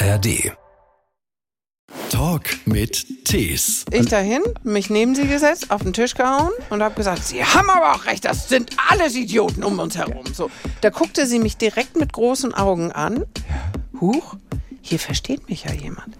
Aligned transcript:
ARD. 0.00 0.52
Talk 2.08 2.44
mit 2.66 3.24
Tees. 3.24 3.84
Ich 3.90 4.06
dahin, 4.06 4.42
mich 4.62 4.90
neben 4.90 5.16
sie 5.16 5.26
gesetzt, 5.26 5.72
auf 5.72 5.82
den 5.82 5.92
Tisch 5.92 6.14
gehauen 6.14 6.52
und 6.70 6.84
habe 6.84 6.94
gesagt, 6.94 7.24
Sie 7.24 7.42
haben 7.42 7.68
aber 7.68 7.96
auch 7.96 8.06
recht, 8.06 8.24
das 8.24 8.48
sind 8.48 8.76
alles 8.90 9.16
Idioten 9.16 9.64
um 9.64 9.80
uns 9.80 9.96
herum. 9.96 10.24
So, 10.32 10.52
da 10.82 10.90
guckte 10.90 11.26
sie 11.26 11.40
mich 11.40 11.56
direkt 11.56 11.96
mit 11.96 12.12
großen 12.12 12.54
Augen 12.54 12.92
an. 12.92 13.24
Huch, 14.00 14.36
hier 14.82 15.00
versteht 15.00 15.48
mich 15.48 15.64
ja 15.64 15.72
jemand. 15.72 16.16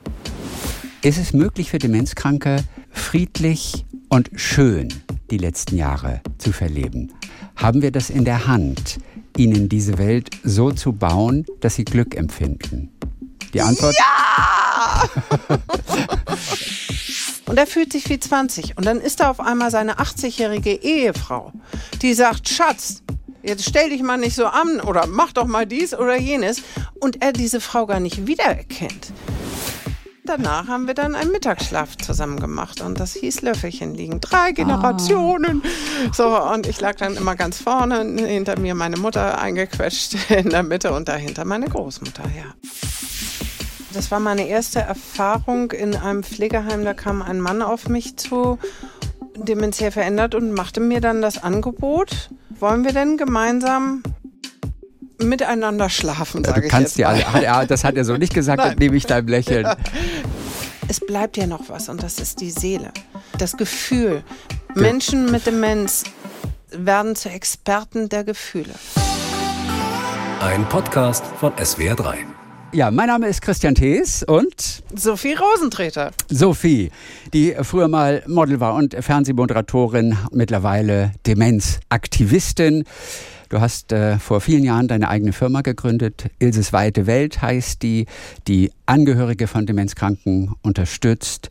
Ist 1.03 1.19
es 1.19 1.33
möglich 1.33 1.71
für 1.71 1.79
Demenzkranke, 1.79 2.65
friedlich 2.91 3.87
und 4.09 4.29
schön 4.35 4.93
die 5.31 5.39
letzten 5.39 5.77
Jahre 5.77 6.21
zu 6.39 6.51
verleben? 6.51 7.13
Haben 7.55 7.83
wir 7.83 7.93
das 7.93 8.11
in 8.11 8.25
der 8.25 8.49
Hand, 8.49 8.99
ihnen 9.37 9.69
diese 9.69 9.99
Welt 9.99 10.31
so 10.43 10.73
zu 10.73 10.93
bauen, 10.93 11.47
dass 11.61 11.77
sie 11.77 11.85
Glück 11.85 12.17
empfinden? 12.17 12.91
Die 13.55 13.61
Antwort? 13.61 13.95
Ja! 13.99 15.03
und 17.47 17.57
er 17.57 17.67
fühlt 17.67 17.93
sich 17.93 18.09
wie 18.09 18.21
20. 18.21 18.77
Und 18.77 18.87
dann 18.87 19.01
ist 19.01 19.21
da 19.21 19.31
auf 19.31 19.41
einmal 19.41 19.71
seine 19.71 19.99
80-jährige 19.99 20.73
Ehefrau, 20.73 21.53
die 22.03 22.15
sagt, 22.15 22.49
Schatz, 22.49 23.03
jetzt 23.43 23.69
stell 23.69 23.91
dich 23.91 24.03
mal 24.03 24.19
nicht 24.19 24.37
so 24.37 24.47
an 24.47 24.81
oder 24.81 25.07
mach 25.07 25.33
doch 25.33 25.47
mal 25.47 25.67
dies 25.67 25.95
oder 25.95 26.17
jenes. 26.17 26.63
Und 27.01 27.23
er 27.23 27.33
diese 27.33 27.61
Frau 27.61 27.87
gar 27.87 28.01
nicht 28.01 28.27
wiedererkennt. 28.27 29.13
Danach 30.29 30.69
haben 30.69 30.87
wir 30.87 30.93
dann 30.93 31.15
einen 31.15 31.33
Mittagsschlaf 31.33 31.97
zusammen 31.97 32.39
gemacht 32.39 32.83
und 32.83 33.01
das 33.01 33.15
hieß 33.15 33.41
Löffelchen 33.41 33.95
liegen. 33.95 34.21
Drei 34.21 34.53
Generationen. 34.53 35.63
So, 36.13 36.39
und 36.39 36.67
ich 36.67 36.83
lag 36.83 36.97
dann 36.97 37.17
immer 37.17 37.35
ganz 37.35 37.63
vorne, 37.63 38.05
hinter 38.27 38.59
mir 38.59 38.75
meine 38.75 38.99
Mutter 38.99 39.41
eingequetscht 39.41 40.31
in 40.31 40.51
der 40.51 40.63
Mitte 40.63 40.93
und 40.93 41.09
dahinter 41.09 41.47
meine 41.47 41.67
Großmutter, 41.67 42.25
ja. 42.37 42.45
Das 43.95 44.11
war 44.11 44.21
meine 44.21 44.47
erste 44.47 44.81
Erfahrung 44.81 45.73
in 45.73 45.97
einem 45.97 46.23
Pflegeheim. 46.23 46.85
Da 46.85 46.95
kam 46.95 47.23
ein 47.23 47.41
Mann 47.41 47.63
auf 47.63 47.89
mich 47.89 48.17
zu, 48.17 48.59
dementiell 49.37 49.91
verändert 49.91 50.35
und 50.35 50.53
machte 50.53 50.81
mir 50.81 51.01
dann 51.01 51.23
das 51.23 51.43
Angebot. 51.43 52.31
Wollen 52.61 52.85
wir 52.85 52.93
denn 52.93 53.17
gemeinsam 53.17 54.03
miteinander 55.21 55.91
schlafen, 55.91 56.43
Du 56.45 56.51
sage 56.51 56.67
ich 56.67 56.71
kannst 56.71 56.97
ja, 56.97 57.11
mal. 57.11 57.33
hat 57.33 57.43
er, 57.43 57.67
das 57.67 57.83
hat 57.85 57.97
er 57.97 58.05
so 58.05 58.17
nicht 58.17 58.35
gesagt, 58.35 58.59
Nein. 58.59 58.71
das 58.71 58.79
nehme 58.79 58.97
ich 58.97 59.07
deinem 59.07 59.29
Lächeln. 59.29 59.67
Es 60.91 61.01
bleibt 61.01 61.37
ja 61.37 61.47
noch 61.47 61.69
was 61.69 61.91
und 61.91 62.03
das 62.03 62.19
ist 62.19 62.41
die 62.41 62.51
Seele. 62.51 62.93
Das 63.37 63.59
Gefühl. 63.59 64.25
Menschen 64.75 65.31
mit 65.31 65.45
Demenz 65.47 66.05
werden 66.71 67.15
zu 67.15 67.29
Experten 67.29 68.09
der 68.09 68.25
Gefühle. 68.25 68.73
Ein 70.41 70.67
Podcast 70.71 71.23
von 71.39 71.53
SWR3. 71.57 72.15
Ja, 72.71 72.91
mein 72.91 73.07
Name 73.07 73.29
ist 73.29 73.41
Christian 73.41 73.75
Thees 73.75 74.23
und 74.23 74.83
Sophie 74.95 75.33
Rosentreter. 75.33 76.11
Sophie, 76.29 76.91
die 77.33 77.57
früher 77.63 77.89
mal 77.89 78.23
Model 78.27 78.61
war 78.61 78.75
und 78.75 78.95
Fernsehmoderatorin, 78.95 80.19
mittlerweile 80.33 81.13
Demenzaktivistin. 81.27 82.85
Du 83.49 83.63
hast 83.63 83.93
äh, 83.93 84.19
vor 84.19 84.43
vielen 84.43 84.65
Jahren 84.65 84.87
deine 84.87 85.09
eigene 85.09 85.33
Firma 85.33 85.63
gegründet. 85.63 86.27
Ilses 86.39 86.75
Weite 86.75 87.07
Welt 87.07 87.41
heißt 87.41 87.83
die, 87.83 88.05
die 88.47 88.71
Angehörige 88.85 89.47
von 89.47 89.65
Demenzkranken 89.65 90.55
unterstützt. 90.61 91.49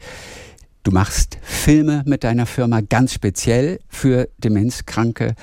Du 0.84 0.92
machst 0.92 1.40
Filme 1.42 2.04
mit 2.06 2.24
deiner 2.24 2.46
Firma 2.46 2.82
ganz 2.82 3.14
speziell 3.14 3.80
für 3.90 4.30
Demenzkranke. 4.38 5.34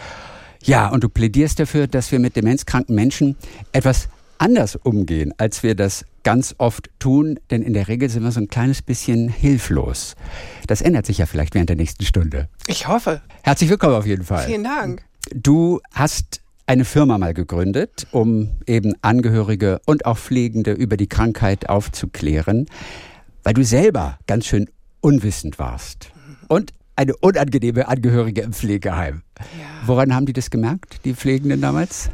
Ja, 0.62 0.88
und 0.88 1.02
du 1.02 1.08
plädierst 1.08 1.58
dafür, 1.58 1.88
dass 1.88 2.12
wir 2.12 2.20
mit 2.20 2.36
demenzkranken 2.36 2.94
Menschen 2.94 3.36
etwas 3.72 4.08
anders 4.38 4.76
umgehen, 4.76 5.32
als 5.38 5.62
wir 5.62 5.74
das 5.74 6.04
ganz 6.22 6.54
oft 6.58 6.90
tun, 6.98 7.38
denn 7.50 7.62
in 7.62 7.72
der 7.72 7.88
Regel 7.88 8.08
sind 8.08 8.22
wir 8.22 8.30
so 8.30 8.40
ein 8.40 8.48
kleines 8.48 8.82
bisschen 8.82 9.28
hilflos. 9.28 10.14
Das 10.66 10.80
ändert 10.80 11.06
sich 11.06 11.18
ja 11.18 11.26
vielleicht 11.26 11.54
während 11.54 11.68
der 11.68 11.76
nächsten 11.76 12.04
Stunde. 12.04 12.48
Ich 12.66 12.88
hoffe. 12.88 13.22
Herzlich 13.42 13.70
willkommen 13.70 13.94
auf 13.94 14.06
jeden 14.06 14.24
Fall. 14.24 14.46
Vielen 14.46 14.64
Dank. 14.64 15.04
Du 15.32 15.80
hast 15.92 16.40
eine 16.66 16.84
Firma 16.84 17.18
mal 17.18 17.34
gegründet, 17.34 18.06
um 18.10 18.50
eben 18.66 18.94
Angehörige 19.02 19.80
und 19.86 20.06
auch 20.06 20.18
Pflegende 20.18 20.72
über 20.72 20.96
die 20.96 21.08
Krankheit 21.08 21.68
aufzuklären, 21.68 22.66
weil 23.42 23.54
du 23.54 23.64
selber 23.64 24.18
ganz 24.26 24.46
schön 24.46 24.70
unwissend 25.00 25.58
warst. 25.58 26.10
Und 26.48 26.72
eine 26.96 27.16
unangenehme 27.16 27.88
Angehörige 27.88 28.42
im 28.42 28.52
Pflegeheim. 28.52 29.23
Woran 29.84 30.14
haben 30.14 30.26
die 30.26 30.32
das 30.32 30.48
gemerkt, 30.50 31.00
die 31.04 31.12
Pflegenden 31.14 31.60
damals? 31.60 32.08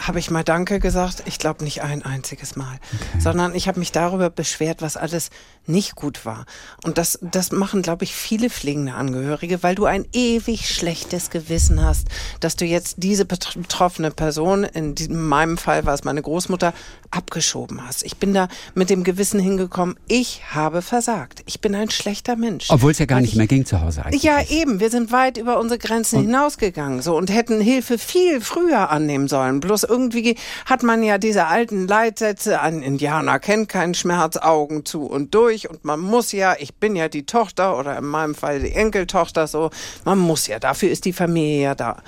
Habe 0.00 0.18
ich 0.18 0.30
mal 0.30 0.44
Danke 0.44 0.78
gesagt? 0.80 1.22
Ich 1.26 1.38
glaube 1.38 1.64
nicht 1.64 1.82
ein 1.82 2.04
einziges 2.04 2.56
Mal. 2.56 2.78
Sondern 3.18 3.54
ich 3.54 3.68
habe 3.68 3.78
mich 3.80 3.92
darüber 3.92 4.30
beschwert, 4.30 4.80
was 4.80 4.96
alles 4.96 5.30
nicht 5.66 5.94
gut 5.96 6.24
war. 6.24 6.46
Und 6.84 6.98
das, 6.98 7.18
das 7.20 7.52
machen, 7.52 7.82
glaube 7.82 8.04
ich, 8.04 8.14
viele 8.14 8.48
pflegende 8.50 8.94
Angehörige, 8.94 9.62
weil 9.62 9.74
du 9.74 9.84
ein 9.86 10.06
ewig 10.12 10.68
schlechtes 10.68 11.30
Gewissen 11.30 11.84
hast, 11.84 12.08
dass 12.40 12.56
du 12.56 12.64
jetzt 12.64 12.96
diese 12.98 13.24
betr- 13.24 13.58
betroffene 13.60 14.10
Person, 14.10 14.64
in 14.64 14.94
diesem- 14.94 15.12
in 15.14 15.22
meinem 15.28 15.58
Fall 15.58 15.84
war 15.84 15.94
es 15.94 16.04
meine 16.04 16.22
Großmutter, 16.22 16.72
abgeschoben 17.10 17.86
hast. 17.86 18.02
Ich 18.04 18.16
bin 18.16 18.32
da 18.34 18.48
mit 18.74 18.88
dem 18.90 19.04
Gewissen 19.04 19.38
hingekommen, 19.38 19.96
ich 20.08 20.42
habe 20.52 20.80
versagt. 20.82 21.42
Ich 21.46 21.60
bin 21.60 21.74
ein 21.74 21.90
schlechter 21.90 22.36
Mensch. 22.36 22.66
Obwohl 22.70 22.92
es 22.92 22.98
ja 22.98 23.06
gar 23.06 23.20
nicht 23.20 23.32
ich- 23.32 23.36
mehr 23.36 23.46
ging 23.46 23.64
zu 23.66 23.80
Hause 23.80 24.04
eigentlich. 24.04 24.22
ja, 24.22 24.40
eben. 24.48 24.80
Wir 24.80 24.90
sind 24.90 25.12
weit 25.12 25.36
über 25.36 25.60
unsere 25.60 25.78
Grenzen 25.78 26.20
hinausgegangen 26.52 27.02
so 27.02 27.16
und 27.16 27.30
hätten 27.32 27.60
Hilfe 27.60 27.98
viel 27.98 28.40
früher 28.40 28.90
annehmen 28.90 29.28
sollen. 29.28 29.60
Bloß 29.60 29.84
irgendwie 29.84 30.36
hat 30.66 30.82
man 30.82 31.02
ja 31.02 31.18
diese 31.18 31.46
alten 31.46 31.86
Leitsätze, 31.86 32.60
ein 32.60 32.82
Indianer 32.82 33.38
kennt 33.38 33.68
keinen 33.68 33.94
Schmerz, 33.94 34.36
Augen 34.36 34.84
zu 34.84 35.06
und 35.06 35.34
durch 35.34 35.68
und 35.68 35.84
man 35.84 36.00
muss 36.00 36.32
ja, 36.32 36.54
ich 36.58 36.74
bin 36.74 36.96
ja 36.96 37.08
die 37.08 37.26
Tochter 37.26 37.78
oder 37.78 37.98
in 37.98 38.04
meinem 38.04 38.34
Fall 38.34 38.60
die 38.60 38.72
Enkeltochter 38.72 39.46
so, 39.46 39.70
man 40.04 40.18
muss 40.18 40.46
ja, 40.46 40.58
dafür 40.58 40.90
ist 40.90 41.04
die 41.04 41.12
Familie 41.12 41.62
ja 41.62 41.74
da. 41.74 42.02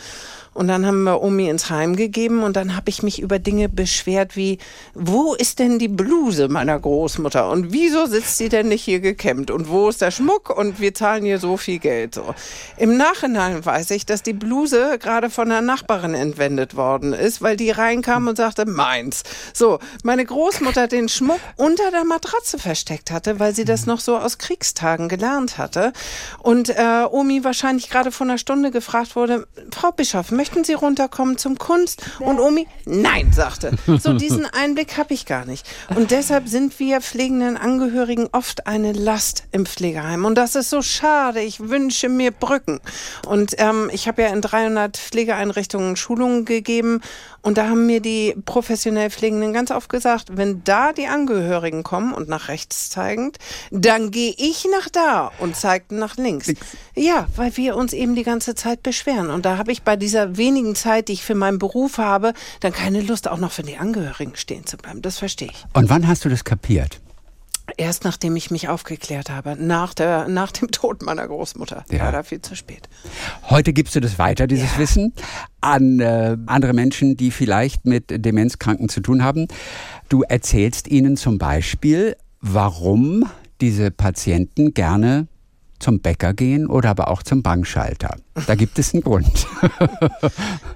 Und 0.55 0.69
dann 0.69 0.87
haben 0.87 1.03
wir 1.03 1.21
Omi 1.21 1.49
ins 1.49 1.69
Heim 1.69 1.97
gegeben 1.97 2.43
und 2.43 2.57
dann 2.57 2.77
habe 2.77 2.89
ich 2.89 3.03
mich 3.03 3.21
über 3.21 3.39
Dinge 3.39 3.69
beschwert 3.69 4.37
wie, 4.37 4.59
wo 4.95 5.35
ist 5.35 5.59
denn 5.59 5.79
die 5.79 5.89
Bluse 5.89 6.49
meiner 6.49 6.79
Großmutter 6.79 7.51
und 7.51 7.73
wieso 7.73 8.07
sitzt 8.07 8.39
sie 8.39 8.49
denn 8.49 8.69
nicht 8.69 8.85
hier 8.85 9.01
gekämmt 9.01 9.51
und 9.51 9.69
wo 9.69 9.89
ist 9.89 10.01
der 10.01 10.11
Schmuck 10.11 10.57
und 10.57 10.81
wir 10.81 10.95
zahlen 10.95 11.25
hier 11.25 11.39
so 11.39 11.57
viel 11.57 11.79
Geld. 11.79 12.15
So. 12.15 12.35
Im 12.77 12.97
Nachhinein 12.97 13.65
weiß 13.65 13.91
ich, 13.91 14.07
dass 14.07 14.23
die 14.23 14.33
Bluse 14.33 14.99
gerade 14.99 15.29
von 15.29 15.51
einer 15.51 15.61
Nachbarin 15.61 16.15
entwendet 16.15 16.77
worden 16.77 17.13
ist, 17.13 17.43
weil 17.43 17.57
die 17.57 17.71
reinkam 17.71 18.29
und 18.29 18.37
sagte, 18.37 18.67
meins. 18.67 19.25
So, 19.53 19.81
meine 20.03 20.25
Großmutter 20.25 20.87
den 20.87 21.09
Schmuck 21.09 21.41
unter 21.57 21.91
der 21.91 22.05
Matratze 22.05 22.59
versteckt 22.59 23.11
hatte, 23.11 23.41
weil 23.41 23.55
sie 23.55 23.65
das 23.65 23.87
noch 23.87 24.01
so 24.01 24.17
aus 24.17 24.39
Kriegstagen 24.39 25.09
gelernt 25.09 25.59
hatte. 25.59 25.93
Und 26.41 26.69
äh, 26.71 27.05
Omi 27.11 27.45
wahrscheinlich 27.45 27.91
gerade 27.91 28.13
vor 28.13 28.27
einer 28.27 28.39
Stunde 28.39 28.71
gefragt 28.71 29.17
wurde, 29.17 29.47
Frau 29.73 29.91
Bischof, 29.93 30.31
möchten 30.45 30.63
Sie 30.63 30.75
runterkommen 30.75 31.39
zum 31.39 31.57
Kunst? 31.57 32.03
Und 32.19 32.39
Omi, 32.39 32.67
nein, 32.85 33.33
sagte. 33.33 33.73
So 33.87 34.13
diesen 34.19 34.45
Einblick 34.45 34.99
habe 34.99 35.15
ich 35.15 35.25
gar 35.25 35.47
nicht. 35.47 35.67
Und 35.97 36.11
deshalb 36.11 36.49
sind 36.49 36.79
wir 36.79 37.01
pflegenden 37.01 37.57
Angehörigen 37.57 38.29
oft 38.31 38.67
eine 38.67 38.93
Last 38.93 39.45
im 39.53 39.65
Pflegeheim. 39.65 40.27
Und 40.27 40.35
das 40.35 40.55
ist 40.55 40.69
so 40.69 40.83
schade. 40.83 41.41
Ich 41.41 41.61
wünsche 41.61 42.11
mir 42.11 42.31
Brücken. 42.31 42.81
Und 43.27 43.55
ähm, 43.57 43.89
ich 43.91 44.07
habe 44.07 44.21
ja 44.21 44.29
in 44.29 44.43
300 44.43 44.99
Pflegeeinrichtungen 44.99 45.97
Schulungen 45.97 46.45
gegeben. 46.45 47.01
Und 47.45 47.59
da 47.59 47.69
haben 47.69 47.85
mir 47.85 48.01
die 48.01 48.35
professionell 48.47 49.11
Pflegenden 49.11 49.53
ganz 49.53 49.71
oft 49.71 49.91
gesagt, 49.91 50.29
wenn 50.33 50.65
da 50.65 50.95
die 50.95 51.07
Angehörigen 51.07 51.83
kommen 51.83 52.15
und 52.15 52.27
nach 52.27 52.49
rechts 52.49 52.89
zeigend, 52.89 53.37
dann 53.71 54.11
gehe 54.11 54.35
ich 54.39 54.67
nach 54.73 54.89
da 54.89 55.31
und 55.41 55.55
zeigten 55.55 55.99
nach 55.99 56.17
links. 56.17 56.51
Ja, 56.95 57.27
weil 57.37 57.55
wir 57.59 57.77
uns 57.77 57.93
eben 57.93 58.15
die 58.15 58.23
ganze 58.23 58.55
Zeit 58.55 58.83
beschweren. 58.83 59.29
Und 59.29 59.45
da 59.45 59.59
habe 59.59 59.73
ich 59.73 59.83
bei 59.83 59.95
dieser 59.95 60.39
wenigen 60.39 60.75
Zeit, 60.75 61.09
die 61.09 61.13
ich 61.13 61.23
für 61.23 61.35
meinen 61.35 61.59
Beruf 61.59 61.99
habe, 61.99 62.33
dann 62.61 62.73
keine 62.73 63.03
Lust, 63.03 63.29
auch 63.29 63.39
noch 63.39 63.53
für 63.53 63.63
die 63.63 63.77
Angehörigen 63.77 64.37
stehen 64.37 64.65
zu 64.65 64.79
bleiben. 64.79 65.03
Das 65.03 65.19
verstehe 65.19 65.49
ich. 65.49 65.67
Und 65.75 65.91
wann 65.91 66.09
hast 66.09 66.25
du 66.25 66.31
das 66.31 66.45
kapiert? 66.45 66.99
Erst 67.77 68.05
nachdem 68.05 68.37
ich 68.37 68.51
mich 68.51 68.69
aufgeklärt 68.69 69.31
habe, 69.31 69.57
nach, 69.59 69.95
der, 69.95 70.29
nach 70.29 70.53
dem 70.53 70.71
Tod 70.73 71.03
meiner 71.03 71.27
Großmutter. 71.27 71.85
Ja. 71.91 72.05
Leider 72.05 72.25
viel 72.25 72.41
zu 72.41 72.55
spät. 72.55 72.89
Heute 73.49 73.73
gibst 73.73 73.95
du 73.95 74.01
das 74.01 74.19
weiter, 74.19 74.47
dieses 74.47 74.79
Wissen, 74.79 75.13
an 75.61 76.01
äh, 76.01 76.37
andere 76.47 76.73
Menschen, 76.73 77.17
die 77.17 77.31
vielleicht 77.31 77.85
mit 77.85 78.05
Demenzkranken 78.25 78.89
zu 78.89 79.01
tun 79.01 79.23
haben. 79.23 79.49
Du 80.09 80.23
erzählst 80.23 80.89
ihnen 80.89 81.17
zum 81.17 81.39
Beispiel, 81.39 82.17
warum 82.41 83.25
diese 83.61 83.91
Patienten 83.91 84.75
gerne 84.75 85.29
zum 85.85 86.01
Bäcker 86.01 86.33
gehen 86.33 86.67
oder 86.67 86.89
aber 86.89 87.09
auch 87.09 87.23
zum 87.23 87.43
Bankschalter. 87.43 88.17
Da 88.47 88.55
gibt 88.55 88.79
es 88.79 88.95
einen 88.95 89.03
Grund. 89.03 89.47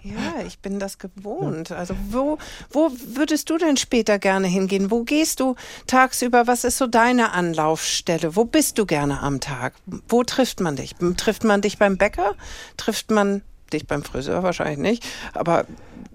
Ja, 0.03 0.43
ich 0.47 0.59
bin 0.61 0.79
das 0.79 0.99
gewohnt. 0.99 1.71
Also 1.71 1.95
wo, 2.11 2.39
wo 2.71 2.91
würdest 3.15 3.51
du 3.51 3.59
denn 3.59 3.77
später 3.77 4.19
gerne 4.19 4.47
hingehen? 4.47 4.91
Wo 4.91 5.05
gehst 5.05 5.41
du 5.41 5.55
tagsüber? 5.87 6.47
Was 6.47 6.65
ist 6.65 6.79
so 6.79 6.87
deine 6.87 7.33
Anlaufstelle? 7.33 8.35
Wo 8.35 8.45
bist 8.45 8.79
du 8.79 8.87
gerne 8.87 9.21
am 9.21 9.41
Tag? 9.41 9.75
Wo 10.09 10.23
trifft 10.23 10.61
man 10.61 10.77
dich? 10.77 10.95
Trifft 11.17 11.45
man 11.45 11.61
dich 11.61 11.77
beim 11.77 11.99
Bäcker? 11.99 12.35
Trifft 12.79 13.11
man 13.11 13.43
dich 13.73 13.87
beim 13.87 14.03
Friseur 14.03 14.43
wahrscheinlich 14.43 14.79
nicht, 14.79 15.07
aber 15.35 15.67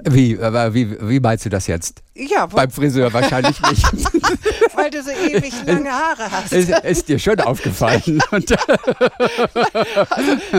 wie, 0.06 0.40
aber 0.40 0.74
wie, 0.74 0.98
wie 1.10 1.20
meinst 1.20 1.46
du 1.46 1.50
das 1.50 1.68
jetzt? 1.68 2.02
Ja, 2.16 2.46
beim 2.46 2.70
Friseur 2.70 3.12
wahrscheinlich 3.12 3.60
nicht. 3.70 3.86
Weil 4.76 4.92
du 4.92 5.02
so 5.02 5.10
ewig 5.10 5.54
lange 5.66 5.92
Haare 5.92 6.32
hast. 6.32 6.54
Ist, 6.54 6.70
ist 6.70 7.10
dir 7.10 7.18
schon 7.18 7.40
aufgefallen. 7.40 8.22
also 8.32 8.56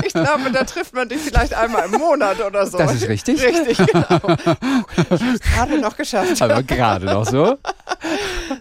ich 0.05 0.13
glaube, 0.13 0.51
da 0.53 0.65
trifft 0.65 0.95
man 0.95 1.09
dich 1.09 1.21
vielleicht 1.21 1.55
einmal 1.55 1.87
im 1.87 1.93
Monat 1.93 2.41
oder 2.41 2.67
so. 2.67 2.79
Das 2.79 2.95
ist 2.95 3.09
richtig. 3.09 3.41
Richtig, 3.41 3.79
genau. 3.87 4.19
gerade 5.55 5.79
noch 5.81 5.97
geschafft. 5.97 6.43
Aber 6.43 6.63
gerade 6.63 7.07
noch 7.07 7.27
so. 7.27 7.57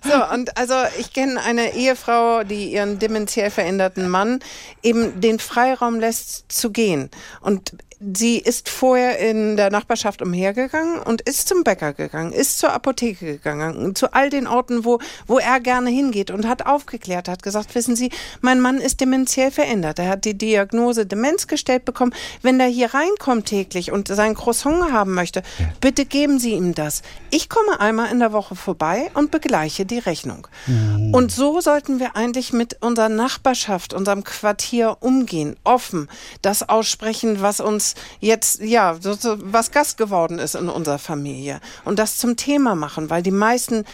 So, 0.03 0.33
und 0.33 0.55
also 0.57 0.75
ich 0.99 1.13
kenne 1.13 1.41
eine 1.41 1.73
Ehefrau, 1.73 2.43
die 2.43 2.73
ihren 2.73 2.99
dementiell 2.99 3.49
veränderten 3.49 4.07
Mann 4.07 4.39
eben 4.83 5.19
den 5.19 5.39
Freiraum 5.39 5.99
lässt 5.99 6.51
zu 6.51 6.71
gehen. 6.71 7.09
Und 7.41 7.73
sie 8.15 8.37
ist 8.37 8.69
vorher 8.69 9.19
in 9.19 9.57
der 9.57 9.69
Nachbarschaft 9.69 10.21
umhergegangen 10.21 10.99
und 10.99 11.21
ist 11.21 11.47
zum 11.47 11.63
Bäcker 11.63 11.93
gegangen, 11.93 12.31
ist 12.31 12.59
zur 12.59 12.73
Apotheke 12.73 13.25
gegangen, 13.25 13.95
zu 13.95 14.13
all 14.13 14.29
den 14.29 14.47
Orten, 14.47 14.85
wo, 14.85 14.99
wo 15.27 15.39
er 15.39 15.59
gerne 15.59 15.89
hingeht 15.89 16.31
und 16.31 16.47
hat 16.47 16.65
aufgeklärt, 16.65 17.27
hat 17.27 17.43
gesagt, 17.43 17.75
wissen 17.75 17.95
Sie, 17.95 18.11
mein 18.41 18.59
Mann 18.59 18.77
ist 18.77 19.01
dementiell 19.01 19.51
verändert. 19.51 19.99
Er 19.99 20.09
hat 20.09 20.25
die 20.25 20.37
Diagnose 20.37 21.05
Demenz 21.05 21.47
gestellt 21.47 21.85
bekommen. 21.85 22.13
Wenn 22.41 22.59
er 22.59 22.67
hier 22.67 22.93
reinkommt 22.93 23.45
täglich 23.45 23.91
und 23.91 24.07
sein 24.07 24.35
Croissant 24.35 24.91
haben 24.91 25.13
möchte, 25.13 25.43
bitte 25.79 26.05
geben 26.05 26.39
Sie 26.39 26.53
ihm 26.53 26.73
das. 26.75 27.01
Ich 27.29 27.49
komme 27.49 27.79
einmal 27.79 28.11
in 28.11 28.19
der 28.19 28.33
Woche 28.33 28.55
vorbei 28.55 29.09
und 29.13 29.31
begleiche 29.31 29.85
die 29.85 29.99
Rechnung. 29.99 30.47
Mhm. 30.67 31.13
Und 31.13 31.31
so 31.31 31.61
sollten 31.61 31.99
wir 31.99 32.15
eigentlich 32.15 32.53
mit 32.53 32.77
unserer 32.81 33.09
Nachbarschaft, 33.09 33.93
unserem 33.93 34.23
Quartier 34.23 34.97
umgehen, 34.99 35.55
offen, 35.63 36.09
das 36.41 36.67
aussprechen, 36.67 37.41
was 37.41 37.59
uns 37.59 37.92
jetzt, 38.19 38.61
ja, 38.61 38.97
so, 38.99 39.13
so, 39.13 39.37
was 39.39 39.71
Gast 39.71 39.97
geworden 39.97 40.39
ist 40.39 40.55
in 40.55 40.69
unserer 40.69 40.99
Familie. 40.99 41.59
Und 41.85 41.99
das 41.99 42.17
zum 42.17 42.35
Thema 42.35 42.75
machen, 42.75 43.09
weil 43.09 43.23
die 43.23 43.31
meisten 43.31 43.85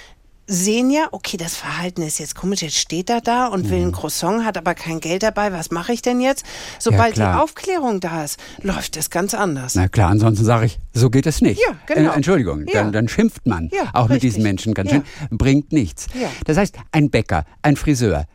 sehen 0.49 0.89
ja, 0.89 1.07
okay, 1.11 1.37
das 1.37 1.55
Verhalten 1.55 2.01
ist 2.01 2.17
jetzt 2.17 2.35
komisch, 2.35 2.63
jetzt 2.63 2.77
steht 2.77 3.09
er 3.09 3.21
da 3.21 3.47
und 3.47 3.69
will 3.69 3.81
ein 3.81 3.87
mhm. 3.87 3.91
Croissant, 3.91 4.43
hat 4.43 4.57
aber 4.57 4.73
kein 4.73 4.99
Geld 4.99 5.21
dabei, 5.21 5.53
was 5.53 5.69
mache 5.69 5.93
ich 5.93 6.01
denn 6.01 6.19
jetzt? 6.19 6.43
Sobald 6.79 7.17
ja, 7.17 7.33
die 7.33 7.39
Aufklärung 7.39 7.99
da 7.99 8.23
ist, 8.23 8.39
läuft 8.61 8.97
es 8.97 9.11
ganz 9.11 9.35
anders. 9.35 9.75
Na 9.75 9.87
klar, 9.87 10.09
ansonsten 10.09 10.43
sage 10.43 10.65
ich, 10.65 10.79
so 10.91 11.11
geht 11.11 11.27
es 11.27 11.41
nicht. 11.41 11.61
Ja, 11.61 11.75
genau. 11.85 12.11
Äh, 12.11 12.15
Entschuldigung, 12.15 12.65
ja. 12.67 12.81
dann, 12.81 12.91
dann, 12.91 13.07
schimpft 13.07 13.45
man 13.45 13.69
ja, 13.71 13.91
auch 13.93 14.09
richtig. 14.09 14.13
mit 14.13 14.23
diesen 14.23 14.43
Menschen 14.43 14.73
ganz 14.73 14.89
schön, 14.89 15.03
bringt 15.29 15.71
nichts. 15.71 16.07
Das 16.45 16.57
heißt, 16.57 16.75
ein 16.91 17.11
Bäcker, 17.11 17.45
ein 17.61 17.75
Friseur, 17.75 18.25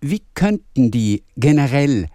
wie 0.00 0.22
könnten 0.34 0.92
die 0.92 1.24
generell 1.36 2.06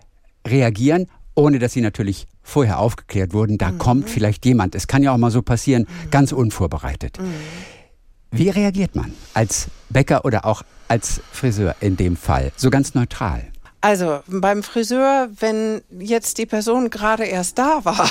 reagieren, 0.47 1.07
ohne 1.36 1.60
dass 1.60 1.74
sie 1.74 1.81
natürlich 1.81 2.28
vorher 2.44 2.80
aufgeklärt 2.80 3.33
wurden, 3.33 3.57
da 3.57 3.72
mhm. 3.72 3.78
kommt 3.78 4.10
vielleicht 4.10 4.45
jemand, 4.45 4.75
es 4.75 4.88
kann 4.88 5.04
ja 5.04 5.13
auch 5.13 5.18
mal 5.18 5.31
so 5.31 5.42
passieren, 5.42 5.83
mhm. 5.83 6.10
ganz 6.12 6.31
unvorbereitet. 6.31 7.19
Mhm. 7.19 7.33
Wie 8.31 8.50
reagiert 8.50 8.95
man 8.95 9.13
als 9.33 9.68
Bäcker 9.89 10.24
oder 10.24 10.45
auch 10.45 10.63
als 10.88 11.22
Friseur 11.31 11.75
in 11.81 11.98
dem 11.98 12.16
Fall? 12.16 12.51
So 12.56 12.69
ganz 12.69 12.95
neutral. 12.95 13.51
Also 13.81 14.19
beim 14.28 14.63
Friseur, 14.63 15.30
wenn 15.39 15.81
jetzt 16.00 16.38
die 16.38 16.45
Person 16.45 16.89
gerade 16.89 17.25
erst 17.25 17.57
da 17.57 17.83
war, 17.83 18.10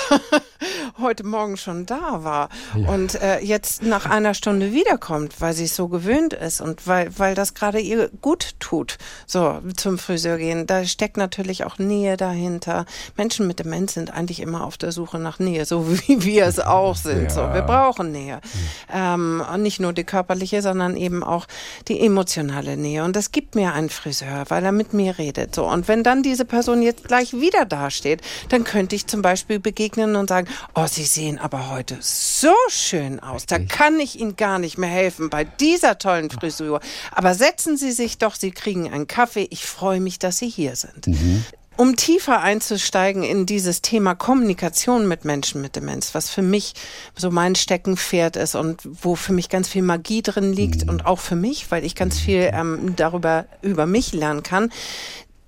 heute 0.99 1.25
Morgen 1.25 1.57
schon 1.57 1.87
da 1.87 2.25
war 2.25 2.49
ja. 2.77 2.89
und 2.89 3.21
äh, 3.21 3.41
jetzt 3.41 3.83
nach 3.83 4.07
einer 4.07 4.35
Stunde 4.35 4.73
wiederkommt, 4.73 5.41
weil 5.41 5.53
sie 5.55 5.65
es 5.65 5.77
so 5.77 5.89
gewöhnt 5.89 6.33
ist 6.33 6.61
und 6.61 6.87
weil, 6.87 7.11
weil 7.19 7.35
das 7.35 7.55
gerade 7.55 7.81
ihr 7.81 8.11
gut 8.21 8.55
tut, 8.61 8.99
so 9.27 9.61
zum 9.77 9.99
Friseur 9.99 10.39
gehen, 10.39 10.67
da 10.67 10.85
steckt 10.85 11.17
natürlich 11.17 11.65
auch 11.65 11.79
Nähe 11.79 12.17
dahinter. 12.17 12.87
Menschen 13.17 13.47
mit 13.47 13.59
Demenz 13.59 13.95
sind 13.95 14.13
eigentlich 14.13 14.41
immer 14.41 14.65
auf 14.65 14.77
der 14.77 14.93
Suche 14.93 15.19
nach 15.19 15.39
Nähe, 15.39 15.65
so 15.65 15.91
wie 16.07 16.25
wir 16.25 16.47
es 16.47 16.59
auch 16.61 16.97
sind. 16.97 17.25
Ja. 17.25 17.31
So, 17.31 17.41
wir 17.55 17.63
brauchen 17.63 18.13
Nähe. 18.13 18.37
Mhm. 18.37 18.51
Ähm, 18.93 19.43
nicht 19.59 19.81
nur 19.81 19.93
die 19.93 20.05
körperliche, 20.05 20.63
sondern 20.63 20.97
eben 20.97 21.23
auch 21.23 21.47
die 21.89 22.01
emotionale 22.01 22.77
Nähe. 22.77 23.05
Und 23.05 23.17
das 23.17 23.33
gibt 23.33 23.55
mir 23.55 23.73
ein 23.73 23.89
Friseur, 23.89 24.45
weil 24.49 24.65
er 24.65 24.73
mit 24.73 24.93
mir 24.93 25.19
redet. 25.19 25.55
So, 25.55 25.67
und 25.67 25.89
wenn 25.89 26.03
dann 26.03 26.23
diese 26.23 26.45
Person 26.45 26.83
jetzt 26.83 27.05
gleich 27.05 27.33
wieder 27.33 27.65
dasteht, 27.65 28.21
dann 28.49 28.65
könnte 28.65 28.97
ich 28.97 29.07
zum 29.07 29.23
Beispiel 29.23 29.59
begegnen 29.59 30.17
und 30.17 30.29
sagen, 30.29 30.49
oh, 30.75 30.87
Sie 30.87 31.05
sehen 31.05 31.39
aber 31.39 31.71
heute 31.71 31.99
so 32.01 32.55
schön 32.69 33.21
aus. 33.21 33.47
Da 33.47 33.59
kann 33.59 33.99
ich 34.01 34.19
Ihnen 34.19 34.37
gar 34.37 34.59
nicht 34.59 34.79
mehr 34.79 34.91
helfen 34.91 35.31
bei 35.31 35.45
dieser 35.45 35.99
tollen 35.99 36.31
Frisur. 36.31 36.81
Aber 37.13 37.35
setzen 37.35 37.77
Sie 37.77 37.93
sich 37.93 38.19
doch, 38.19 38.35
Sie 38.35 38.51
kriegen 38.51 38.93
einen 38.93 39.07
Kaffee. 39.07 39.47
Ich 39.51 39.67
freue 39.67 40.01
mich, 40.01 40.19
dass 40.19 40.39
Sie 40.39 40.49
hier 40.49 40.77
sind. 40.77 41.07
Mhm 41.07 41.45
um 41.81 41.97
tiefer 41.97 42.43
einzusteigen 42.43 43.23
in 43.23 43.47
dieses 43.47 43.81
Thema 43.81 44.15
Kommunikation 44.15 45.09
mit 45.09 45.25
Menschen 45.25 45.63
mit 45.63 45.77
Demenz, 45.77 46.15
was 46.15 46.29
für 46.29 46.43
mich 46.43 46.75
so 47.17 47.31
mein 47.31 47.55
Steckenpferd 47.55 48.37
ist 48.37 48.55
und 48.55 48.83
wo 48.85 49.15
für 49.15 49.33
mich 49.33 49.49
ganz 49.49 49.67
viel 49.67 49.81
Magie 49.81 50.21
drin 50.21 50.53
liegt 50.53 50.85
mhm. 50.85 50.91
und 50.91 51.07
auch 51.07 51.21
für 51.21 51.37
mich, 51.37 51.71
weil 51.71 51.83
ich 51.87 51.95
ganz 51.95 52.19
viel 52.19 52.51
ähm, 52.53 52.95
darüber 52.97 53.47
über 53.63 53.87
mich 53.87 54.13
lernen 54.13 54.43
kann, 54.43 54.71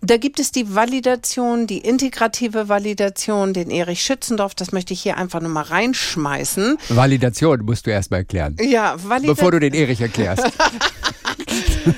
da 0.03 0.17
gibt 0.17 0.41
es 0.41 0.51
die 0.51 0.75
Validation, 0.75 1.67
die 1.67 1.79
integrative 1.79 2.69
Validation, 2.69 3.55
den 3.55 3.71
Erich 3.71 4.03
Schützendorf, 4.03 4.55
das 4.55 4.73
möchte 4.73 4.93
ich 4.93 5.01
hier 5.01 5.17
einfach 5.17 5.41
nochmal 5.41 5.65
reinschmeißen. 5.65 6.77
Validation 6.89 7.65
musst 7.65 7.87
du 7.87 7.91
erstmal 7.91 8.21
erklären. 8.21 8.57
Ja, 8.61 8.97
Validation. 8.97 9.37
Bevor 9.37 9.51
du 9.53 9.61
den 9.61 9.75
Erich 9.75 10.01
erklärst. 10.01 10.45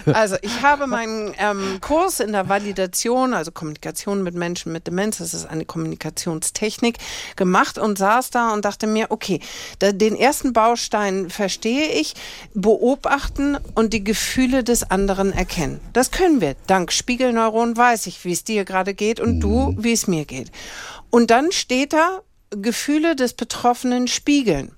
Also 0.06 0.37
ich 0.43 0.62
habe 0.62 0.87
meinen 0.87 1.35
ähm, 1.39 1.79
Kurs 1.81 2.21
in 2.21 2.33
der 2.33 2.49
Validation, 2.49 3.35
also 3.35 3.53
Kommunikation 3.53 4.23
mit 4.23 4.35
Menschen 4.35 4.73
mit 4.73 4.87
Demenz, 4.87 5.19
das 5.19 5.35
ist 5.35 5.47
eine 5.47 5.65
Kommunikationstechnik, 5.65 6.99
gemacht 7.37 7.79
und 7.79 7.99
saß 7.99 8.31
da 8.31 8.53
und 8.53 8.65
dachte 8.65 8.87
mir, 8.87 9.07
okay, 9.11 9.41
da, 9.79 9.93
den 9.93 10.17
ersten 10.17 10.53
Baustein 10.53 11.31
verstehe 11.31 11.89
ich, 11.89 12.15
beobachten 12.55 13.57
und 13.75 13.93
die 13.93 14.05
Gefühle 14.05 14.65
des 14.65 14.91
anderen 14.91 15.33
erkennen. 15.33 15.81
Das 15.93 16.11
können 16.11 16.41
wir. 16.41 16.55
Dank 16.67 16.93
Spiegelneuronen 16.93 17.77
weiß 17.94 18.08
ich, 18.08 18.25
wie 18.25 18.32
es 18.32 18.43
dir 18.43 18.64
gerade 18.64 18.93
geht 18.93 19.20
und 19.20 19.37
mhm. 19.37 19.41
du, 19.41 19.75
wie 19.79 19.93
es 19.93 20.08
mir 20.08 20.25
geht. 20.25 20.50
Und 21.11 21.31
dann 21.31 21.52
steht 21.52 21.93
da, 21.93 22.23
Gefühle 22.50 23.17
des 23.17 23.35
Betroffenen 23.35 24.06
spiegeln. 24.06 24.76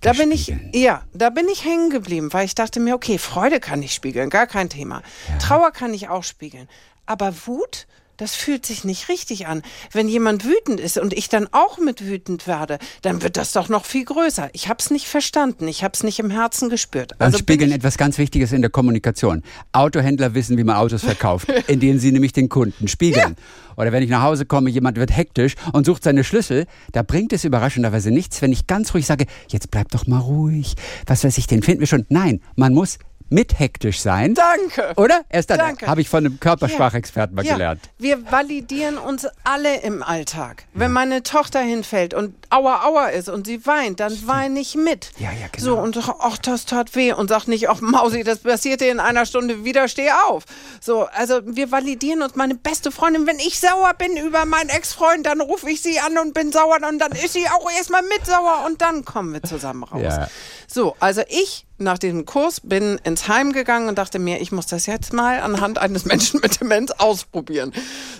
Da 0.00 0.12
bin 0.12 0.30
ich, 0.30 0.54
ja, 0.72 1.02
da 1.12 1.30
bin 1.30 1.48
ich 1.48 1.64
hängen 1.64 1.90
geblieben, 1.90 2.32
weil 2.32 2.44
ich 2.44 2.54
dachte 2.54 2.78
mir, 2.78 2.94
okay, 2.94 3.18
Freude 3.18 3.58
kann 3.58 3.82
ich 3.82 3.94
spiegeln, 3.94 4.30
gar 4.30 4.46
kein 4.46 4.68
Thema. 4.68 5.02
Ja. 5.28 5.38
Trauer 5.38 5.70
kann 5.72 5.94
ich 5.94 6.08
auch 6.08 6.22
spiegeln. 6.22 6.68
Aber 7.04 7.34
Wut, 7.46 7.86
das 8.16 8.34
fühlt 8.34 8.66
sich 8.66 8.84
nicht 8.84 9.08
richtig 9.08 9.46
an. 9.46 9.62
Wenn 9.92 10.08
jemand 10.08 10.44
wütend 10.44 10.80
ist 10.80 10.98
und 10.98 11.12
ich 11.12 11.28
dann 11.28 11.48
auch 11.52 11.78
mit 11.78 12.06
wütend 12.06 12.46
werde, 12.46 12.78
dann 13.02 13.22
wird 13.22 13.36
das 13.36 13.52
doch 13.52 13.68
noch 13.68 13.84
viel 13.84 14.04
größer. 14.04 14.50
Ich 14.52 14.68
habe 14.68 14.78
es 14.80 14.90
nicht 14.90 15.06
verstanden, 15.06 15.68
ich 15.68 15.84
habe 15.84 15.92
es 15.94 16.02
nicht 16.02 16.18
im 16.18 16.30
Herzen 16.30 16.68
gespürt. 16.68 17.20
Also 17.20 17.38
spiegeln 17.38 17.72
etwas 17.72 17.98
ganz 17.98 18.18
Wichtiges 18.18 18.52
in 18.52 18.62
der 18.62 18.70
Kommunikation. 18.70 19.42
Autohändler 19.72 20.34
wissen, 20.34 20.56
wie 20.58 20.64
man 20.64 20.76
Autos 20.76 21.02
verkauft, 21.02 21.48
indem 21.66 21.98
sie 21.98 22.12
nämlich 22.12 22.32
den 22.32 22.48
Kunden 22.48 22.88
spiegeln. 22.88 23.36
Ja. 23.38 23.76
Oder 23.76 23.92
wenn 23.92 24.02
ich 24.02 24.10
nach 24.10 24.22
Hause 24.22 24.46
komme, 24.46 24.70
jemand 24.70 24.96
wird 24.96 25.14
hektisch 25.14 25.54
und 25.72 25.84
sucht 25.84 26.02
seine 26.02 26.24
Schlüssel, 26.24 26.66
da 26.92 27.02
bringt 27.02 27.32
es 27.32 27.44
überraschenderweise 27.44 28.10
nichts, 28.10 28.40
wenn 28.40 28.52
ich 28.52 28.66
ganz 28.66 28.94
ruhig 28.94 29.06
sage, 29.06 29.26
jetzt 29.48 29.70
bleib 29.70 29.90
doch 29.90 30.06
mal 30.06 30.18
ruhig. 30.18 30.74
Was 31.06 31.24
weiß 31.24 31.36
ich, 31.38 31.46
den 31.46 31.62
finden 31.62 31.80
wir 31.80 31.86
schon. 31.86 32.06
Nein, 32.08 32.40
man 32.56 32.72
muss 32.72 32.98
mit 33.28 33.58
hektisch 33.58 34.00
sein. 34.00 34.34
Danke. 34.34 34.92
Oder? 34.96 35.24
Erst 35.28 35.50
dann 35.50 35.60
habe 35.60 36.00
ich 36.00 36.08
von 36.08 36.24
einem 36.24 36.40
Körpersprachexperten 36.40 37.34
mal 37.34 37.44
ja. 37.44 37.54
gelernt. 37.54 37.80
Wir 37.98 38.30
validieren 38.30 38.98
uns 38.98 39.26
alle 39.44 39.80
im 39.80 40.02
Alltag. 40.02 40.64
Wenn 40.74 40.92
meine 40.92 41.22
Tochter 41.22 41.60
hinfällt 41.60 42.14
und 42.14 42.34
aua 42.50 42.84
aua 42.84 43.08
ist 43.08 43.28
und 43.28 43.46
sie 43.46 43.66
weint, 43.66 44.00
dann 44.00 44.12
weine 44.26 44.60
ich 44.60 44.74
mit. 44.74 45.10
Ja, 45.18 45.30
ja, 45.32 45.48
genau. 45.50 45.64
So 45.64 45.78
und 45.78 45.98
ach, 46.20 46.38
das 46.38 46.66
tat 46.66 46.94
weh 46.94 47.12
und 47.12 47.28
sag 47.28 47.46
nicht, 47.46 47.68
ach 47.68 47.80
Mausi, 47.80 48.22
das 48.22 48.38
passierte 48.38 48.86
in 48.86 49.00
einer 49.00 49.26
Stunde 49.26 49.64
wieder, 49.64 49.88
steh 49.88 50.10
auf. 50.28 50.44
So, 50.80 51.06
also 51.06 51.40
wir 51.44 51.72
validieren 51.72 52.22
uns. 52.22 52.36
Meine 52.36 52.54
beste 52.54 52.92
Freundin, 52.92 53.26
wenn 53.26 53.38
ich 53.38 53.58
sauer 53.58 53.94
bin 53.94 54.16
über 54.16 54.44
meinen 54.44 54.68
Ex-Freund, 54.68 55.26
dann 55.26 55.40
rufe 55.40 55.68
ich 55.70 55.82
sie 55.82 55.98
an 55.98 56.18
und 56.18 56.34
bin 56.34 56.52
sauer 56.52 56.78
und 56.88 56.98
dann 56.98 57.12
ist 57.12 57.32
sie 57.32 57.46
auch 57.48 57.70
erstmal 57.76 58.02
mit 58.02 58.24
sauer 58.26 58.64
und 58.66 58.80
dann 58.82 59.04
kommen 59.04 59.32
wir 59.32 59.42
zusammen 59.42 59.82
raus. 59.82 60.02
Ja. 60.02 60.28
So, 60.68 60.96
also 61.00 61.22
ich 61.28 61.66
nach 61.78 61.98
diesem 61.98 62.24
Kurs 62.24 62.60
bin 62.62 62.98
ins 63.04 63.28
Heim 63.28 63.52
gegangen 63.52 63.88
und 63.88 63.98
dachte 63.98 64.18
mir, 64.18 64.40
ich 64.40 64.52
muss 64.52 64.66
das 64.66 64.86
jetzt 64.86 65.12
mal 65.12 65.40
anhand 65.40 65.78
eines 65.78 66.04
Menschen 66.04 66.40
mit 66.40 66.60
Demenz 66.60 66.90
ausprobieren. 66.92 67.72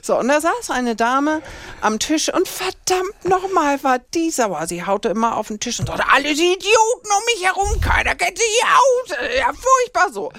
So, 0.02 0.18
und 0.18 0.28
da 0.28 0.40
saß 0.40 0.70
eine 0.70 0.96
Dame 0.96 1.42
am 1.80 1.98
Tisch 1.98 2.32
und 2.32 2.46
verdammt 2.48 3.24
nochmal 3.24 3.82
war 3.82 3.98
die 3.98 4.30
sauer. 4.30 4.66
Sie 4.66 4.84
haute 4.84 5.08
immer 5.08 5.36
auf 5.36 5.48
den 5.48 5.60
Tisch 5.60 5.80
und 5.80 5.86
sagte, 5.86 6.04
alle 6.12 6.34
die 6.34 6.52
Idioten 6.52 7.08
um 7.08 7.24
mich 7.34 7.44
herum, 7.44 7.80
keiner 7.80 8.14
kennt 8.14 8.38
sie 8.38 8.44
hier 8.44 8.68
aus. 8.76 9.36
Ja, 9.38 9.52
furchtbar 9.52 10.12
so. 10.12 10.32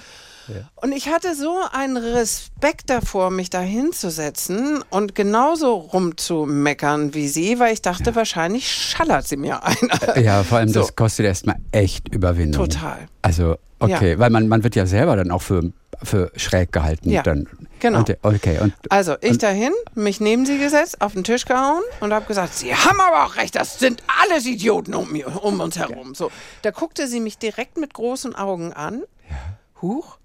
Und 0.75 0.91
ich 0.91 1.09
hatte 1.09 1.35
so 1.35 1.59
einen 1.71 1.97
Respekt 1.97 2.89
davor, 2.89 3.31
mich 3.31 3.49
da 3.49 3.59
hinzusetzen 3.59 4.83
und 4.89 5.15
genauso 5.15 5.73
rumzumeckern 5.75 7.13
wie 7.13 7.27
sie, 7.27 7.59
weil 7.59 7.73
ich 7.73 7.81
dachte, 7.81 8.11
ja. 8.11 8.15
wahrscheinlich 8.15 8.71
schallert 8.71 9.27
sie 9.27 9.37
mir 9.37 9.63
ein. 9.63 9.75
Ja, 10.23 10.43
vor 10.43 10.59
allem 10.59 10.69
so. 10.69 10.81
das 10.81 10.95
kostet 10.95 11.25
erstmal 11.25 11.57
echt 11.71 12.07
Überwindung. 12.09 12.69
Total. 12.69 13.07
Also, 13.21 13.57
okay, 13.79 14.11
ja. 14.11 14.19
weil 14.19 14.29
man, 14.29 14.47
man 14.47 14.63
wird 14.63 14.75
ja 14.75 14.85
selber 14.85 15.15
dann 15.15 15.31
auch 15.31 15.41
für, 15.41 15.71
für 16.03 16.31
schräg 16.35 16.71
gehalten. 16.71 17.09
Ja. 17.09 17.23
Dann, 17.23 17.47
Genau. 17.79 17.99
Und, 17.99 18.17
okay. 18.23 18.59
Und, 18.59 18.73
also 18.89 19.15
ich 19.21 19.31
und, 19.31 19.43
dahin, 19.43 19.73
mich 19.93 20.19
neben 20.19 20.45
sie 20.45 20.57
gesetzt, 20.57 21.01
auf 21.01 21.13
den 21.13 21.23
Tisch 21.23 21.45
gehauen 21.45 21.83
und 21.99 22.13
habe 22.13 22.25
gesagt, 22.25 22.53
Sie 22.55 22.73
haben 22.73 22.99
aber 22.99 23.25
auch 23.25 23.35
recht, 23.35 23.55
das 23.55 23.79
sind 23.79 24.01
alles 24.23 24.45
Idioten 24.45 24.93
um, 24.93 25.09
um 25.41 25.59
uns 25.59 25.77
herum. 25.77 26.15
So, 26.15 26.31
da 26.61 26.71
guckte 26.71 27.07
sie 27.07 27.19
mich 27.19 27.37
direkt 27.37 27.77
mit 27.77 27.93
großen 27.93 28.35
Augen 28.35 28.73
an. 28.73 29.03
Ja. 29.29 29.35
Huch, 29.81 30.16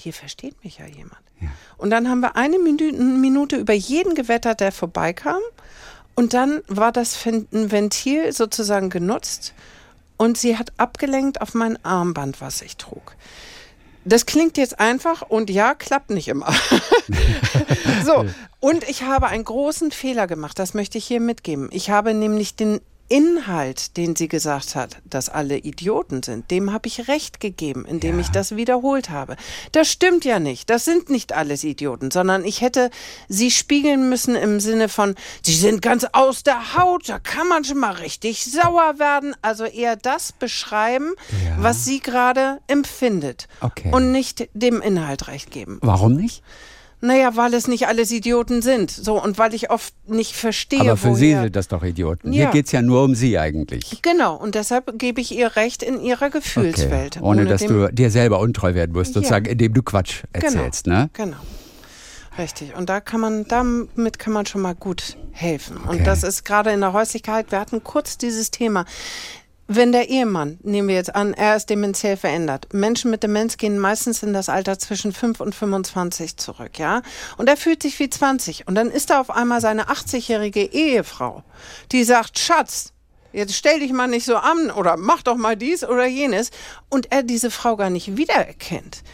hier 0.00 0.12
versteht 0.12 0.62
mich 0.64 0.78
ja 0.78 0.86
jemand. 0.86 1.20
Ja. 1.40 1.48
Und 1.76 1.90
dann 1.90 2.08
haben 2.08 2.20
wir 2.20 2.36
eine 2.36 2.58
Minute 2.58 3.56
über 3.56 3.72
jeden 3.72 4.14
gewettert, 4.14 4.60
der 4.60 4.72
vorbeikam. 4.72 5.40
Und 6.14 6.34
dann 6.34 6.62
war 6.68 6.92
das 6.92 7.18
Ventil 7.24 8.32
sozusagen 8.32 8.90
genutzt 8.90 9.54
und 10.16 10.36
sie 10.36 10.58
hat 10.58 10.72
abgelenkt 10.76 11.40
auf 11.40 11.54
mein 11.54 11.82
Armband, 11.82 12.40
was 12.40 12.60
ich 12.60 12.76
trug. 12.76 13.16
Das 14.04 14.26
klingt 14.26 14.58
jetzt 14.58 14.80
einfach 14.80 15.22
und 15.22 15.50
ja, 15.50 15.74
klappt 15.74 16.10
nicht 16.10 16.28
immer. 16.28 16.52
so, 18.04 18.26
und 18.60 18.88
ich 18.88 19.02
habe 19.02 19.28
einen 19.28 19.44
großen 19.44 19.90
Fehler 19.92 20.26
gemacht, 20.26 20.58
das 20.58 20.74
möchte 20.74 20.98
ich 20.98 21.06
hier 21.06 21.20
mitgeben. 21.20 21.68
Ich 21.72 21.90
habe 21.90 22.12
nämlich 22.12 22.54
den 22.54 22.80
Inhalt, 23.10 23.96
den 23.96 24.14
sie 24.14 24.28
gesagt 24.28 24.76
hat, 24.76 24.98
dass 25.04 25.28
alle 25.28 25.58
Idioten 25.58 26.22
sind, 26.22 26.48
dem 26.52 26.72
habe 26.72 26.86
ich 26.86 27.08
recht 27.08 27.40
gegeben, 27.40 27.84
indem 27.84 28.14
ja. 28.14 28.20
ich 28.20 28.28
das 28.28 28.54
wiederholt 28.54 29.10
habe. 29.10 29.36
Das 29.72 29.90
stimmt 29.90 30.24
ja 30.24 30.38
nicht. 30.38 30.70
Das 30.70 30.84
sind 30.84 31.10
nicht 31.10 31.32
alles 31.32 31.64
Idioten, 31.64 32.12
sondern 32.12 32.44
ich 32.44 32.60
hätte 32.60 32.88
sie 33.28 33.50
spiegeln 33.50 34.08
müssen 34.08 34.36
im 34.36 34.60
Sinne 34.60 34.88
von, 34.88 35.16
sie 35.42 35.56
sind 35.56 35.82
ganz 35.82 36.06
aus 36.12 36.44
der 36.44 36.76
Haut, 36.76 37.08
da 37.08 37.18
kann 37.18 37.48
man 37.48 37.64
schon 37.64 37.78
mal 37.78 37.94
richtig 37.94 38.44
sauer 38.44 39.00
werden. 39.00 39.34
Also 39.42 39.64
eher 39.64 39.96
das 39.96 40.30
beschreiben, 40.30 41.14
ja. 41.44 41.56
was 41.58 41.84
sie 41.84 41.98
gerade 41.98 42.60
empfindet. 42.68 43.48
Okay. 43.60 43.90
Und 43.92 44.12
nicht 44.12 44.48
dem 44.54 44.80
Inhalt 44.80 45.26
recht 45.26 45.50
geben. 45.50 45.78
Warum 45.82 46.14
nicht? 46.14 46.44
Naja, 47.02 47.34
weil 47.34 47.54
es 47.54 47.66
nicht 47.66 47.86
alles 47.86 48.10
Idioten 48.10 48.60
sind. 48.60 48.90
So, 48.90 49.22
und 49.22 49.38
weil 49.38 49.54
ich 49.54 49.70
oft 49.70 49.94
nicht 50.06 50.34
verstehe. 50.34 50.80
Aber 50.80 50.96
für. 50.96 51.14
Sie 51.14 51.34
sind 51.34 51.56
das 51.56 51.68
doch 51.68 51.82
Idioten. 51.82 52.32
Ja. 52.32 52.44
Hier 52.44 52.50
geht 52.50 52.66
es 52.66 52.72
ja 52.72 52.82
nur 52.82 53.04
um 53.04 53.14
Sie 53.14 53.38
eigentlich. 53.38 54.02
Genau, 54.02 54.36
und 54.36 54.54
deshalb 54.54 54.98
gebe 54.98 55.20
ich 55.20 55.32
ihr 55.36 55.56
Recht 55.56 55.82
in 55.82 56.00
ihrer 56.00 56.28
Gefühlswelt. 56.28 57.16
Okay. 57.16 57.24
Ohne, 57.24 57.42
ohne 57.42 57.50
dass 57.50 57.64
du 57.64 57.90
dir 57.92 58.10
selber 58.10 58.40
untreu 58.40 58.74
werden 58.74 58.92
musst, 58.92 59.14
sozusagen, 59.14 59.46
ja. 59.46 59.52
indem 59.52 59.72
du 59.72 59.82
Quatsch 59.82 60.24
erzählst, 60.32 60.84
genau. 60.84 60.96
ne? 60.96 61.10
Genau. 61.14 61.36
Richtig. 62.38 62.76
Und 62.76 62.88
da 62.88 63.00
kann 63.00 63.20
man, 63.20 63.46
damit 63.48 64.18
kann 64.18 64.32
man 64.32 64.46
schon 64.46 64.60
mal 64.60 64.74
gut 64.74 65.16
helfen. 65.32 65.78
Okay. 65.78 65.98
Und 65.98 66.06
das 66.06 66.22
ist 66.22 66.44
gerade 66.44 66.70
in 66.70 66.80
der 66.80 66.92
Häuslichkeit, 66.92 67.50
wir 67.50 67.60
hatten 67.60 67.82
kurz 67.82 68.18
dieses 68.18 68.50
Thema. 68.50 68.84
Wenn 69.72 69.92
der 69.92 70.08
Ehemann, 70.08 70.58
nehmen 70.64 70.88
wir 70.88 70.96
jetzt 70.96 71.14
an, 71.14 71.32
er 71.32 71.54
ist 71.54 71.70
dementiell 71.70 72.16
verändert. 72.16 72.66
Menschen 72.72 73.08
mit 73.08 73.22
Demenz 73.22 73.56
gehen 73.56 73.78
meistens 73.78 74.20
in 74.24 74.32
das 74.32 74.48
Alter 74.48 74.80
zwischen 74.80 75.12
5 75.12 75.38
und 75.38 75.54
25 75.54 76.38
zurück, 76.38 76.76
ja? 76.80 77.02
Und 77.36 77.48
er 77.48 77.56
fühlt 77.56 77.80
sich 77.80 77.96
wie 78.00 78.10
20. 78.10 78.66
Und 78.66 78.74
dann 78.74 78.90
ist 78.90 79.10
da 79.10 79.20
auf 79.20 79.30
einmal 79.30 79.60
seine 79.60 79.84
80-jährige 79.84 80.64
Ehefrau, 80.64 81.44
die 81.92 82.02
sagt, 82.02 82.40
Schatz, 82.40 82.92
jetzt 83.32 83.54
stell 83.54 83.78
dich 83.78 83.92
mal 83.92 84.08
nicht 84.08 84.24
so 84.24 84.38
an 84.38 84.72
oder 84.72 84.96
mach 84.96 85.22
doch 85.22 85.36
mal 85.36 85.56
dies 85.56 85.84
oder 85.84 86.04
jenes. 86.04 86.50
Und 86.88 87.12
er 87.12 87.22
diese 87.22 87.52
Frau 87.52 87.76
gar 87.76 87.90
nicht 87.90 88.16
wiedererkennt 88.16 89.04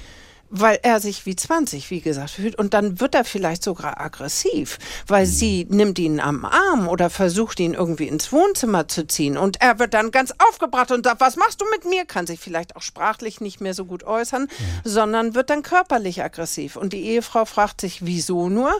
weil 0.60 0.78
er 0.82 1.00
sich 1.00 1.26
wie 1.26 1.36
20, 1.36 1.90
wie 1.90 2.00
gesagt, 2.00 2.30
fühlt. 2.30 2.56
Und 2.58 2.74
dann 2.74 3.00
wird 3.00 3.14
er 3.14 3.24
vielleicht 3.24 3.62
sogar 3.62 4.00
aggressiv, 4.00 4.78
weil 5.06 5.26
sie 5.26 5.66
nimmt 5.68 5.98
ihn 5.98 6.20
am 6.20 6.44
Arm 6.44 6.88
oder 6.88 7.10
versucht 7.10 7.60
ihn 7.60 7.74
irgendwie 7.74 8.08
ins 8.08 8.32
Wohnzimmer 8.32 8.88
zu 8.88 9.06
ziehen. 9.06 9.36
Und 9.36 9.60
er 9.60 9.78
wird 9.78 9.94
dann 9.94 10.10
ganz 10.10 10.32
aufgebracht 10.48 10.90
und 10.90 11.04
sagt, 11.04 11.20
was 11.20 11.36
machst 11.36 11.60
du 11.60 11.64
mit 11.70 11.84
mir? 11.84 12.04
Kann 12.04 12.26
sich 12.26 12.40
vielleicht 12.40 12.76
auch 12.76 12.82
sprachlich 12.82 13.40
nicht 13.40 13.60
mehr 13.60 13.74
so 13.74 13.84
gut 13.84 14.04
äußern, 14.04 14.48
ja. 14.50 14.90
sondern 14.90 15.34
wird 15.34 15.50
dann 15.50 15.62
körperlich 15.62 16.22
aggressiv. 16.22 16.76
Und 16.76 16.92
die 16.92 17.04
Ehefrau 17.04 17.44
fragt 17.44 17.80
sich, 17.80 18.04
wieso 18.04 18.48
nur? 18.48 18.72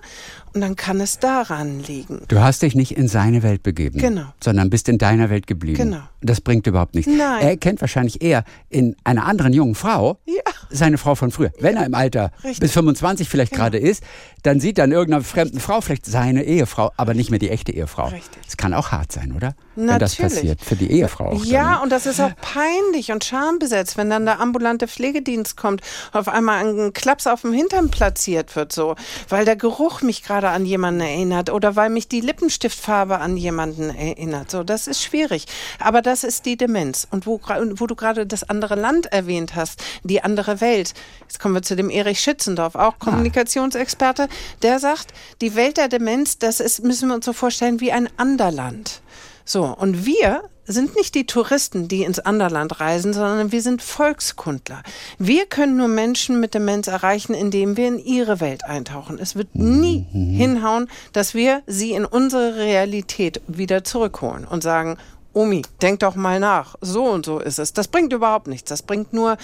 Und 0.57 0.63
dann 0.63 0.75
kann 0.75 1.03
es 1.03 1.19
daran 1.19 1.81
liegen. 1.81 2.23
Du 2.29 2.41
hast 2.41 2.63
dich 2.63 2.75
nicht 2.75 2.97
in 2.97 3.09
seine 3.09 3.43
Welt 3.43 3.63
begeben, 3.63 3.99
genau. 3.99 4.33
sondern 4.43 4.71
bist 4.71 4.89
in 4.89 4.97
deiner 4.97 5.29
Welt 5.29 5.47
geblieben. 5.47 5.77
Genau. 5.77 6.01
Das 6.23 6.41
bringt 6.41 6.67
überhaupt 6.67 6.95
nichts. 6.95 7.13
Nein. 7.13 7.43
Er 7.43 7.59
kennt 7.59 7.83
wahrscheinlich 7.83 8.23
eher 8.23 8.43
in 8.71 8.97
einer 9.05 9.27
anderen 9.27 9.53
jungen 9.53 9.75
Frau 9.75 10.19
ja. 10.25 10.41
seine 10.71 10.97
Frau 10.97 11.15
von 11.15 11.31
früher. 11.31 11.51
Wenn 11.61 11.77
er 11.77 11.85
im 11.85 11.93
Alter 11.93 12.33
Richtig. 12.43 12.61
bis 12.61 12.73
25 12.73 13.29
vielleicht 13.29 13.53
genau. 13.53 13.65
gerade 13.65 13.77
ist, 13.77 14.03
dann 14.45 14.59
sieht 14.59 14.79
er 14.79 14.87
in 14.87 14.93
irgendeiner 14.93 15.23
fremden 15.25 15.61
Frau 15.61 15.83
vielleicht 15.83 16.07
seine 16.07 16.43
Ehefrau, 16.45 16.91
aber 16.97 17.13
nicht 17.13 17.29
mehr 17.29 17.39
die 17.39 17.51
echte 17.51 17.73
Ehefrau. 17.73 18.07
Richtig. 18.07 18.43
Das 18.47 18.57
kann 18.57 18.73
auch 18.73 18.93
hart 18.93 19.13
sein, 19.13 19.33
oder? 19.33 19.55
Natürlich. 19.77 20.19
Wenn 20.19 20.29
das 20.29 20.35
passiert, 20.35 20.61
für 20.63 20.77
die 20.77 20.91
Ehefrau. 20.91 21.33
Auch 21.33 21.45
ja, 21.45 21.63
dann, 21.63 21.73
ne? 21.73 21.83
und 21.83 21.93
das 21.93 22.07
ist 22.07 22.21
auch 22.21 22.33
peinlich 22.41 23.13
und 23.13 23.25
schambesetzt, 23.25 23.97
wenn 23.97 24.11
dann 24.11 24.25
der 24.25 24.41
ambulante 24.41 24.89
Pflegedienst 24.89 25.57
kommt, 25.57 25.83
auf 26.13 26.29
einmal 26.29 26.67
ein 26.67 26.93
Klaps 26.93 27.27
auf 27.27 27.43
dem 27.43 27.53
Hintern 27.53 27.91
platziert 27.91 28.57
wird, 28.57 28.73
so, 28.73 28.97
weil 29.29 29.45
der 29.45 29.57
Geruch 29.57 30.03
mich 30.03 30.23
gerade 30.23 30.49
an 30.49 30.65
jemanden 30.65 31.03
erinnert 31.03 31.51
oder 31.51 31.77
weil 31.77 31.91
mich 31.91 32.09
die 32.09 32.21
Lippenstiftfarbe 32.21 33.19
an 33.19 33.37
jemanden 33.37 33.91
erinnert. 33.91 34.51
So, 34.51 34.63
das 34.63 34.87
ist 34.87 35.03
schwierig. 35.03 35.47
Aber 35.79 36.03
das 36.03 36.25
ist 36.25 36.47
die 36.47 36.57
Demenz. 36.57 37.07
Und 37.11 37.27
wo, 37.27 37.41
wo 37.41 37.87
du 37.87 37.95
gerade 37.95 38.27
das 38.27 38.49
andere 38.49 38.75
Land 38.75 39.07
erwähnt 39.07 39.55
hast, 39.55 39.83
die 40.03 40.23
andere 40.23 40.61
Welt. 40.61 40.95
Jetzt 41.21 41.41
kommen 41.41 41.55
wir 41.55 41.63
zu 41.63 41.77
dem 41.77 41.91
Erich 41.91 42.21
Schützendorf, 42.21 42.75
auch 42.75 42.95
ah. 42.95 42.97
Kommunikationsexperte. 42.99 44.29
Der 44.63 44.79
sagt, 44.79 45.13
die 45.41 45.55
Welt 45.55 45.77
der 45.77 45.89
Demenz, 45.89 46.39
das 46.39 46.61
ist, 46.61 46.83
müssen 46.83 47.09
wir 47.09 47.15
uns 47.17 47.27
so 47.27 47.33
vorstellen, 47.33 47.81
wie 47.81 47.93
ein 47.93 48.09
Anderland. 48.17 49.03
So, 49.49 49.65
und 49.65 50.05
wir 50.05 50.43
sind 50.67 50.97
nicht 50.97 51.15
die 51.15 51.25
Touristen, 51.25 51.87
die 51.87 52.03
ins 52.03 52.19
Anderland 52.19 52.81
reisen, 52.81 53.13
sondern 53.13 53.53
wir 53.53 53.63
sind 53.63 53.81
Volkskundler. 53.81 54.83
Wir 55.19 55.47
können 55.47 55.77
nur 55.77 55.87
Menschen 55.87 56.41
mit 56.41 56.55
Demenz 56.55 56.89
erreichen, 56.89 57.33
indem 57.33 57.77
wir 57.77 57.87
in 57.87 57.99
ihre 58.01 58.41
Welt 58.41 58.65
eintauchen. 58.65 59.21
Es 59.21 59.37
wird 59.37 59.55
nie 59.55 60.05
mhm. 60.13 60.35
hinhauen, 60.35 60.89
dass 61.13 61.35
wir 61.35 61.63
sie 61.69 61.93
in 61.93 62.05
unsere 62.05 62.57
Realität 62.57 63.41
wieder 63.47 63.85
zurückholen 63.85 64.45
und 64.45 64.65
sagen, 64.65 64.99
Omi, 65.33 65.63
denk 65.81 66.01
doch 66.01 66.17
mal 66.17 66.41
nach. 66.41 66.75
So 66.81 67.05
und 67.05 67.25
so 67.25 67.39
ist 67.39 67.61
es. 67.61 67.73
Das 67.73 67.89
bringt 67.89 68.13
überhaupt 68.13 68.49
nichts. 68.49 68.69
Das 68.69 68.83
bringt 68.83 69.13
nur 69.13 69.37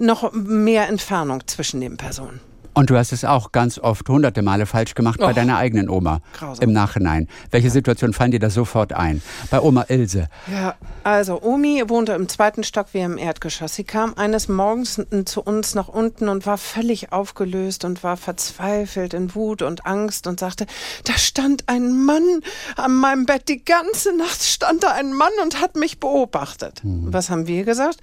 noch 0.00 0.32
mehr 0.32 0.88
Entfernung 0.88 1.46
zwischen 1.46 1.80
den 1.80 1.96
Personen. 1.96 2.40
Und 2.78 2.90
du 2.90 2.96
hast 2.96 3.10
es 3.10 3.24
auch 3.24 3.50
ganz 3.50 3.80
oft 3.80 4.08
hunderte 4.08 4.40
Male 4.40 4.64
falsch 4.64 4.94
gemacht 4.94 5.18
Och, 5.18 5.26
bei 5.26 5.32
deiner 5.32 5.56
eigenen 5.56 5.88
Oma 5.88 6.20
grausam. 6.32 6.62
im 6.62 6.72
Nachhinein. 6.72 7.26
Welche 7.50 7.66
ja. 7.66 7.72
Situation 7.72 8.12
fallen 8.12 8.30
dir 8.30 8.38
da 8.38 8.50
sofort 8.50 8.92
ein? 8.92 9.20
Bei 9.50 9.60
Oma 9.60 9.86
Ilse. 9.88 10.28
Ja, 10.46 10.76
also 11.02 11.42
Omi 11.42 11.82
wohnte 11.88 12.12
im 12.12 12.28
zweiten 12.28 12.62
Stock 12.62 12.86
wie 12.92 13.00
im 13.00 13.18
Erdgeschoss. 13.18 13.74
Sie 13.74 13.82
kam 13.82 14.14
eines 14.14 14.46
Morgens 14.46 15.02
zu 15.24 15.42
uns 15.42 15.74
nach 15.74 15.88
unten 15.88 16.28
und 16.28 16.46
war 16.46 16.56
völlig 16.56 17.10
aufgelöst 17.10 17.84
und 17.84 18.04
war 18.04 18.16
verzweifelt 18.16 19.12
in 19.12 19.34
Wut 19.34 19.62
und 19.62 19.84
Angst 19.84 20.28
und 20.28 20.38
sagte, 20.38 20.66
da 21.02 21.14
stand 21.14 21.64
ein 21.66 22.04
Mann 22.04 22.42
an 22.76 22.94
meinem 22.94 23.26
Bett. 23.26 23.48
Die 23.48 23.64
ganze 23.64 24.16
Nacht 24.16 24.40
stand 24.40 24.84
da 24.84 24.92
ein 24.92 25.12
Mann 25.14 25.32
und 25.42 25.60
hat 25.60 25.74
mich 25.74 25.98
beobachtet. 25.98 26.84
Mhm. 26.84 27.12
Was 27.12 27.28
haben 27.28 27.48
wir 27.48 27.64
gesagt? 27.64 27.98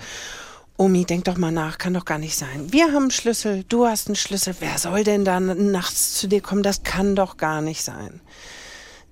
Omi, 0.78 1.06
denk 1.06 1.24
doch 1.26 1.38
mal 1.38 1.52
nach, 1.52 1.78
kann 1.78 1.94
doch 1.94 2.04
gar 2.04 2.18
nicht 2.18 2.36
sein. 2.36 2.72
Wir 2.72 2.88
haben 2.88 3.04
einen 3.04 3.12
Schlüssel, 3.12 3.64
du 3.70 3.86
hast 3.86 4.08
einen 4.08 4.18
Schlüssel. 4.18 4.56
Wer 4.60 4.78
soll 4.78 5.04
denn 5.06 5.24
da 5.24 5.40
nachts 5.40 6.16
zu 6.16 6.28
dir 6.28 6.42
kommen? 6.42 6.64
Das 6.64 6.84
kann 6.84 7.16
doch 7.16 7.38
gar 7.38 7.62
nicht 7.62 7.84
sein. 7.84 8.20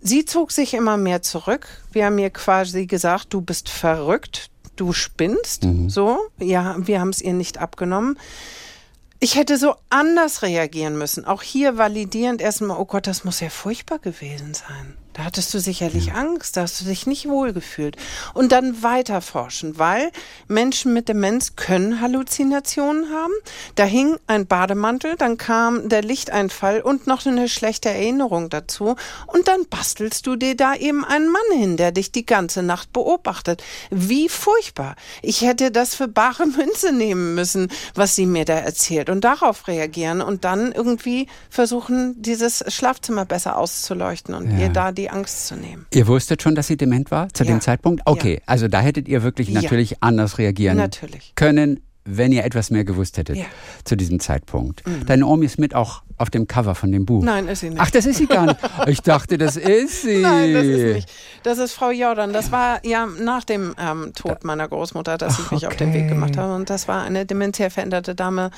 Sie 0.02 0.26
zog 0.26 0.52
sich 0.52 0.74
immer 0.74 0.98
mehr 0.98 1.22
zurück. 1.22 1.68
Wir 1.94 2.08
haben 2.08 2.18
ihr 2.20 2.30
quasi 2.30 2.86
gesagt, 2.86 3.34
du 3.34 3.40
bist 3.40 3.70
verrückt, 3.70 4.50
du 4.76 4.92
spinnst. 4.92 5.64
Mhm. 5.64 5.90
So, 5.90 6.20
ja, 6.38 6.76
wir 6.78 7.00
haben 7.00 7.10
es 7.10 7.22
ihr 7.22 7.34
nicht 7.34 7.58
abgenommen. 7.58 8.20
Ich 9.22 9.36
hätte 9.36 9.58
so 9.58 9.76
anders 9.90 10.42
reagieren 10.42 10.98
müssen. 10.98 11.24
Auch 11.24 11.42
hier 11.42 11.78
validierend 11.78 12.42
erstmal, 12.42 12.78
oh 12.78 12.84
Gott, 12.84 13.08
das 13.08 13.24
muss 13.24 13.40
ja 13.40 13.50
furchtbar 13.50 14.00
gewesen 14.00 14.54
sein. 14.54 14.98
Da 15.14 15.26
hattest 15.26 15.54
du 15.54 15.60
sicherlich 15.60 16.08
ja. 16.08 16.16
Angst, 16.16 16.58
da 16.58 16.62
hast 16.62 16.82
du 16.82 16.86
dich 16.86 17.06
nicht 17.06 17.28
wohlgefühlt. 17.28 17.98
Und 18.34 18.52
dann 18.52 18.82
weiter 18.82 19.22
forschen, 19.22 19.78
weil 19.78 20.12
Menschen 20.48 20.94
mit 20.94 21.08
Demenz 21.08 21.56
können 21.56 22.02
Halluzinationen 22.02 23.12
haben. 23.12 23.34
Da 23.76 23.84
hing 23.84 24.18
ein 24.28 24.48
Bademantel, 24.48 25.16
dann 25.16 25.38
kam 25.38 25.88
der 25.88 26.02
Lichteinfall 26.02 26.82
und 26.82 27.08
noch 27.08 27.26
eine 27.26 27.48
schlechte 27.48 27.90
Erinnerung 27.90 28.50
dazu. 28.50 28.96
Und 29.28 29.48
dann 29.48 29.66
bastelst 29.70 30.26
du 30.26 30.36
dir 30.36 30.56
da 30.56 30.76
eben 30.76 31.06
einen 31.06 31.32
Mann 31.32 31.60
hin, 31.60 31.78
der 31.78 31.92
dich 31.92 32.12
die 32.12 32.26
ganze 32.26 32.64
Nacht 32.64 32.92
beobachtet. 32.92 33.64
Wie 33.92 34.30
furchtbar. 34.30 34.96
Ich 35.22 35.42
hätte 35.42 35.72
das 35.72 35.96
für 35.96 36.08
bare 36.08 36.48
Münze 36.48 36.92
nehmen 36.92 37.36
müssen, 37.36 37.70
was 37.94 38.16
sie 38.16 38.26
mir 38.26 38.46
da 38.46 38.56
erzählt 38.56 39.10
und 39.10 39.24
darauf 39.24 39.68
reagieren 39.68 40.22
und 40.22 40.44
dann 40.44 40.72
irgendwie 40.72 41.28
versuchen, 41.50 42.22
dieses 42.22 42.64
Schlafzimmer 42.68 43.26
besser 43.26 43.58
auszuleuchten 43.58 44.34
und 44.34 44.52
ja. 44.52 44.66
ihr 44.66 44.70
da 44.70 44.92
die 44.92 45.03
die 45.04 45.10
Angst 45.10 45.48
zu 45.48 45.56
nehmen. 45.56 45.86
Ihr 45.94 46.08
wusstet 46.08 46.42
schon, 46.42 46.56
dass 46.56 46.68
sie 46.68 46.78
dement 46.78 47.12
war 47.12 47.28
zu 47.34 47.44
ja. 47.44 47.52
dem 47.52 47.60
Zeitpunkt? 47.60 48.04
Okay, 48.06 48.36
ja. 48.36 48.42
also 48.46 48.70
da 48.70 48.80
hättet 48.80 49.10
ihr 49.10 49.22
wirklich 49.22 49.50
natürlich 49.50 49.92
ja. 49.92 49.98
anders 50.00 50.38
reagieren 50.38 50.78
natürlich. 50.78 51.34
können, 51.36 51.82
wenn 52.06 52.32
ihr 52.32 52.46
etwas 52.46 52.70
mehr 52.70 52.86
gewusst 52.86 53.18
hättet 53.18 53.40
zu 53.84 53.96
diesem 53.96 54.20
Zeitpunkt. 54.20 54.86
Mhm. 54.88 55.06
Deine 55.06 55.26
Omi 55.26 55.46
ist 55.46 55.60
mit 55.60 55.76
auch 55.76 56.04
auf 56.18 56.30
dem 56.30 56.48
Cover 56.48 56.76
von 56.76 56.92
dem 56.92 57.06
Buch. 57.06 57.24
Nein, 57.24 57.48
ist 57.48 57.62
sie 57.62 57.70
nicht. 57.70 57.82
Ach, 57.82 57.92
das 57.92 58.06
ist 58.06 58.18
sie 58.18 58.28
gar 58.28 58.46
nicht. 58.46 58.60
Ich 58.88 59.02
dachte, 59.02 59.38
das 59.38 59.58
ist 59.58 60.04
sie. 60.04 60.22
Nein, 60.22 60.54
das 60.54 60.66
ist 60.66 60.96
nicht. 60.96 61.12
Das 61.44 61.58
ist 61.58 61.74
Frau 61.74 61.92
Jordan. 61.92 62.32
Das 62.32 62.52
war 62.52 62.86
ja 62.86 63.06
nach 63.06 63.44
dem 63.44 63.74
ähm, 63.78 64.14
Tod 64.16 64.44
meiner 64.44 64.68
Großmutter, 64.68 65.18
dass 65.18 65.40
ich 65.40 65.52
mich 65.52 65.66
okay. 65.66 65.68
auf 65.68 65.76
den 65.76 65.94
Weg 65.94 66.08
gemacht 66.08 66.38
habe. 66.38 66.56
Und 66.56 66.70
das 66.70 66.88
war 66.88 67.04
eine 67.04 67.26
dementiell 67.26 67.70
veränderte 67.70 68.16
Dame, 68.16 68.52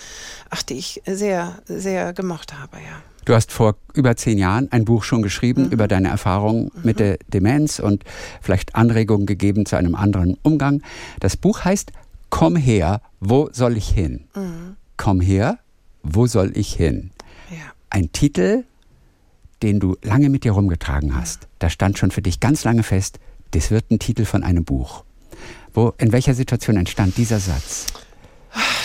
ach, 0.50 0.62
die 0.64 0.75
ich 0.75 1.02
sehr, 1.06 1.60
sehr 1.66 2.14
gemocht 2.14 2.54
habe, 2.54 2.78
ja. 2.78 3.02
Du 3.25 3.34
hast 3.34 3.51
vor 3.51 3.75
über 3.94 4.15
zehn 4.15 4.38
Jahren 4.38 4.72
ein 4.72 4.86
Buch 4.86 5.03
schon 5.03 5.22
geschrieben 5.22 5.65
mhm. 5.65 5.72
über 5.72 5.88
deine 5.88 6.10
Erfahrungen 6.10 6.65
mhm. 6.65 6.82
mit 6.84 7.00
der 7.00 7.17
Demenz 7.27 7.79
und 7.79 8.03
vielleicht 8.41 8.75
Anregungen 8.75 9.25
gegeben 9.25 9.65
zu 9.65 9.75
einem 9.75 9.96
anderen 9.96 10.38
Umgang. 10.44 10.82
Das 11.20 11.36
Buch 11.36 11.65
heißt 11.65 11.91
Komm 12.29 12.55
her, 12.55 13.01
wo 13.20 13.50
soll 13.51 13.77
ich 13.77 13.89
hin? 13.89 14.25
Mhm. 14.36 14.75
Komm 14.98 15.22
her, 15.22 15.60
wo 16.03 16.27
soll 16.27 16.51
ich 16.55 16.74
hin? 16.74 17.12
Ja. 17.50 17.58
Ein 17.89 18.12
Titel, 18.12 18.63
den 19.63 19.79
du 19.79 19.96
lange 20.01 20.29
mit 20.29 20.44
dir 20.44 20.51
rumgetragen 20.51 21.15
hast. 21.15 21.48
Da 21.60 21.70
stand 21.70 21.98
schon 21.98 22.12
für 22.12 22.22
dich 22.22 22.39
ganz 22.39 22.63
lange 22.63 22.84
fest, 22.84 23.20
das 23.51 23.72
wird 23.72 23.89
ein 23.89 24.00
Titel 24.00 24.25
von 24.25 24.44
einem 24.44 24.65
Buch. 24.65 25.03
Wo, 25.74 25.94
in 25.98 26.12
welcher 26.12 26.34
Situation 26.34 26.77
entstand 26.77 27.17
dieser 27.17 27.39
Satz? 27.39 27.88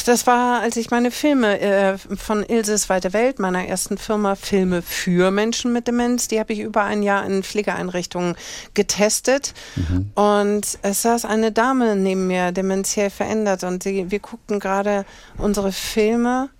Das 0.06 0.26
war, 0.26 0.60
als 0.60 0.76
ich 0.76 0.90
meine 0.90 1.10
Filme 1.10 1.60
äh, 1.60 1.98
von 1.98 2.42
Ilses 2.44 2.88
Weite 2.88 3.12
Welt, 3.12 3.38
meiner 3.38 3.66
ersten 3.66 3.98
Firma, 3.98 4.34
Filme 4.34 4.82
für 4.82 5.30
Menschen 5.30 5.72
mit 5.72 5.86
Demenz, 5.86 6.28
die 6.28 6.40
habe 6.40 6.52
ich 6.52 6.60
über 6.60 6.82
ein 6.84 7.02
Jahr 7.02 7.24
in 7.24 7.42
Pflegeeinrichtungen 7.42 8.36
getestet. 8.74 9.54
Mhm. 9.76 10.10
Und 10.14 10.78
es 10.82 11.02
saß 11.02 11.24
eine 11.24 11.52
Dame 11.52 11.96
neben 11.96 12.26
mir, 12.26 12.52
dementiell 12.52 13.10
verändert. 13.10 13.62
Und 13.62 13.82
sie, 13.82 14.10
wir 14.10 14.18
guckten 14.18 14.58
gerade 14.58 15.04
unsere 15.38 15.72
Filme. 15.72 16.50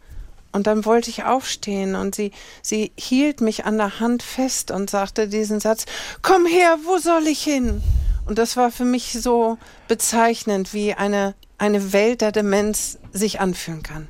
Und 0.53 0.67
dann 0.67 0.85
wollte 0.85 1.11
ich 1.11 1.25
aufstehen 1.25 1.95
und 1.95 2.15
sie, 2.15 2.33
sie 2.61 2.91
hielt 2.97 3.41
mich 3.41 3.67
an 3.67 3.79
der 3.79 4.01
Hand 4.01 4.23
fest 4.23 4.73
und 4.73 4.91
sagte 4.91 5.29
diesen 5.29 5.61
Satz, 5.61 5.87
komm 6.23 6.45
her, 6.45 6.77
wo 6.85 6.99
soll 6.99 7.29
ich 7.29 7.43
hin? 7.43 7.83
Und 8.27 8.39
das 8.39 8.57
war 8.57 8.71
für 8.71 8.85
mich 8.85 9.13
so 9.13 9.59
bezeichnend, 9.87 10.75
wie 10.75 10.95
eine, 10.95 11.35
eine 11.61 11.93
Welt 11.93 12.23
der 12.23 12.33
Demenz 12.33 12.99
sich 13.13 13.39
anfühlen 13.41 13.83
kann. 13.83 14.09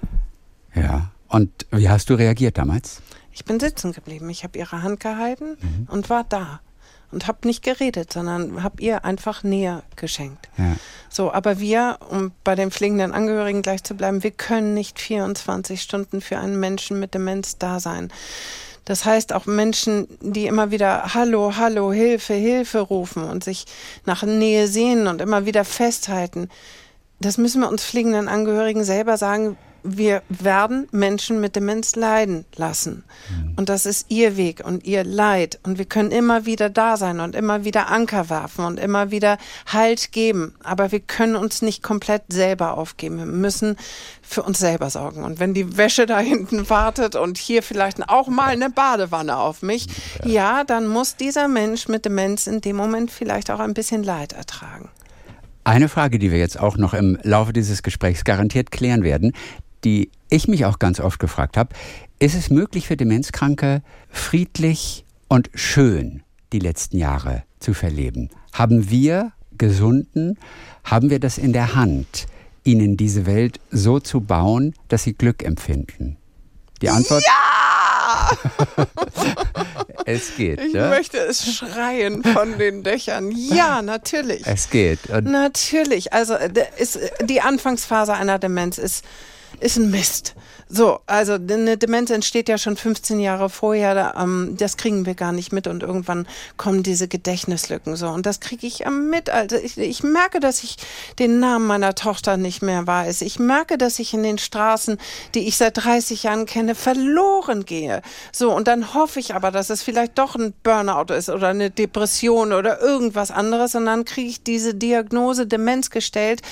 Ja. 0.75 1.11
Und 1.29 1.67
wie 1.71 1.89
hast 1.89 2.11
du 2.11 2.15
reagiert 2.15 2.59
damals? 2.59 3.03
Ich 3.33 3.45
bin 3.45 3.61
sitzen 3.61 3.93
geblieben. 3.93 4.29
Ich 4.31 4.45
habe 4.45 4.59
ihre 4.59 4.83
Hand 4.83 5.01
gehalten 5.01 5.57
mhm. 5.61 5.89
und 5.91 6.11
war 6.11 6.25
da. 6.25 6.61
Und 7.13 7.27
habe 7.27 7.49
nicht 7.49 7.65
geredet, 7.65 8.13
sondern 8.13 8.63
habe 8.63 8.81
ihr 8.81 9.05
einfach 9.05 9.43
Nähe 9.43 9.83
geschenkt. 9.97 10.49
Ja. 10.57 10.77
So, 11.09 11.33
aber 11.33 11.59
wir, 11.59 11.99
um 12.09 12.31
bei 12.45 12.55
den 12.55 12.71
pflegenden 12.71 13.13
Angehörigen 13.13 13.63
gleich 13.63 13.83
zu 13.83 13.95
bleiben, 13.95 14.23
wir 14.23 14.31
können 14.31 14.75
nicht 14.75 15.01
24 15.01 15.83
Stunden 15.83 16.21
für 16.21 16.39
einen 16.39 16.61
Menschen 16.61 17.01
mit 17.01 17.15
Demenz 17.15 17.59
da 17.59 17.81
sein. 17.81 18.13
Das 18.85 19.05
heißt 19.05 19.33
auch 19.33 19.47
Menschen, 19.47 20.07
die 20.21 20.47
immer 20.47 20.71
wieder 20.71 21.15
Hallo, 21.15 21.55
Hallo, 21.57 21.93
Hilfe, 21.93 22.35
Hilfe 22.35 22.79
rufen 22.79 23.25
und 23.25 23.43
sich 23.43 23.67
nach 24.07 24.23
Nähe 24.23 24.69
sehen 24.69 25.09
und 25.09 25.21
immer 25.21 25.47
wieder 25.47 25.65
festhalten. 25.65 26.49
Das 27.21 27.39
müssen 27.39 27.61
wir 27.61 27.69
uns 27.69 27.85
pflegenden 27.85 28.29
Angehörigen 28.29 28.85
selber 28.85 29.17
sagen 29.17 29.57
wir 29.83 30.23
werden 30.29 30.89
Menschen 30.91 31.41
mit 31.41 31.57
Demenz 31.57 31.97
leiden 31.97 32.45
lassen. 32.57 33.05
Mhm. 33.31 33.55
Und 33.57 33.69
das 33.69 33.87
ist 33.87 34.07
ihr 34.09 34.37
Weg 34.37 34.63
und 34.65 34.85
ihr 34.85 35.05
Leid. 35.05 35.59
Und 35.63 35.79
wir 35.79 35.85
können 35.85 36.11
immer 36.11 36.47
wieder 36.47 36.69
da 36.69 36.97
sein 36.97 37.21
und 37.21 37.35
immer 37.35 37.65
wieder 37.65 37.91
Anker 37.91 38.29
werfen 38.31 38.65
und 38.65 38.79
immer 38.79 39.11
wieder 39.11 39.39
Halt 39.67 40.13
geben. 40.13 40.55
Aber 40.63 40.93
wir 40.93 41.01
können 41.01 41.37
uns 41.37 41.63
nicht 41.63 41.83
komplett 41.83 42.23
selber 42.29 42.77
aufgeben. 42.77 43.19
Wir 43.19 43.27
müssen 43.27 43.77
für 44.23 44.43
uns 44.43 44.59
selber 44.59 44.91
sorgen. 44.91 45.25
Und 45.25 45.41
wenn 45.41 45.55
die 45.55 45.77
Wäsche 45.77 46.07
da 46.07 46.19
hinten 46.19 46.69
wartet 46.69 47.17
und 47.17 47.39
hier 47.39 47.63
vielleicht 47.63 48.09
auch 48.09 48.29
mal 48.29 48.49
eine 48.49 48.71
Badewanne 48.71 49.37
auf 49.37 49.63
mich, 49.63 49.87
ja 50.25 50.65
dann 50.65 50.87
muss 50.87 51.17
dieser 51.17 51.49
Mensch 51.49 51.89
mit 51.89 52.05
Demenz 52.05 52.47
in 52.47 52.61
dem 52.61 52.77
Moment 52.77 53.11
vielleicht 53.11 53.51
auch 53.51 53.61
ein 53.61 53.75
bisschen 53.75 54.03
Leid 54.03 54.33
ertragen. 54.33 54.89
Eine 55.65 55.89
Frage, 55.89 56.19
die 56.19 56.31
wir 56.31 56.39
jetzt 56.39 56.59
auch 56.59 56.77
noch 56.77 56.95
im 56.95 57.19
Laufe 57.23 57.53
dieses 57.53 57.83
Gesprächs 57.83 58.25
garantiert 58.25 58.71
klären 58.71 59.03
werden, 59.03 59.33
die 59.85 60.11
ich 60.31 60.49
mich 60.49 60.65
auch 60.65 60.79
ganz 60.79 61.01
oft 61.01 61.19
gefragt 61.19 61.57
habe, 61.57 61.75
ist 62.19 62.35
es 62.35 62.51
möglich 62.51 62.87
für 62.87 62.97
Demenzkranke, 62.97 63.83
friedlich 64.09 65.05
und 65.29 65.51
schön 65.55 66.23
die 66.53 66.59
letzten 66.59 66.99
Jahre 66.99 67.45
zu 67.59 67.75
verleben? 67.75 68.31
Haben 68.53 68.91
wir 68.91 69.33
Gesunden, 69.59 70.39
haben 70.85 71.11
wir 71.11 71.21
das 71.21 71.37
in 71.37 71.53
der 71.53 71.75
Hand, 71.75 72.27
ihnen 72.65 72.97
diese 72.97 73.27
Welt 73.27 73.61
so 73.71 74.01
zu 74.01 74.21
bauen, 74.21 74.75
dass 74.89 75.05
sie 75.05 75.15
Glück 75.15 75.43
empfinden? 75.43 76.17
Die 76.81 76.89
Antwort? 76.89 77.23
Ja! 77.23 77.80
es 80.07 80.37
geht. 80.37 80.61
Ich 80.61 80.73
ja? 80.73 80.89
möchte 80.89 81.19
es 81.19 81.55
schreien 81.55 82.23
von 82.25 82.59
den 82.59 82.83
Dächern. 82.83 83.31
Ja, 83.33 83.83
natürlich. 83.83 84.47
Es 84.47 84.71
geht. 84.71 85.11
Und 85.11 85.27
natürlich. 85.27 86.13
Also 86.13 86.35
ist, 86.79 86.99
die 87.23 87.41
Anfangsphase 87.41 88.15
einer 88.15 88.39
Demenz 88.39 88.79
ist 88.79 89.05
ist 89.61 89.77
ein 89.77 89.91
Mist. 89.91 90.35
So, 90.73 91.01
also 91.07 91.33
eine 91.33 91.77
Demenz 91.77 92.11
entsteht 92.11 92.49
ja 92.49 92.57
schon 92.57 92.77
15 92.77 93.19
Jahre 93.19 93.51
vorher, 93.51 94.15
ähm, 94.17 94.55
das 94.57 94.77
kriegen 94.77 95.05
wir 95.05 95.17
gar 95.17 95.33
nicht 95.33 95.53
mit 95.53 95.67
und 95.67 95.83
irgendwann 95.83 96.29
kommen 96.57 96.85
diese 96.85 97.09
Gedächtnislücken 97.09 97.97
so 97.97 98.07
und 98.07 98.25
das 98.25 98.39
kriege 98.39 98.69
ich 98.69 98.85
mit. 98.89 99.31
Also 99.31 99.57
ich, 99.57 99.77
ich 99.77 100.05
merke, 100.05 100.39
dass 100.39 100.63
ich 100.63 100.77
den 101.19 101.41
Namen 101.41 101.67
meiner 101.67 101.97
Tochter 101.97 102.37
nicht 102.37 102.63
mehr 102.63 102.87
weiß. 102.87 103.23
Ich 103.23 103.41
merke, 103.41 103.79
dass 103.79 103.99
ich 103.99 104.15
in 104.15 104.23
den 104.23 104.39
Straßen, 104.39 104.99
die 105.35 105.49
ich 105.49 105.57
seit 105.57 105.85
30 105.85 106.23
Jahren 106.23 106.47
kenne, 106.47 106.77
verloren 106.77 107.65
gehe. 107.65 108.01
So 108.31 108.55
und 108.55 108.69
dann 108.69 108.95
hoffe 108.95 109.19
ich 109.19 109.35
aber, 109.35 109.51
dass 109.51 109.71
es 109.71 109.83
vielleicht 109.83 110.19
doch 110.19 110.37
ein 110.37 110.55
Burnout 110.63 111.13
ist 111.13 111.31
oder 111.31 111.49
eine 111.49 111.71
Depression 111.71 112.53
oder 112.53 112.81
irgendwas 112.81 113.33
anderes 113.33 113.75
und 113.75 113.87
dann 113.87 114.05
kriege 114.05 114.29
ich 114.29 114.45
diese 114.45 114.77
Diagnose 114.77 115.49
Demenz 115.49 115.91
gestellt. 115.91 116.43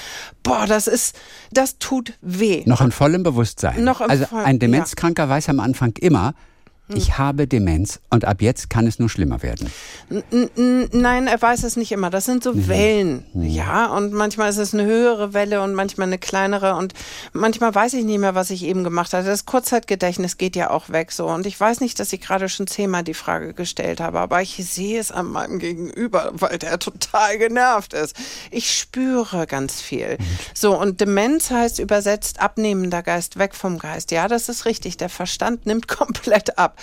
Boah, 0.42 0.66
das 0.66 0.88
ist, 0.88 1.14
das 1.52 1.78
tut 1.78 2.14
weh. 2.20 2.64
Noch 2.66 2.80
in 2.80 2.90
vollem 2.90 3.22
Bewusstsein. 3.22 3.84
Noch 3.84 4.07
also 4.08 4.26
ein 4.36 4.58
Demenzkranker 4.58 5.24
ja. 5.24 5.28
weiß 5.28 5.48
am 5.48 5.60
Anfang 5.60 5.92
immer, 6.00 6.34
ich 6.94 7.18
habe 7.18 7.46
Demenz 7.46 8.00
und 8.10 8.24
ab 8.24 8.40
jetzt 8.40 8.70
kann 8.70 8.86
es 8.86 8.98
nur 8.98 9.10
schlimmer 9.10 9.42
werden. 9.42 9.70
Nein, 10.92 11.26
er 11.26 11.40
weiß 11.40 11.64
es 11.64 11.76
nicht 11.76 11.92
immer. 11.92 12.08
Das 12.08 12.24
sind 12.24 12.42
so 12.42 12.54
mhm. 12.54 12.68
Wellen. 12.68 13.26
Mhm. 13.34 13.44
Ja, 13.44 13.86
und 13.86 14.12
manchmal 14.12 14.48
ist 14.48 14.56
es 14.56 14.72
eine 14.72 14.84
höhere 14.84 15.34
Welle 15.34 15.62
und 15.62 15.74
manchmal 15.74 16.06
eine 16.06 16.18
kleinere 16.18 16.76
und 16.76 16.94
manchmal 17.32 17.74
weiß 17.74 17.92
ich 17.94 18.04
nicht 18.04 18.18
mehr, 18.18 18.34
was 18.34 18.50
ich 18.50 18.64
eben 18.64 18.84
gemacht 18.84 19.12
hatte. 19.12 19.26
Das 19.26 19.44
Kurzzeitgedächtnis 19.44 20.38
geht 20.38 20.56
ja 20.56 20.70
auch 20.70 20.88
weg 20.88 21.12
so. 21.12 21.26
Und 21.26 21.46
ich 21.46 21.58
weiß 21.60 21.80
nicht, 21.80 22.00
dass 22.00 22.12
ich 22.12 22.20
gerade 22.22 22.48
schon 22.48 22.66
zehnmal 22.66 23.04
die 23.04 23.14
Frage 23.14 23.52
gestellt 23.52 24.00
habe, 24.00 24.20
aber 24.20 24.40
ich 24.40 24.56
sehe 24.56 24.98
es 24.98 25.12
an 25.12 25.26
meinem 25.26 25.58
Gegenüber, 25.58 26.30
weil 26.32 26.58
der 26.58 26.78
total 26.78 27.38
genervt 27.38 27.92
ist. 27.92 28.16
Ich 28.50 28.72
spüre 28.72 29.46
ganz 29.46 29.80
viel. 29.80 30.16
Mhm. 30.18 30.24
So, 30.54 30.78
und 30.78 31.00
Demenz 31.00 31.50
heißt 31.50 31.78
übersetzt 31.80 32.40
abnehmender 32.40 33.02
Geist, 33.02 33.38
weg 33.38 33.54
vom 33.54 33.78
Geist. 33.78 34.10
Ja, 34.10 34.26
das 34.26 34.48
ist 34.48 34.64
richtig. 34.64 34.96
Der 34.96 35.10
Verstand 35.10 35.66
nimmt 35.66 35.86
komplett 35.98 36.56
ab. 36.58 36.77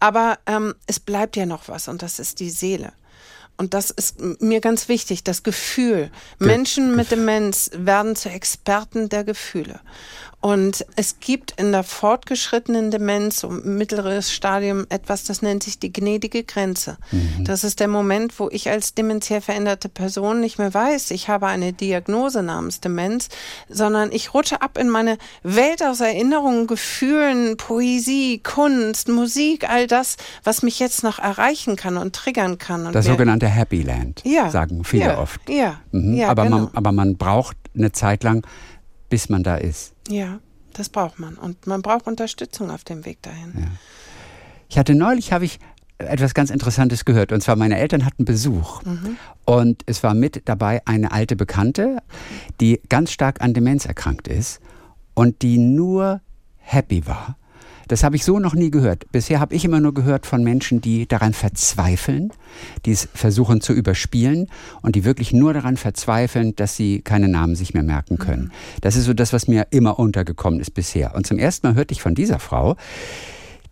Aber 0.00 0.38
ähm, 0.46 0.74
es 0.86 1.00
bleibt 1.00 1.36
ja 1.36 1.46
noch 1.46 1.68
was 1.68 1.88
und 1.88 2.02
das 2.02 2.18
ist 2.18 2.40
die 2.40 2.50
Seele. 2.50 2.92
Und 3.56 3.72
das 3.72 3.90
ist 3.90 4.20
mir 4.40 4.60
ganz 4.60 4.88
wichtig, 4.88 5.22
das 5.22 5.44
Gefühl. 5.44 6.10
Menschen 6.40 6.96
mit 6.96 7.12
Demenz 7.12 7.70
werden 7.72 8.16
zu 8.16 8.28
Experten 8.28 9.08
der 9.08 9.22
Gefühle. 9.22 9.80
Und 10.44 10.84
es 10.94 11.20
gibt 11.20 11.58
in 11.58 11.72
der 11.72 11.84
fortgeschrittenen 11.84 12.90
Demenz, 12.90 13.40
so 13.40 13.48
mittleres 13.48 14.30
Stadium, 14.30 14.84
etwas, 14.90 15.24
das 15.24 15.40
nennt 15.40 15.62
sich 15.62 15.78
die 15.78 15.90
gnädige 15.90 16.44
Grenze. 16.44 16.98
Mhm. 17.12 17.46
Das 17.46 17.64
ist 17.64 17.80
der 17.80 17.88
Moment, 17.88 18.38
wo 18.38 18.50
ich 18.50 18.68
als 18.68 18.92
dementiell 18.92 19.40
veränderte 19.40 19.88
Person 19.88 20.40
nicht 20.40 20.58
mehr 20.58 20.74
weiß, 20.74 21.12
ich 21.12 21.30
habe 21.30 21.46
eine 21.46 21.72
Diagnose 21.72 22.42
namens 22.42 22.80
Demenz, 22.80 23.30
sondern 23.70 24.12
ich 24.12 24.34
rutsche 24.34 24.60
ab 24.60 24.76
in 24.76 24.90
meine 24.90 25.16
Welt 25.44 25.82
aus 25.82 26.02
Erinnerungen, 26.02 26.66
Gefühlen, 26.66 27.56
Poesie, 27.56 28.40
Kunst, 28.40 29.08
Musik, 29.08 29.66
all 29.66 29.86
das, 29.86 30.18
was 30.42 30.62
mich 30.62 30.78
jetzt 30.78 31.02
noch 31.02 31.18
erreichen 31.18 31.76
kann 31.76 31.96
und 31.96 32.14
triggern 32.14 32.58
kann. 32.58 32.84
Und 32.86 32.94
das 32.94 33.06
sogenannte 33.06 33.48
Happy 33.48 33.80
Land, 33.80 34.20
ja, 34.26 34.50
sagen 34.50 34.84
viele 34.84 35.04
ja, 35.04 35.18
oft. 35.18 35.40
Ja, 35.48 35.80
mhm. 35.92 36.16
ja 36.16 36.28
aber, 36.28 36.44
genau. 36.44 36.58
man, 36.58 36.70
aber 36.74 36.92
man 36.92 37.16
braucht 37.16 37.56
eine 37.74 37.92
Zeit 37.92 38.22
lang, 38.24 38.46
bis 39.14 39.28
man 39.28 39.44
da 39.44 39.54
ist. 39.54 39.92
Ja, 40.08 40.40
das 40.72 40.88
braucht 40.88 41.20
man. 41.20 41.36
Und 41.36 41.68
man 41.68 41.82
braucht 41.82 42.08
Unterstützung 42.08 42.68
auf 42.72 42.82
dem 42.82 43.04
Weg 43.04 43.22
dahin. 43.22 43.52
Ja. 43.56 43.66
Ich 44.68 44.76
hatte 44.76 44.96
neulich, 44.96 45.32
habe 45.32 45.44
ich 45.44 45.60
etwas 45.98 46.34
ganz 46.34 46.50
Interessantes 46.50 47.04
gehört. 47.04 47.30
Und 47.30 47.40
zwar, 47.40 47.54
meine 47.54 47.78
Eltern 47.78 48.04
hatten 48.04 48.24
Besuch. 48.24 48.82
Mhm. 48.82 49.16
Und 49.44 49.84
es 49.86 50.02
war 50.02 50.14
mit 50.14 50.42
dabei 50.46 50.82
eine 50.84 51.12
alte 51.12 51.36
Bekannte, 51.36 51.98
die 52.60 52.80
ganz 52.88 53.12
stark 53.12 53.40
an 53.40 53.54
Demenz 53.54 53.86
erkrankt 53.86 54.26
ist 54.26 54.60
und 55.14 55.42
die 55.42 55.58
nur 55.58 56.20
happy 56.56 57.06
war 57.06 57.36
das 57.88 58.04
habe 58.04 58.16
ich 58.16 58.24
so 58.24 58.38
noch 58.38 58.54
nie 58.54 58.70
gehört. 58.70 59.10
Bisher 59.12 59.40
habe 59.40 59.54
ich 59.54 59.64
immer 59.64 59.80
nur 59.80 59.94
gehört 59.94 60.26
von 60.26 60.42
Menschen, 60.42 60.80
die 60.80 61.06
daran 61.06 61.32
verzweifeln, 61.32 62.32
die 62.86 62.92
es 62.92 63.08
versuchen 63.14 63.60
zu 63.60 63.72
überspielen 63.72 64.48
und 64.82 64.96
die 64.96 65.04
wirklich 65.04 65.32
nur 65.32 65.54
daran 65.54 65.76
verzweifeln, 65.76 66.56
dass 66.56 66.76
sie 66.76 67.00
keine 67.02 67.28
Namen 67.28 67.56
sich 67.56 67.74
mehr 67.74 67.82
merken 67.82 68.18
können. 68.18 68.44
Mhm. 68.44 68.50
Das 68.80 68.96
ist 68.96 69.04
so 69.04 69.14
das, 69.14 69.32
was 69.32 69.48
mir 69.48 69.66
immer 69.70 69.98
untergekommen 69.98 70.60
ist 70.60 70.72
bisher. 70.72 71.14
Und 71.14 71.26
zum 71.26 71.38
ersten 71.38 71.66
Mal 71.66 71.74
hörte 71.74 71.92
ich 71.92 72.02
von 72.02 72.14
dieser 72.14 72.38
Frau, 72.38 72.76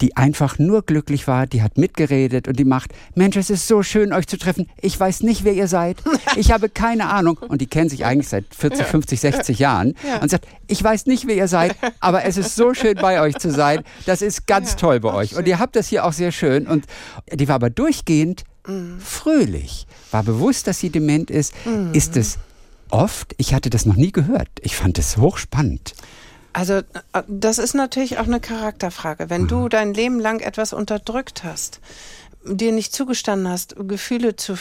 die 0.03 0.17
einfach 0.17 0.59
nur 0.59 0.83
glücklich 0.83 1.29
war, 1.29 1.47
die 1.47 1.63
hat 1.63 1.79
mitgeredet 1.79 2.49
und 2.49 2.59
die 2.59 2.65
macht, 2.65 2.91
Mensch, 3.15 3.37
es 3.37 3.51
ist 3.51 3.69
so 3.69 3.85
schön, 3.85 4.13
euch 4.13 4.27
zu 4.27 4.37
treffen. 4.37 4.69
Ich 4.81 4.99
weiß 4.99 5.23
nicht, 5.23 5.45
wer 5.45 5.55
ihr 5.55 5.69
seid. 5.69 6.03
Ich 6.37 6.51
habe 6.51 6.71
keine 6.71 7.11
Ahnung. 7.11 7.37
Und 7.37 7.61
die 7.61 7.67
kennen 7.67 7.91
sich 7.91 8.05
eigentlich 8.07 8.29
seit 8.29 8.47
40, 8.55 8.87
50, 8.87 9.21
60 9.21 9.59
Jahren 9.59 9.95
ja. 10.07 10.19
und 10.19 10.31
sagt, 10.31 10.47
ich 10.67 10.83
weiß 10.83 11.07
nicht, 11.07 11.27
wer 11.27 11.37
ihr 11.37 11.47
seid, 11.47 11.77
aber 12.01 12.25
es 12.25 12.37
ist 12.37 12.57
so 12.57 12.75
schön, 12.75 12.95
bei 12.95 13.21
euch 13.21 13.37
zu 13.37 13.51
sein. 13.51 13.83
Das 14.07 14.23
ist 14.23 14.47
ganz 14.47 14.77
toll 14.77 14.99
bei 15.01 15.13
euch. 15.13 15.37
Und 15.37 15.47
ihr 15.47 15.59
habt 15.59 15.77
das 15.77 15.89
hier 15.89 16.05
auch 16.05 16.13
sehr 16.13 16.33
schön. 16.33 16.67
Und 16.67 16.87
die 17.31 17.47
war 17.49 17.57
aber 17.57 17.71
durchgehend 17.71 18.45
mhm. 18.67 18.99
fröhlich, 18.99 19.87
war 20.11 20.23
bewusst, 20.23 20.67
dass 20.67 20.81
sie 20.81 20.91
dement 20.91 21.31
ist. 21.31 21.55
Mhm. 21.67 21.93
Ist 21.93 22.17
es 22.17 22.39
oft? 22.89 23.35
Ich 23.37 23.55
hatte 23.55 23.71
das 23.71 23.85
noch 23.85 23.97
nie 23.97 24.11
gehört. 24.11 24.49
Ich 24.63 24.75
fand 24.75 24.99
es 24.99 25.19
hochspannend. 25.19 25.95
Also 26.53 26.75
äh, 26.75 26.83
das 27.27 27.59
ist 27.59 27.75
natürlich 27.75 28.19
auch 28.19 28.27
eine 28.27 28.41
Charakterfrage. 28.41 29.31
Wenn 29.31 29.43
mhm. 29.43 29.49
du 29.49 29.69
dein 29.69 29.95
Leben 29.95 30.21
lang 30.21 30.41
etwas 30.41 30.73
unterdrückt 30.73 31.45
hast, 31.45 31.81
dir 32.45 32.73
nicht 32.73 32.95
zugestanden 32.95 33.49
hast, 33.49 33.77
Gefühle 33.79 34.37
zu 34.37 34.57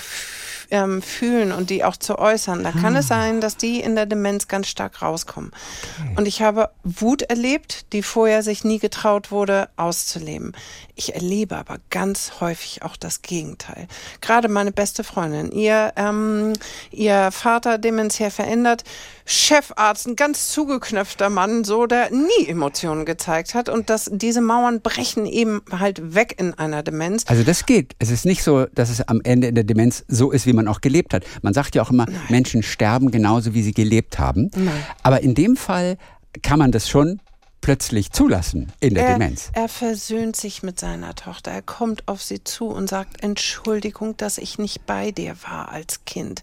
ähm, 0.72 1.02
fühlen 1.02 1.52
und 1.52 1.70
die 1.70 1.84
auch 1.84 1.98
zu 1.98 2.18
äußern, 2.18 2.64
dann 2.64 2.74
kann 2.82 2.96
ah. 2.96 3.00
es 3.00 3.08
sein, 3.10 3.42
dass 3.42 3.58
die 3.58 3.82
in 3.82 3.96
der 3.96 4.06
Demenz 4.06 4.48
ganz 4.48 4.68
stark 4.68 5.02
rauskommen. 5.02 5.52
Okay. 6.00 6.14
Und 6.16 6.28
ich 6.28 6.42
habe 6.42 6.70
Wut 6.84 7.24
erlebt, 7.24 7.92
die 7.92 8.02
vorher 8.02 8.42
sich 8.42 8.64
nie 8.64 8.80
getraut 8.80 9.32
wurde, 9.32 9.70
auszuleben. 9.76 10.54
Ich 10.96 11.14
erlebe 11.14 11.58
aber 11.58 11.78
ganz 11.90 12.40
häufig 12.40 12.84
auch 12.84 12.96
das 12.96 13.22
Gegenteil. 13.22 13.88
Gerade 14.22 14.48
meine 14.48 14.72
beste 14.72 15.04
Freundin, 15.04 15.52
ihr, 15.52 15.92
ähm, 15.98 16.54
ihr 16.90 17.32
Vater 17.32 17.78
dementiell 17.78 18.32
verändert, 18.32 18.84
Chefarzt, 19.32 20.08
ein 20.08 20.16
ganz 20.16 20.50
zugeknöpfter 20.50 21.30
Mann, 21.30 21.64
so, 21.64 21.86
der 21.86 22.12
nie 22.12 22.48
Emotionen 22.48 23.06
gezeigt 23.06 23.54
hat. 23.54 23.70
Und 23.70 23.90
dass 23.90 24.10
diese 24.12 24.42
Mauern 24.42 24.82
brechen 24.82 25.26
eben 25.26 25.62
halt 25.72 26.14
weg 26.16 26.36
in 26.38 26.54
einer 26.54 26.84
Demenz. 26.84 27.24
Also 27.28 27.44
das 27.44 27.66
geht. 27.66 27.96
Es 28.00 28.12
ist 28.12 28.26
nicht 28.26 28.44
so, 28.44 28.66
dass 28.66 28.90
es 28.90 29.02
am 29.08 29.22
Ende 29.24 29.48
in 29.48 29.56
der 29.56 29.64
Demenz 29.64 30.04
so 30.08 30.32
ist, 30.32 30.46
wie 30.46 30.54
man 30.54 30.68
auch 30.68 30.82
gelebt 30.82 31.14
hat. 31.14 31.24
Man 31.42 31.54
sagt 31.54 31.76
ja 31.76 31.82
auch 31.82 31.92
immer, 31.92 32.06
Nein. 32.06 32.20
Menschen 32.30 32.64
sterben 32.64 33.12
genauso, 33.12 33.54
wie 33.54 33.64
sie 33.64 33.74
gelebt 33.74 34.20
haben. 34.20 34.52
Nein. 34.56 34.86
Aber 35.04 35.22
in 35.22 35.34
dem 35.34 35.56
Fall 35.56 35.98
kann 36.42 36.60
man 36.60 36.72
das 36.72 36.90
schon 36.90 37.20
plötzlich 37.62 38.12
zulassen 38.12 38.72
in 38.80 38.96
der 38.96 39.06
er, 39.06 39.14
Demenz. 39.14 39.52
Er 39.54 39.70
versöhnt 39.70 40.36
sich 40.36 40.64
mit 40.64 40.80
seiner 40.80 41.16
Tochter. 41.16 41.52
Er 41.52 41.62
kommt 41.62 42.08
auf 42.08 42.22
sie 42.22 42.44
zu 42.44 42.66
und 42.66 42.90
sagt, 42.90 43.24
Entschuldigung, 43.24 44.18
dass 44.18 44.38
ich 44.38 44.58
nicht 44.58 44.86
bei 44.86 45.12
dir 45.12 45.36
war 45.48 45.70
als 45.70 46.04
Kind. 46.06 46.42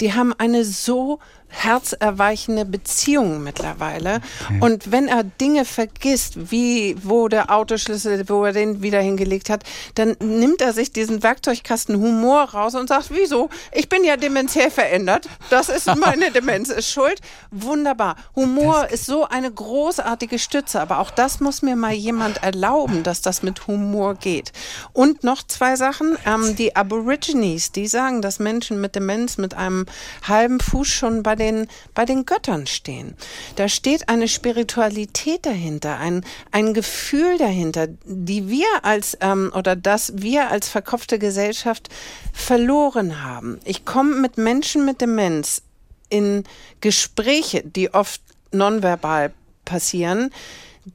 Die 0.00 0.12
haben 0.12 0.34
eine 0.34 0.64
so 0.64 1.18
herzerweichende 1.48 2.64
Beziehungen 2.64 3.42
mittlerweile. 3.42 4.20
Okay. 4.44 4.58
Und 4.60 4.90
wenn 4.90 5.08
er 5.08 5.24
Dinge 5.24 5.64
vergisst, 5.64 6.50
wie 6.50 6.96
wo 7.02 7.28
der 7.28 7.50
Autoschlüssel, 7.50 8.28
wo 8.28 8.44
er 8.44 8.52
den 8.52 8.82
wieder 8.82 9.00
hingelegt 9.00 9.50
hat, 9.50 9.64
dann 9.94 10.16
nimmt 10.20 10.60
er 10.60 10.72
sich 10.72 10.92
diesen 10.92 11.22
Werkzeugkasten 11.22 11.96
Humor 11.96 12.50
raus 12.50 12.74
und 12.74 12.88
sagt, 12.88 13.10
wieso? 13.10 13.48
Ich 13.72 13.88
bin 13.88 14.04
ja 14.04 14.16
dementiell 14.16 14.70
verändert. 14.70 15.28
Das 15.50 15.68
ist 15.68 15.94
meine 15.96 16.30
Demenz 16.32 16.68
ist 16.68 16.90
schuld. 16.90 17.20
Wunderbar. 17.50 18.16
Humor 18.34 18.78
das 18.82 19.00
ist 19.00 19.06
so 19.06 19.26
eine 19.26 19.50
großartige 19.50 20.38
Stütze, 20.38 20.80
aber 20.80 20.98
auch 20.98 21.10
das 21.10 21.40
muss 21.40 21.62
mir 21.62 21.76
mal 21.76 21.92
jemand 21.92 22.42
erlauben, 22.42 23.02
dass 23.02 23.22
das 23.22 23.42
mit 23.42 23.66
Humor 23.66 24.14
geht. 24.14 24.52
Und 24.92 25.24
noch 25.24 25.42
zwei 25.46 25.76
Sachen. 25.76 26.16
Ähm, 26.26 26.56
die 26.56 26.76
Aborigines, 26.76 27.72
die 27.72 27.86
sagen, 27.86 28.22
dass 28.22 28.38
Menschen 28.38 28.80
mit 28.80 28.94
Demenz 28.94 29.38
mit 29.38 29.54
einem 29.54 29.86
halben 30.26 30.60
Fuß 30.60 30.88
schon 30.88 31.22
bei 31.22 31.34
den, 31.38 31.68
bei 31.94 32.04
den 32.04 32.26
Göttern 32.26 32.66
stehen. 32.66 33.14
Da 33.56 33.68
steht 33.68 34.08
eine 34.08 34.28
Spiritualität 34.28 35.46
dahinter, 35.46 35.98
ein, 35.98 36.24
ein 36.52 36.74
Gefühl 36.74 37.38
dahinter, 37.38 37.88
die 38.04 38.48
wir 38.48 38.66
als, 38.82 39.16
ähm, 39.20 39.52
oder 39.54 39.76
das 39.76 40.12
wir 40.16 40.50
als 40.50 40.68
verkopfte 40.68 41.18
Gesellschaft 41.18 41.88
verloren 42.32 43.22
haben. 43.22 43.60
Ich 43.64 43.84
komme 43.84 44.16
mit 44.16 44.36
Menschen 44.38 44.84
mit 44.84 45.00
Demenz 45.00 45.62
in 46.10 46.44
Gespräche, 46.80 47.62
die 47.62 47.94
oft 47.94 48.20
nonverbal 48.52 49.32
passieren, 49.64 50.30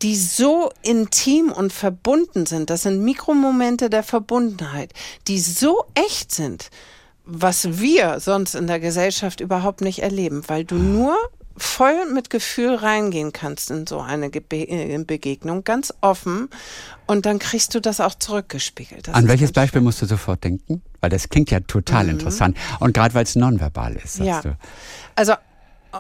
die 0.02 0.16
so 0.16 0.72
intim 0.82 1.52
und 1.52 1.72
verbunden 1.72 2.46
sind. 2.46 2.70
Das 2.70 2.84
sind 2.84 3.04
Mikromomente 3.04 3.90
der 3.90 4.04
Verbundenheit, 4.04 4.92
die 5.28 5.40
so 5.40 5.86
echt 5.94 6.32
sind, 6.32 6.70
was 7.26 7.80
wir 7.80 8.20
sonst 8.20 8.56
in 8.56 8.68
der 8.68 8.80
Gesellschaft 8.80 9.40
überhaupt 9.40 9.82
nicht 9.82 10.00
erleben, 10.00 10.44
weil 10.48 10.66
du 10.66 10.76
nur 10.76 11.16
voll 11.56 12.12
mit 12.12 12.30
Gefühl 12.30 12.76
reingehen 12.76 13.32
kannst 13.32 13.70
in 13.70 13.86
so 13.86 14.00
eine 14.00 14.28
äh, 14.34 15.04
Begegnung, 15.06 15.64
ganz 15.64 15.94
offen 16.02 16.50
und 17.06 17.26
dann 17.26 17.40
kriegst 17.40 17.76
du 17.76 17.80
das 17.80 18.00
auch 18.00 18.16
zurückgespiegelt. 18.16 19.08
Das 19.08 19.16
An 19.16 19.28
welches 19.28 19.52
Beispiel 19.52 19.82
musst 19.82 20.02
du 20.02 20.06
sofort 20.06 20.44
denken? 20.44 20.82
Weil 21.00 21.12
das 21.12 21.30
klingt 21.30 21.52
ja 21.52 21.60
total 21.60 22.06
mhm. 22.06 22.12
interessant 22.12 22.58
und 22.80 22.94
gerade 22.94 23.14
weil 23.14 23.24
es 23.24 23.36
nonverbal 23.36 23.96
ist. 23.96 24.20
ja. 24.20 24.42
Du. 24.42 24.58
Also 25.16 25.34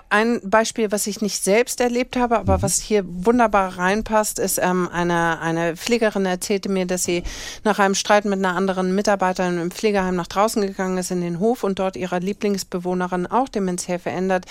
ein 0.10 0.41
Beispiel, 0.43 0.91
was 0.91 1.08
ich 1.08 1.21
nicht 1.21 1.43
selbst 1.43 1.79
erlebt 1.79 2.15
habe, 2.15 2.38
aber 2.38 2.58
mhm. 2.58 2.62
was 2.62 2.79
hier 2.79 3.03
wunderbar 3.08 3.77
reinpasst, 3.77 4.39
ist 4.39 4.60
ähm, 4.62 4.89
eine, 4.91 5.39
eine 5.39 5.75
Pflegerin 5.75 6.25
erzählte 6.25 6.69
mir, 6.69 6.86
dass 6.86 7.03
sie 7.03 7.23
nach 7.63 7.79
einem 7.79 7.95
Streit 7.95 8.25
mit 8.25 8.39
einer 8.39 8.56
anderen 8.56 8.95
Mitarbeiterin 8.95 9.60
im 9.60 9.71
Pflegeheim 9.71 10.15
nach 10.15 10.27
draußen 10.27 10.62
gegangen 10.62 10.97
ist 10.97 11.12
in 11.12 11.21
den 11.21 11.39
Hof 11.39 11.63
und 11.63 11.79
dort 11.79 11.95
ihrer 11.95 12.19
Lieblingsbewohnerin 12.19 13.27
auch 13.27 13.49
dementiell 13.49 13.99
verändert 13.99 14.45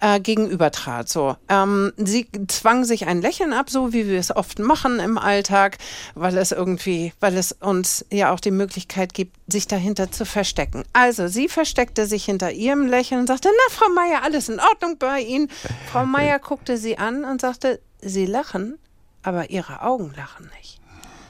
äh, 0.00 0.20
gegenübertrat. 0.20 1.08
So, 1.08 1.36
ähm, 1.48 1.92
sie 1.96 2.26
zwang 2.48 2.84
sich 2.84 3.06
ein 3.06 3.22
Lächeln 3.22 3.52
ab, 3.52 3.70
so 3.70 3.92
wie 3.92 4.08
wir 4.08 4.18
es 4.18 4.34
oft 4.34 4.58
machen 4.58 5.00
im 5.00 5.18
Alltag, 5.18 5.78
weil 6.14 6.36
es 6.36 6.52
irgendwie, 6.52 7.12
weil 7.20 7.36
es 7.36 7.52
uns 7.52 8.04
ja 8.10 8.32
auch 8.32 8.40
die 8.40 8.50
Möglichkeit 8.50 9.14
gibt, 9.14 9.36
sich 9.50 9.66
dahinter 9.66 10.10
zu 10.10 10.24
verstecken. 10.24 10.84
Also 10.92 11.28
sie 11.28 11.48
versteckte 11.48 12.06
sich 12.06 12.24
hinter 12.24 12.52
ihrem 12.52 12.86
Lächeln 12.86 13.20
und 13.20 13.26
sagte, 13.26 13.48
na 13.50 13.74
Frau 13.74 13.88
Meier, 13.90 14.22
alles 14.22 14.48
in 14.48 14.60
Ordnung 14.60 14.87
Ordnung 14.88 14.98
bei 14.98 15.20
Ihnen. 15.20 15.48
Frau 15.90 16.04
Meier 16.06 16.38
guckte 16.38 16.76
sie 16.76 16.98
an 16.98 17.24
und 17.24 17.40
sagte, 17.40 17.80
Sie 18.00 18.26
lachen, 18.26 18.78
aber 19.22 19.50
Ihre 19.50 19.82
Augen 19.82 20.12
lachen 20.16 20.50
nicht. 20.56 20.80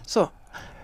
So. 0.06 0.28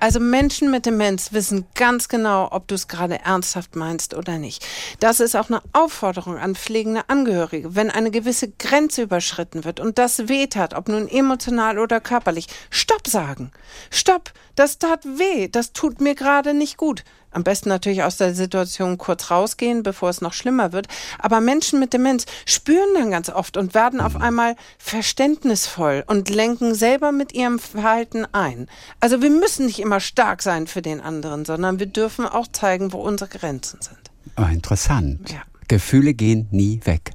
Also 0.01 0.21
Menschen 0.21 0.71
mit 0.71 0.85
Demenz 0.85 1.33
wissen 1.33 1.67
ganz 1.75 2.09
genau, 2.09 2.49
ob 2.51 2.69
du 2.69 2.75
es 2.75 2.89
gerade 2.89 3.21
ernsthaft 3.21 3.75
meinst 3.75 4.13
oder 4.13 4.37
nicht. 4.37 4.67
Das 5.01 5.19
ist 5.19 5.35
auch 5.35 5.49
eine 5.49 5.63
Aufforderung 5.73 6.37
an 6.37 6.57
pflegende 6.57 7.09
Angehörige. 7.09 7.75
Wenn 7.75 7.91
eine 7.91 8.11
gewisse 8.11 8.51
Grenze 8.51 9.03
überschritten 9.03 9.65
wird 9.65 9.81
und 9.81 9.97
das 9.97 10.29
weht 10.29 10.57
hat, 10.57 10.75
ob 10.75 10.89
nun 10.89 11.09
emotional 11.09 11.79
oder 11.79 12.01
körperlich, 12.01 12.49
Stopp 12.69 13.07
sagen. 13.07 13.51
Stopp, 13.91 14.33
das 14.57 14.79
tat 14.79 15.05
weh, 15.07 15.49
das 15.49 15.73
tut 15.73 16.03
mir 16.03 16.15
gerade 16.15 16.53
nicht 16.53 16.77
gut. 16.77 17.03
Am 17.35 17.45
besten 17.45 17.69
natürlich 17.69 18.03
aus 18.03 18.17
der 18.17 18.35
Situation 18.35 18.99
kurz 18.99 19.31
rausgehen, 19.31 19.83
bevor 19.83 20.09
es 20.09 20.21
noch 20.21 20.33
schlimmer 20.33 20.73
wird. 20.73 20.87
Aber 21.19 21.41
Menschen 21.41 21.81
mit 21.81 21.93
Demenz 21.93 22.27
spüren 22.47 22.95
dann 22.95 23.11
ganz 23.11 23.29
oft 23.29 23.57
und 23.57 23.75
werden 23.75 24.01
auf 24.01 24.17
einmal 24.17 24.57
verständnisvoll 24.79 26.05
und 26.07 26.29
lenken 26.29 26.75
selber 26.75 27.13
mit 27.13 27.35
ihrem 27.35 27.59
Verhalten 27.59 28.27
ein. 28.33 28.69
Also 29.01 29.21
wir 29.23 29.31
müssen 29.31 29.67
nicht 29.67 29.81
immer 29.81 30.01
stark 30.01 30.43
sein 30.43 30.67
für 30.67 30.83
den 30.83 31.01
anderen, 31.01 31.45
sondern 31.45 31.79
wir 31.79 31.87
dürfen 31.87 32.27
auch 32.27 32.47
zeigen, 32.49 32.93
wo 32.93 32.99
unsere 32.99 33.29
Grenzen 33.31 33.81
sind. 33.81 33.99
Oh, 34.37 34.51
interessant. 34.51 35.31
Ja. 35.31 35.43
Gefühle 35.69 36.15
gehen 36.15 36.49
nie 36.51 36.81
weg. 36.85 37.14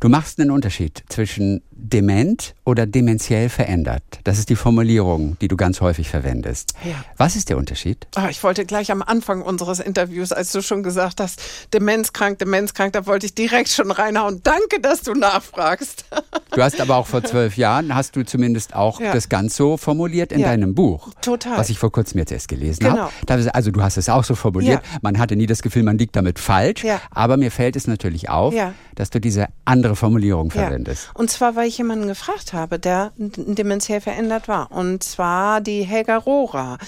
Du 0.00 0.08
machst 0.08 0.38
einen 0.40 0.50
Unterschied 0.50 1.02
zwischen 1.08 1.62
dement 1.70 2.54
oder 2.64 2.86
dementiell 2.86 3.48
verändert. 3.48 4.02
Das 4.24 4.38
ist 4.38 4.48
die 4.48 4.56
Formulierung, 4.56 5.36
die 5.40 5.48
du 5.48 5.56
ganz 5.56 5.80
häufig 5.80 6.08
verwendest. 6.08 6.74
Ja. 6.84 7.04
Was 7.16 7.36
ist 7.36 7.48
der 7.48 7.58
Unterschied? 7.58 8.06
Oh, 8.16 8.26
ich 8.28 8.42
wollte 8.42 8.64
gleich 8.64 8.90
am 8.90 9.02
Anfang 9.02 9.42
unseres 9.42 9.78
Interviews, 9.78 10.32
als 10.32 10.52
du 10.52 10.62
schon 10.62 10.82
gesagt 10.82 11.20
hast, 11.20 11.40
demenzkrank, 11.72 12.38
demenzkrank, 12.38 12.92
da 12.92 13.06
wollte 13.06 13.26
ich 13.26 13.34
direkt 13.34 13.68
schon 13.68 13.90
reinhauen. 13.90 14.40
Danke, 14.42 14.80
dass 14.80 15.02
du 15.02 15.14
nachfragst. 15.14 16.04
Du 16.52 16.62
hast 16.62 16.80
aber 16.80 16.96
auch 16.96 17.06
vor 17.06 17.22
zwölf 17.22 17.58
Jahren, 17.58 17.94
hast 17.94 18.16
du 18.16 18.24
zumindest 18.24 18.74
auch 18.74 18.98
ja. 18.98 19.12
das 19.12 19.28
ganz 19.28 19.56
so 19.56 19.76
formuliert 19.76 20.32
in 20.32 20.40
ja. 20.40 20.46
deinem 20.46 20.74
Buch. 20.74 21.10
Total. 21.20 21.58
Was 21.58 21.68
ich 21.68 21.78
vor 21.78 21.92
kurzem 21.92 22.18
jetzt 22.18 22.32
erst 22.32 22.48
gelesen 22.48 22.84
genau. 22.84 23.10
habe. 23.28 23.50
Also 23.52 23.70
du 23.70 23.82
hast 23.82 23.98
es 23.98 24.08
auch 24.08 24.24
so 24.24 24.34
formuliert. 24.34 24.80
Man 25.02 25.18
hatte 25.18 25.36
nie 25.36 25.44
das 25.44 25.60
Gefühl, 25.60 25.82
man 25.82 25.98
liegt 25.98 26.16
damit 26.16 26.38
falsch. 26.38 26.82
Aber 27.10 27.36
mir 27.36 27.50
fällt 27.50 27.76
es 27.76 27.86
natürlich 27.86 28.30
auf, 28.30 28.54
dass 28.94 29.10
du 29.10 29.20
diese 29.26 29.48
andere 29.64 29.96
Formulierung 29.96 30.50
verwendest. 30.50 31.10
Und 31.14 31.30
zwar, 31.30 31.56
weil 31.56 31.68
ich 31.68 31.78
jemanden 31.78 32.08
gefragt 32.08 32.52
habe, 32.52 32.78
der 32.78 33.12
dementiell 33.16 34.00
verändert 34.00 34.48
war. 34.48 34.70
Und 34.72 35.02
zwar 35.02 35.60
die 35.60 35.82
Helga 35.82 36.16
Rohrer. 36.16 36.78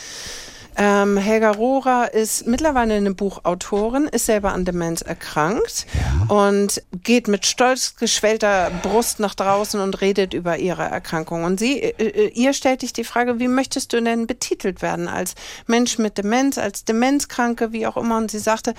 Ähm, 0.81 1.17
Helga 1.17 1.51
Rohrer 1.51 2.15
ist 2.15 2.47
mittlerweile 2.47 2.95
eine 2.95 3.13
Buchautorin, 3.13 4.05
ist 4.05 4.27
selber 4.27 4.53
an 4.53 4.65
Demenz 4.65 5.03
erkrankt 5.03 5.87
ja. 5.93 6.33
und 6.33 6.81
geht 7.03 7.27
mit 7.27 7.47
stolz 7.47 7.97
geschwellter 7.97 8.71
Brust 8.85 9.19
nach 9.19 9.35
draußen 9.35 9.81
und 9.81 10.01
redet 10.01 10.35
über 10.35 10.57
ihre 10.59 10.85
Erkrankung. 10.85 11.43
Und 11.43 11.59
sie, 11.59 11.83
äh, 11.83 11.95
äh 11.99 12.29
ihr 12.29 12.53
stellt 12.53 12.83
dich 12.83 12.93
die 12.93 13.03
Frage, 13.03 13.41
wie 13.41 13.49
möchtest 13.49 13.93
du 13.93 14.01
denn 14.01 14.29
betitelt 14.29 14.81
werden? 14.81 15.09
Als 15.09 15.35
Mensch 15.67 15.99
mit 15.99 16.17
Demenz, 16.17 16.59
als 16.59 16.85
Demenzkranke, 16.85 17.73
wie 17.73 17.85
auch 17.89 17.97
immer. 17.97 18.17
Und 18.17 18.31
sie 18.31 18.39
sagte, 18.39 18.75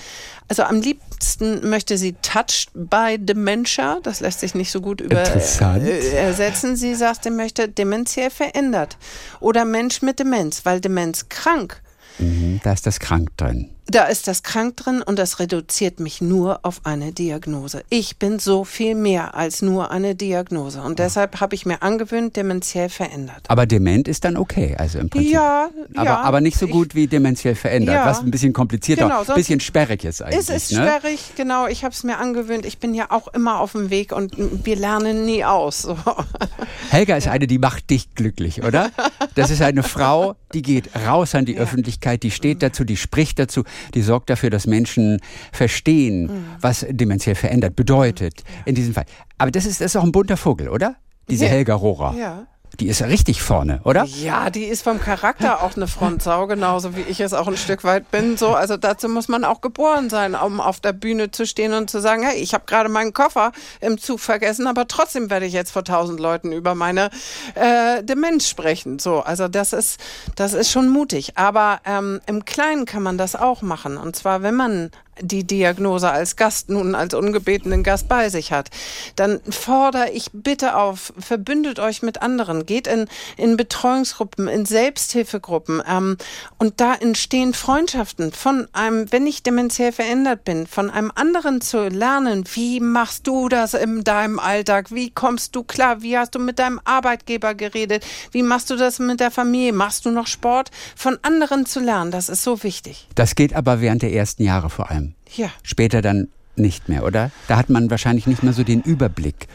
also 0.47 0.63
am 0.63 0.79
liebsten 0.79 1.69
möchte 1.69 1.97
sie 1.97 2.13
touched 2.21 2.69
by 2.75 3.17
dementia. 3.19 3.99
Das 4.03 4.21
lässt 4.21 4.39
sich 4.39 4.55
nicht 4.55 4.71
so 4.71 4.79
gut 4.79 5.01
über, 5.01 5.21
äh, 5.21 6.15
ersetzen. 6.15 6.77
Sie 6.77 6.95
sagt, 6.95 7.25
sie 7.25 7.29
möchte 7.29 7.67
dementiell 7.67 8.29
verändert 8.29 8.97
oder 9.41 9.65
Mensch 9.65 10.01
mit 10.01 10.19
Demenz, 10.19 10.61
weil 10.63 10.79
Demenz 10.79 11.27
krank 11.27 11.81
Mhm, 12.19 12.59
da 12.63 12.73
ist 12.73 12.85
das 12.85 12.99
krank 12.99 13.35
drin. 13.37 13.69
Da 13.91 14.05
ist 14.05 14.27
das 14.27 14.43
krank 14.43 14.77
drin 14.77 15.01
und 15.01 15.17
das 15.17 15.39
reduziert 15.39 15.99
mich 15.99 16.21
nur 16.21 16.59
auf 16.63 16.81
eine 16.83 17.11
Diagnose. 17.11 17.83
Ich 17.89 18.17
bin 18.17 18.37
so 18.37 18.63
viel 18.63 18.93
mehr 18.93 19.35
als 19.35 19.63
nur 19.63 19.89
eine 19.89 20.13
Diagnose 20.13 20.81
und 20.81 20.99
deshalb 20.99 21.39
habe 21.41 21.55
ich 21.55 21.65
mir 21.65 21.81
angewöhnt, 21.81 22.35
dementiell 22.35 22.89
verändert. 22.89 23.45
Aber 23.47 23.65
dement 23.65 24.07
ist 24.07 24.25
dann 24.25 24.37
okay, 24.37 24.75
also 24.77 24.99
im 24.99 25.09
Prinzip. 25.09 25.31
Ja, 25.31 25.69
aber, 25.95 26.05
ja. 26.05 26.21
aber 26.21 26.39
nicht 26.39 26.59
so 26.59 26.67
gut 26.67 26.93
wie 26.93 27.07
dementiell 27.07 27.55
verändert, 27.55 27.95
ja. 27.95 28.05
was 28.05 28.19
ein 28.19 28.29
bisschen 28.29 28.53
komplizierter, 28.53 29.07
genau, 29.07 29.21
ein 29.21 29.35
bisschen 29.35 29.59
sperrig 29.59 30.03
ist 30.03 30.21
eigentlich. 30.21 30.39
Es 30.39 30.49
ist 30.49 30.71
ne? 30.71 30.83
sperrig, 30.83 31.19
genau. 31.35 31.67
Ich 31.67 31.83
habe 31.83 31.93
es 31.93 32.03
mir 32.03 32.17
angewöhnt. 32.19 32.65
Ich 32.65 32.77
bin 32.77 32.93
ja 32.93 33.07
auch 33.09 33.27
immer 33.29 33.59
auf 33.59 33.71
dem 33.71 33.89
Weg 33.89 34.11
und 34.11 34.33
wir 34.37 34.75
lernen 34.75 35.25
nie 35.25 35.43
aus. 35.43 35.81
So. 35.81 35.97
Helga 36.91 37.17
ist 37.17 37.27
eine, 37.27 37.47
die 37.47 37.57
macht 37.57 37.89
dich 37.89 38.13
glücklich, 38.13 38.63
oder? 38.63 38.91
Das 39.35 39.49
ist 39.49 39.61
eine 39.61 39.81
Frau, 39.81 40.35
die 40.53 40.61
geht 40.61 40.89
raus 41.07 41.33
an 41.33 41.45
die 41.45 41.53
ja. 41.53 41.61
Öffentlichkeit, 41.61 42.23
die 42.23 42.31
steht 42.31 42.61
dazu, 42.61 42.83
die 42.83 42.97
spricht 42.97 43.39
dazu, 43.39 43.63
die 43.93 44.01
sorgt 44.01 44.29
dafür, 44.29 44.49
dass 44.49 44.67
Menschen 44.67 45.19
verstehen, 45.51 46.23
mhm. 46.23 46.45
was 46.61 46.85
dementiell 46.89 47.35
verändert 47.35 47.75
bedeutet. 47.75 48.43
Ja. 48.45 48.63
In 48.65 48.75
diesem 48.75 48.93
Fall. 48.93 49.05
Aber 49.37 49.51
das 49.51 49.65
ist, 49.65 49.81
das 49.81 49.87
ist 49.87 49.95
auch 49.95 50.03
ein 50.03 50.11
bunter 50.11 50.37
Vogel, 50.37 50.69
oder? 50.69 50.95
Diese 51.29 51.45
ja. 51.45 51.51
Helga 51.51 51.75
Rohrer. 51.75 52.15
Ja. 52.17 52.47
Die 52.79 52.87
ist 52.87 52.99
ja 52.99 53.07
richtig 53.07 53.41
vorne, 53.41 53.81
oder? 53.83 54.05
Ja, 54.05 54.49
die 54.49 54.63
ist 54.63 54.83
vom 54.83 55.01
Charakter 55.01 55.63
auch 55.63 55.75
eine 55.75 55.87
Frontsau, 55.87 56.47
genauso 56.47 56.95
wie 56.95 57.01
ich 57.01 57.19
es 57.19 57.33
auch 57.33 57.47
ein 57.47 57.57
Stück 57.57 57.83
weit 57.83 58.09
bin. 58.09 58.37
So, 58.37 58.49
also 58.49 58.77
dazu 58.77 59.09
muss 59.09 59.27
man 59.27 59.43
auch 59.43 59.59
geboren 59.59 60.09
sein, 60.09 60.33
um 60.33 60.61
auf 60.61 60.79
der 60.79 60.93
Bühne 60.93 61.29
zu 61.31 61.45
stehen 61.45 61.73
und 61.73 61.89
zu 61.89 61.99
sagen, 61.99 62.23
hey, 62.23 62.39
ich 62.39 62.53
habe 62.53 62.63
gerade 62.67 62.87
meinen 62.87 63.11
Koffer 63.11 63.51
im 63.81 63.97
Zug 63.97 64.21
vergessen, 64.21 64.65
aber 64.65 64.87
trotzdem 64.87 65.29
werde 65.29 65.45
ich 65.45 65.53
jetzt 65.53 65.71
vor 65.71 65.83
tausend 65.83 66.21
Leuten 66.21 66.53
über 66.53 66.73
meine 66.73 67.09
äh, 67.55 68.01
Demenz 68.01 68.47
sprechen. 68.47 68.97
So, 68.97 69.19
also 69.19 69.49
das 69.49 69.73
ist, 69.73 69.99
das 70.35 70.53
ist 70.53 70.71
schon 70.71 70.87
mutig. 70.87 71.37
Aber 71.37 71.81
ähm, 71.85 72.21
im 72.27 72.45
Kleinen 72.45 72.85
kann 72.85 73.03
man 73.03 73.17
das 73.17 73.35
auch 73.35 73.61
machen. 73.61 73.97
Und 73.97 74.15
zwar, 74.15 74.41
wenn 74.41 74.55
man 74.55 74.91
die 75.21 75.45
Diagnose 75.45 76.09
als 76.09 76.35
Gast 76.35 76.69
nun 76.69 76.95
als 76.95 77.13
ungebetenen 77.13 77.83
Gast 77.83 78.07
bei 78.07 78.29
sich 78.29 78.51
hat, 78.51 78.69
dann 79.15 79.39
fordere 79.49 80.11
ich 80.11 80.29
bitte 80.33 80.75
auf, 80.75 81.13
verbündet 81.17 81.79
euch 81.79 82.01
mit 82.01 82.21
anderen, 82.21 82.65
geht 82.65 82.87
in, 82.87 83.07
in 83.37 83.57
Betreuungsgruppen, 83.57 84.47
in 84.47 84.65
Selbsthilfegruppen 84.65 85.81
ähm, 85.87 86.17
und 86.57 86.79
da 86.81 86.95
entstehen 86.95 87.53
Freundschaften 87.53 88.31
von 88.31 88.67
einem, 88.73 89.11
wenn 89.11 89.27
ich 89.27 89.43
dementiell 89.43 89.91
verändert 89.91 90.43
bin, 90.43 90.67
von 90.67 90.89
einem 90.89 91.11
anderen 91.15 91.61
zu 91.61 91.87
lernen, 91.87 92.43
wie 92.53 92.79
machst 92.79 93.27
du 93.27 93.49
das 93.49 93.73
in 93.73 94.03
deinem 94.03 94.39
Alltag, 94.39 94.91
wie 94.91 95.09
kommst 95.09 95.55
du 95.55 95.63
klar, 95.63 96.01
wie 96.01 96.17
hast 96.17 96.35
du 96.35 96.39
mit 96.39 96.59
deinem 96.59 96.79
Arbeitgeber 96.83 97.55
geredet, 97.55 98.05
wie 98.31 98.43
machst 98.43 98.69
du 98.69 98.75
das 98.75 98.99
mit 98.99 99.19
der 99.19 99.31
Familie, 99.31 99.73
machst 99.73 100.05
du 100.05 100.11
noch 100.11 100.27
Sport, 100.27 100.71
von 100.95 101.17
anderen 101.21 101.65
zu 101.65 101.79
lernen, 101.79 102.11
das 102.11 102.29
ist 102.29 102.43
so 102.43 102.63
wichtig. 102.63 103.07
Das 103.15 103.35
geht 103.35 103.53
aber 103.53 103.81
während 103.81 104.01
der 104.01 104.13
ersten 104.13 104.43
Jahre 104.43 104.69
vor 104.69 104.89
allem. 104.89 105.08
Ja. 105.35 105.49
Später 105.63 106.01
dann 106.01 106.27
nicht 106.55 106.89
mehr, 106.89 107.05
oder? 107.05 107.31
Da 107.47 107.57
hat 107.57 107.69
man 107.69 107.89
wahrscheinlich 107.89 108.27
nicht 108.27 108.43
mehr 108.43 108.53
so 108.53 108.63
den 108.63 108.81
Überblick 108.81 109.47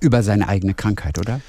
über 0.00 0.22
seine 0.22 0.48
eigene 0.48 0.74
Krankheit, 0.74 1.18
oder? 1.18 1.40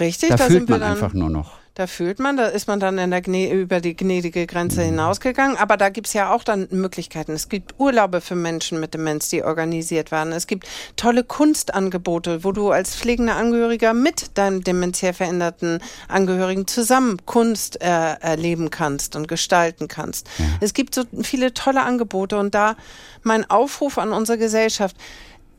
Richtig, 0.00 0.30
da, 0.30 0.36
da 0.36 0.46
fühlt 0.46 0.68
man 0.68 0.82
einfach 0.82 1.12
nur 1.12 1.30
noch. 1.30 1.58
Da 1.76 1.86
fühlt 1.86 2.20
man, 2.20 2.38
da 2.38 2.46
ist 2.46 2.68
man 2.68 2.80
dann 2.80 2.96
in 2.96 3.10
der 3.10 3.20
Gne 3.20 3.52
über 3.52 3.82
die 3.82 3.94
gnädige 3.94 4.46
Grenze 4.46 4.80
hinausgegangen. 4.82 5.58
Aber 5.58 5.76
da 5.76 5.90
gibt's 5.90 6.14
ja 6.14 6.32
auch 6.32 6.42
dann 6.42 6.68
Möglichkeiten. 6.70 7.32
Es 7.32 7.50
gibt 7.50 7.74
Urlaube 7.78 8.22
für 8.22 8.34
Menschen 8.34 8.80
mit 8.80 8.94
Demenz, 8.94 9.28
die 9.28 9.44
organisiert 9.44 10.10
werden. 10.10 10.32
Es 10.32 10.46
gibt 10.46 10.66
tolle 10.96 11.22
Kunstangebote, 11.22 12.44
wo 12.44 12.52
du 12.52 12.70
als 12.70 12.96
pflegender 12.96 13.36
Angehöriger 13.36 13.92
mit 13.92 14.38
deinem 14.38 14.64
dementiell 14.64 15.12
veränderten 15.12 15.80
Angehörigen 16.08 16.66
zusammen 16.66 17.18
Kunst 17.26 17.82
äh, 17.82 18.14
erleben 18.20 18.70
kannst 18.70 19.14
und 19.14 19.28
gestalten 19.28 19.86
kannst. 19.86 20.28
Ja. 20.38 20.46
Es 20.62 20.72
gibt 20.72 20.94
so 20.94 21.02
viele 21.20 21.52
tolle 21.52 21.82
Angebote 21.82 22.38
und 22.38 22.54
da 22.54 22.76
mein 23.22 23.50
Aufruf 23.50 23.98
an 23.98 24.14
unsere 24.14 24.38
Gesellschaft. 24.38 24.96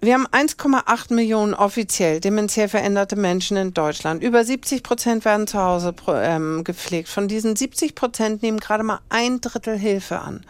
Wir 0.08 0.14
haben 0.14 0.28
1,8 0.28 1.14
Millionen 1.14 1.54
offiziell 1.54 2.22
dementiell 2.22 2.70
veränderte 2.70 3.18
Menschen 3.18 3.58
in 3.58 3.74
Deutschland. 3.74 4.24
Über 4.24 4.46
70 4.46 4.82
Prozent 4.82 5.26
werden 5.26 5.48
zu 5.48 5.62
Hause 5.62 5.94
ähm, 6.14 6.64
gepflegt. 6.64 7.10
Von 7.10 7.28
diesen 7.28 7.58
70 7.58 7.94
Prozent 7.94 8.42
nehmen 8.42 8.62
gerade 8.62 8.84
mal 8.84 9.02
ein 9.10 9.42
Drittel 9.42 9.78
Hilfe 9.78 10.20
an. 10.20 10.46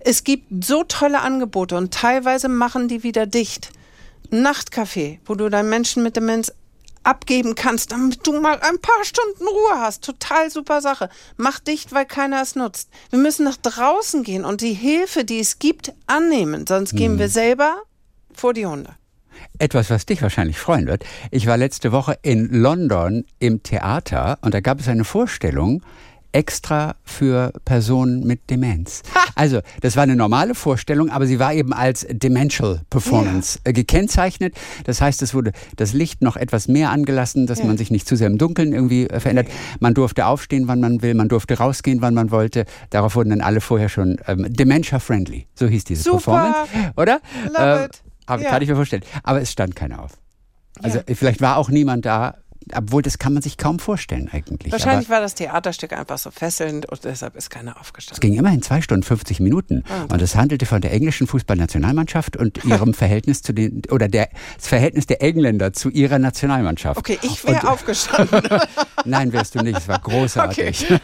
Es 0.00 0.24
gibt 0.24 0.64
so 0.64 0.84
tolle 0.84 1.20
Angebote 1.20 1.76
und 1.76 1.92
teilweise 1.92 2.48
machen 2.48 2.88
die 2.88 3.02
wieder 3.02 3.26
dicht. 3.26 3.72
Nachtcafé, 4.30 5.18
wo 5.26 5.34
du 5.34 5.50
deinen 5.50 5.68
Menschen 5.68 6.02
mit 6.02 6.16
Demenz 6.16 6.50
abgeben 7.02 7.56
kannst, 7.56 7.92
damit 7.92 8.26
du 8.26 8.40
mal 8.40 8.58
ein 8.58 8.78
paar 8.78 9.04
Stunden 9.04 9.46
Ruhe 9.46 9.80
hast. 9.80 10.02
Total 10.02 10.50
super 10.50 10.80
Sache. 10.80 11.10
Mach 11.36 11.60
dicht, 11.60 11.92
weil 11.92 12.06
keiner 12.06 12.40
es 12.40 12.56
nutzt. 12.56 12.88
Wir 13.10 13.18
müssen 13.18 13.44
nach 13.44 13.58
draußen 13.58 14.22
gehen 14.22 14.46
und 14.46 14.62
die 14.62 14.72
Hilfe, 14.72 15.26
die 15.26 15.40
es 15.40 15.58
gibt, 15.58 15.92
annehmen. 16.06 16.66
Sonst 16.66 16.96
gehen 16.96 17.16
mhm. 17.16 17.18
wir 17.18 17.28
selber 17.28 17.82
vor 18.40 18.54
die 18.54 18.66
Hunde. 18.66 18.90
Etwas, 19.58 19.90
was 19.90 20.06
dich 20.06 20.22
wahrscheinlich 20.22 20.58
freuen 20.58 20.86
wird. 20.86 21.04
Ich 21.30 21.46
war 21.46 21.56
letzte 21.56 21.92
Woche 21.92 22.18
in 22.22 22.48
London 22.48 23.24
im 23.38 23.62
Theater 23.62 24.38
und 24.42 24.54
da 24.54 24.60
gab 24.60 24.80
es 24.80 24.88
eine 24.88 25.04
Vorstellung 25.04 25.82
extra 26.32 26.94
für 27.04 27.52
Personen 27.64 28.26
mit 28.26 28.50
Demenz. 28.50 29.02
Also, 29.34 29.60
das 29.80 29.96
war 29.96 30.02
eine 30.02 30.16
normale 30.16 30.54
Vorstellung, 30.54 31.10
aber 31.10 31.26
sie 31.26 31.38
war 31.38 31.54
eben 31.54 31.72
als 31.72 32.06
Demential 32.10 32.82
Performance 32.90 33.60
ja. 33.64 33.70
Äh, 33.70 33.72
gekennzeichnet. 33.72 34.54
Das 34.84 35.00
heißt, 35.00 35.22
es 35.22 35.32
wurde 35.32 35.52
das 35.76 35.92
Licht 35.92 36.22
noch 36.22 36.36
etwas 36.36 36.68
mehr 36.68 36.90
angelassen, 36.90 37.46
dass 37.46 37.60
ja. 37.60 37.64
man 37.64 37.78
sich 37.78 37.90
nicht 37.90 38.06
zu 38.06 38.16
sehr 38.16 38.26
im 38.26 38.36
Dunkeln 38.36 38.72
irgendwie 38.72 39.08
äh, 39.08 39.20
verändert. 39.20 39.48
Man 39.80 39.94
durfte 39.94 40.26
aufstehen, 40.26 40.68
wann 40.68 40.80
man 40.80 41.02
will, 41.02 41.14
man 41.14 41.28
durfte 41.28 41.56
rausgehen, 41.56 42.02
wann 42.02 42.14
man 42.14 42.30
wollte. 42.30 42.66
Darauf 42.90 43.14
wurden 43.14 43.30
dann 43.30 43.40
alle 43.40 43.60
vorher 43.60 43.88
schon 43.88 44.18
ähm, 44.26 44.46
Dementia-friendly. 44.48 45.46
So 45.54 45.66
hieß 45.66 45.84
diese 45.84 46.02
Super. 46.02 46.18
Performance. 46.18 46.92
Oder? 46.96 47.20
Love 47.46 47.80
äh, 47.80 47.84
it. 47.86 48.02
Aber 48.28 48.42
ja. 48.42 48.50
kann 48.50 48.62
ich 48.62 48.68
mir 48.68 48.76
vorstellen. 48.76 49.02
Aber 49.22 49.40
es 49.40 49.50
stand 49.50 49.74
keiner 49.74 50.02
auf. 50.02 50.12
Also 50.82 50.98
ja. 50.98 51.14
vielleicht 51.14 51.40
war 51.40 51.56
auch 51.56 51.70
niemand 51.70 52.06
da, 52.06 52.36
obwohl 52.76 53.02
das 53.02 53.18
kann 53.18 53.32
man 53.32 53.42
sich 53.42 53.56
kaum 53.56 53.78
vorstellen 53.78 54.28
eigentlich. 54.32 54.72
Wahrscheinlich 54.72 55.08
Aber 55.08 55.16
war 55.16 55.20
das 55.22 55.34
Theaterstück 55.34 55.92
einfach 55.92 56.18
so 56.18 56.30
fesselnd 56.30 56.86
und 56.86 57.04
deshalb 57.04 57.36
ist 57.36 57.50
keiner 57.50 57.80
aufgestanden. 57.80 58.16
Es 58.16 58.20
ging 58.20 58.38
immerhin 58.38 58.62
zwei 58.62 58.80
Stunden 58.80 59.02
50 59.02 59.40
Minuten 59.40 59.84
oh. 59.88 60.12
und 60.12 60.22
es 60.22 60.36
handelte 60.36 60.66
von 60.66 60.80
der 60.80 60.92
englischen 60.92 61.26
Fußballnationalmannschaft 61.26 62.36
und 62.36 62.64
ihrem 62.64 62.94
Verhältnis 62.98 63.42
zu 63.42 63.52
den 63.52 63.82
oder 63.90 64.08
der, 64.08 64.28
das 64.56 64.68
Verhältnis 64.68 65.06
der 65.06 65.22
Engländer 65.22 65.72
zu 65.72 65.90
ihrer 65.90 66.18
Nationalmannschaft. 66.18 66.98
Okay, 66.98 67.18
ich 67.22 67.46
wäre 67.46 67.68
aufgestanden. 67.70 68.42
Nein, 69.04 69.32
wärst 69.32 69.54
du 69.54 69.60
nicht. 69.60 69.78
Es 69.78 69.88
war 69.88 69.98
großartig. 69.98 70.90
Okay. 70.90 71.00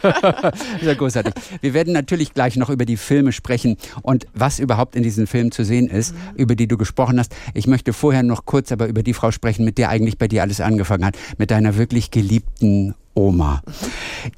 es 0.81 0.85
war 0.87 0.95
großartig. 0.95 1.33
Wir 1.61 1.73
werden 1.73 1.93
natürlich 1.93 2.33
gleich 2.33 2.55
noch 2.55 2.69
über 2.69 2.85
die 2.85 2.97
Filme 2.97 3.31
sprechen 3.31 3.77
und 4.01 4.27
was 4.33 4.59
überhaupt 4.59 4.95
in 4.95 5.03
diesen 5.03 5.27
Filmen 5.27 5.51
zu 5.51 5.63
sehen 5.63 5.87
ist, 5.87 6.13
mhm. 6.13 6.35
über 6.35 6.55
die 6.55 6.67
du 6.67 6.77
gesprochen 6.77 7.19
hast. 7.19 7.35
Ich 7.53 7.67
möchte 7.67 7.93
vorher 7.93 8.23
noch 8.23 8.45
kurz 8.45 8.71
aber 8.71 8.87
über 8.87 9.03
die 9.03 9.13
Frau 9.13 9.31
sprechen, 9.31 9.65
mit 9.65 9.77
der 9.77 9.89
eigentlich 9.89 10.17
bei 10.17 10.27
dir 10.27 10.41
alles 10.41 10.61
angefangen 10.61 11.05
hat, 11.05 11.17
mit 11.37 11.51
deiner 11.55 11.77
wirklich 11.77 12.11
geliebten 12.11 12.95
Oma. 13.13 13.63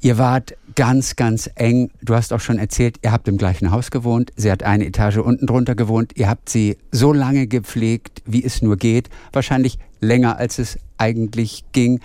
Ihr 0.00 0.18
wart 0.18 0.56
ganz, 0.76 1.16
ganz 1.16 1.50
eng. 1.56 1.90
Du 2.00 2.14
hast 2.14 2.32
auch 2.32 2.38
schon 2.40 2.60
erzählt, 2.60 2.98
ihr 3.02 3.10
habt 3.10 3.26
im 3.26 3.38
gleichen 3.38 3.72
Haus 3.72 3.90
gewohnt. 3.90 4.30
Sie 4.36 4.52
hat 4.52 4.62
eine 4.62 4.86
Etage 4.86 5.16
unten 5.16 5.48
drunter 5.48 5.74
gewohnt. 5.74 6.12
Ihr 6.14 6.28
habt 6.28 6.48
sie 6.48 6.76
so 6.92 7.12
lange 7.12 7.48
gepflegt, 7.48 8.22
wie 8.24 8.44
es 8.44 8.62
nur 8.62 8.76
geht. 8.76 9.10
Wahrscheinlich 9.32 9.80
länger, 10.00 10.38
als 10.38 10.60
es 10.60 10.78
eigentlich 10.96 11.64
ging. 11.72 11.98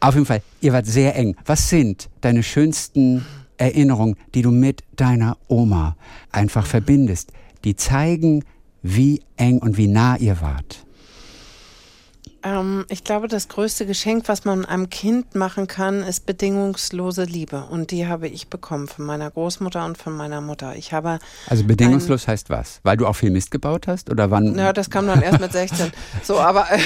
Auf 0.00 0.14
jeden 0.14 0.26
Fall, 0.26 0.42
ihr 0.60 0.74
wart 0.74 0.84
sehr 0.84 1.16
eng. 1.16 1.34
Was 1.46 1.70
sind 1.70 2.10
deine 2.20 2.42
schönsten 2.42 3.24
Erinnerungen, 3.56 4.16
die 4.34 4.42
du 4.42 4.50
mit 4.50 4.82
deiner 4.96 5.38
Oma 5.48 5.96
einfach 6.30 6.66
verbindest, 6.66 7.32
die 7.64 7.74
zeigen, 7.74 8.44
wie 8.82 9.22
eng 9.38 9.60
und 9.60 9.78
wie 9.78 9.88
nah 9.88 10.18
ihr 10.18 10.42
wart? 10.42 10.84
Ähm, 12.42 12.86
ich 12.88 13.04
glaube, 13.04 13.28
das 13.28 13.48
größte 13.48 13.86
Geschenk, 13.86 14.28
was 14.28 14.44
man 14.44 14.64
einem 14.64 14.88
Kind 14.88 15.34
machen 15.34 15.66
kann, 15.66 16.02
ist 16.02 16.26
bedingungslose 16.26 17.24
Liebe. 17.24 17.64
Und 17.70 17.90
die 17.90 18.06
habe 18.06 18.28
ich 18.28 18.48
bekommen 18.48 18.88
von 18.88 19.04
meiner 19.04 19.30
Großmutter 19.30 19.84
und 19.84 19.98
von 19.98 20.16
meiner 20.16 20.40
Mutter. 20.40 20.74
Ich 20.76 20.92
habe 20.92 21.18
also 21.48 21.64
bedingungslos 21.64 22.28
heißt 22.28 22.50
was? 22.50 22.80
Weil 22.82 22.96
du 22.96 23.06
auch 23.06 23.16
viel 23.16 23.30
Mist 23.30 23.50
gebaut 23.50 23.86
hast 23.86 24.10
oder 24.10 24.30
wann? 24.30 24.56
Ja, 24.56 24.72
das 24.72 24.90
kam 24.90 25.06
dann 25.06 25.22
erst 25.22 25.40
mit 25.40 25.52
16. 25.52 25.92
So, 26.22 26.38
aber 26.38 26.70
äh, 26.70 26.78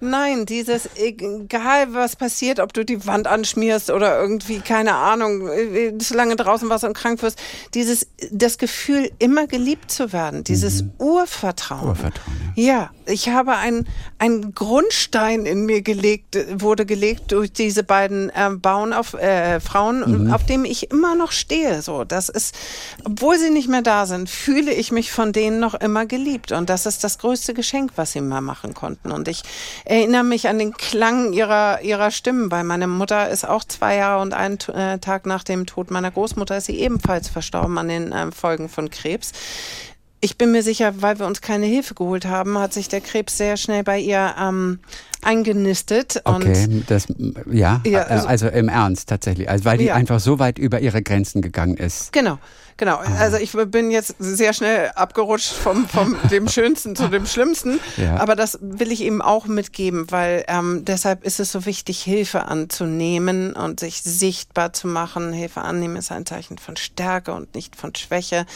nein, 0.00 0.46
dieses 0.46 0.88
egal 0.96 1.94
was 1.94 2.16
passiert, 2.16 2.60
ob 2.60 2.72
du 2.72 2.84
die 2.84 3.06
Wand 3.06 3.26
anschmierst 3.26 3.90
oder 3.90 4.20
irgendwie 4.20 4.60
keine 4.60 4.94
Ahnung, 4.94 5.48
äh, 5.48 5.96
zu 5.98 6.14
lange 6.14 6.36
draußen 6.36 6.68
warst 6.68 6.84
und 6.84 6.94
krank 6.94 7.22
wirst, 7.22 7.40
dieses 7.74 8.06
das 8.30 8.58
Gefühl 8.58 9.10
immer 9.18 9.46
geliebt 9.46 9.90
zu 9.90 10.12
werden, 10.12 10.44
dieses 10.44 10.82
mhm. 10.82 10.92
Urvertrauen. 10.98 11.88
Urvertrauen. 11.88 12.52
Ja. 12.54 12.64
ja, 12.64 12.90
ich 13.06 13.28
habe 13.28 13.56
ein 13.56 13.86
ein 14.18 14.54
Grund 14.54 14.81
Grundstein 14.82 15.46
in 15.46 15.64
mir 15.64 15.80
gelegt, 15.82 16.36
wurde 16.60 16.84
gelegt 16.86 17.30
durch 17.30 17.52
diese 17.52 17.84
beiden 17.84 18.30
äh, 18.30 18.50
Bauen 18.50 18.92
auf 18.92 19.14
äh, 19.14 19.60
Frauen, 19.60 20.24
mhm. 20.24 20.32
auf 20.32 20.44
dem 20.44 20.64
ich 20.64 20.90
immer 20.90 21.14
noch 21.14 21.30
stehe. 21.30 21.82
So, 21.82 22.02
das 22.04 22.28
ist, 22.28 22.54
obwohl 23.04 23.38
sie 23.38 23.50
nicht 23.50 23.68
mehr 23.68 23.82
da 23.82 24.06
sind, 24.06 24.28
fühle 24.28 24.72
ich 24.72 24.90
mich 24.90 25.12
von 25.12 25.32
denen 25.32 25.60
noch 25.60 25.74
immer 25.74 26.04
geliebt. 26.06 26.50
Und 26.50 26.68
das 26.68 26.86
ist 26.86 27.04
das 27.04 27.18
größte 27.18 27.54
Geschenk, 27.54 27.92
was 27.96 28.12
sie 28.12 28.20
mal 28.20 28.40
machen 28.40 28.74
konnten. 28.74 29.12
Und 29.12 29.28
ich 29.28 29.42
erinnere 29.84 30.24
mich 30.24 30.48
an 30.48 30.58
den 30.58 30.72
Klang 30.72 31.32
ihrer, 31.32 31.80
ihrer 31.82 32.10
Stimmen, 32.10 32.50
weil 32.50 32.64
meine 32.64 32.88
Mutter 32.88 33.30
ist 33.30 33.46
auch 33.48 33.62
zwei 33.62 33.96
Jahre 33.96 34.20
und 34.20 34.34
einen 34.34 34.58
äh, 34.74 34.98
Tag 34.98 35.26
nach 35.26 35.44
dem 35.44 35.66
Tod 35.66 35.92
meiner 35.92 36.10
Großmutter 36.10 36.56
ist 36.56 36.66
sie 36.66 36.80
ebenfalls 36.80 37.28
verstorben 37.28 37.78
an 37.78 37.88
den 37.88 38.10
äh, 38.10 38.32
Folgen 38.32 38.68
von 38.68 38.90
Krebs 38.90 39.32
ich 40.22 40.38
bin 40.38 40.52
mir 40.52 40.62
sicher, 40.62 41.02
weil 41.02 41.18
wir 41.18 41.26
uns 41.26 41.40
keine 41.40 41.66
Hilfe 41.66 41.94
geholt 41.94 42.24
haben, 42.26 42.56
hat 42.56 42.72
sich 42.72 42.88
der 42.88 43.00
Krebs 43.00 43.36
sehr 43.36 43.56
schnell 43.56 43.82
bei 43.82 43.98
ihr 43.98 44.34
ähm, 44.40 44.78
eingenistet. 45.20 46.22
Okay, 46.24 46.84
das, 46.86 47.08
ja, 47.50 47.80
ja 47.84 48.02
also, 48.04 48.28
also, 48.28 48.48
im 48.48 48.68
Ernst 48.68 49.08
tatsächlich, 49.08 49.50
also 49.50 49.64
weil 49.64 49.78
die 49.78 49.86
ja. 49.86 49.94
einfach 49.94 50.20
so 50.20 50.38
weit 50.38 50.58
über 50.58 50.80
ihre 50.80 51.02
Grenzen 51.02 51.42
gegangen 51.42 51.76
ist. 51.76 52.12
Genau. 52.12 52.38
Genau, 52.76 52.96
also 53.18 53.36
ich 53.36 53.52
bin 53.52 53.90
jetzt 53.90 54.14
sehr 54.18 54.52
schnell 54.52 54.90
abgerutscht 54.94 55.52
vom, 55.52 55.88
vom 55.88 56.16
dem 56.30 56.48
Schönsten 56.48 56.96
zu 56.96 57.08
dem 57.08 57.26
Schlimmsten, 57.26 57.80
ja. 57.96 58.16
aber 58.16 58.36
das 58.36 58.58
will 58.60 58.92
ich 58.92 59.02
eben 59.02 59.22
auch 59.22 59.46
mitgeben, 59.46 60.10
weil 60.10 60.44
ähm, 60.48 60.84
deshalb 60.84 61.24
ist 61.24 61.40
es 61.40 61.52
so 61.52 61.66
wichtig, 61.66 62.02
Hilfe 62.02 62.44
anzunehmen 62.44 63.54
und 63.54 63.80
sich 63.80 64.02
sichtbar 64.02 64.72
zu 64.72 64.88
machen. 64.88 65.32
Hilfe 65.32 65.60
annehmen 65.60 65.96
ist 65.96 66.10
ein 66.10 66.26
Zeichen 66.26 66.58
von 66.58 66.76
Stärke 66.76 67.32
und 67.32 67.54
nicht 67.54 67.76
von 67.76 67.94
Schwäche, 67.94 68.46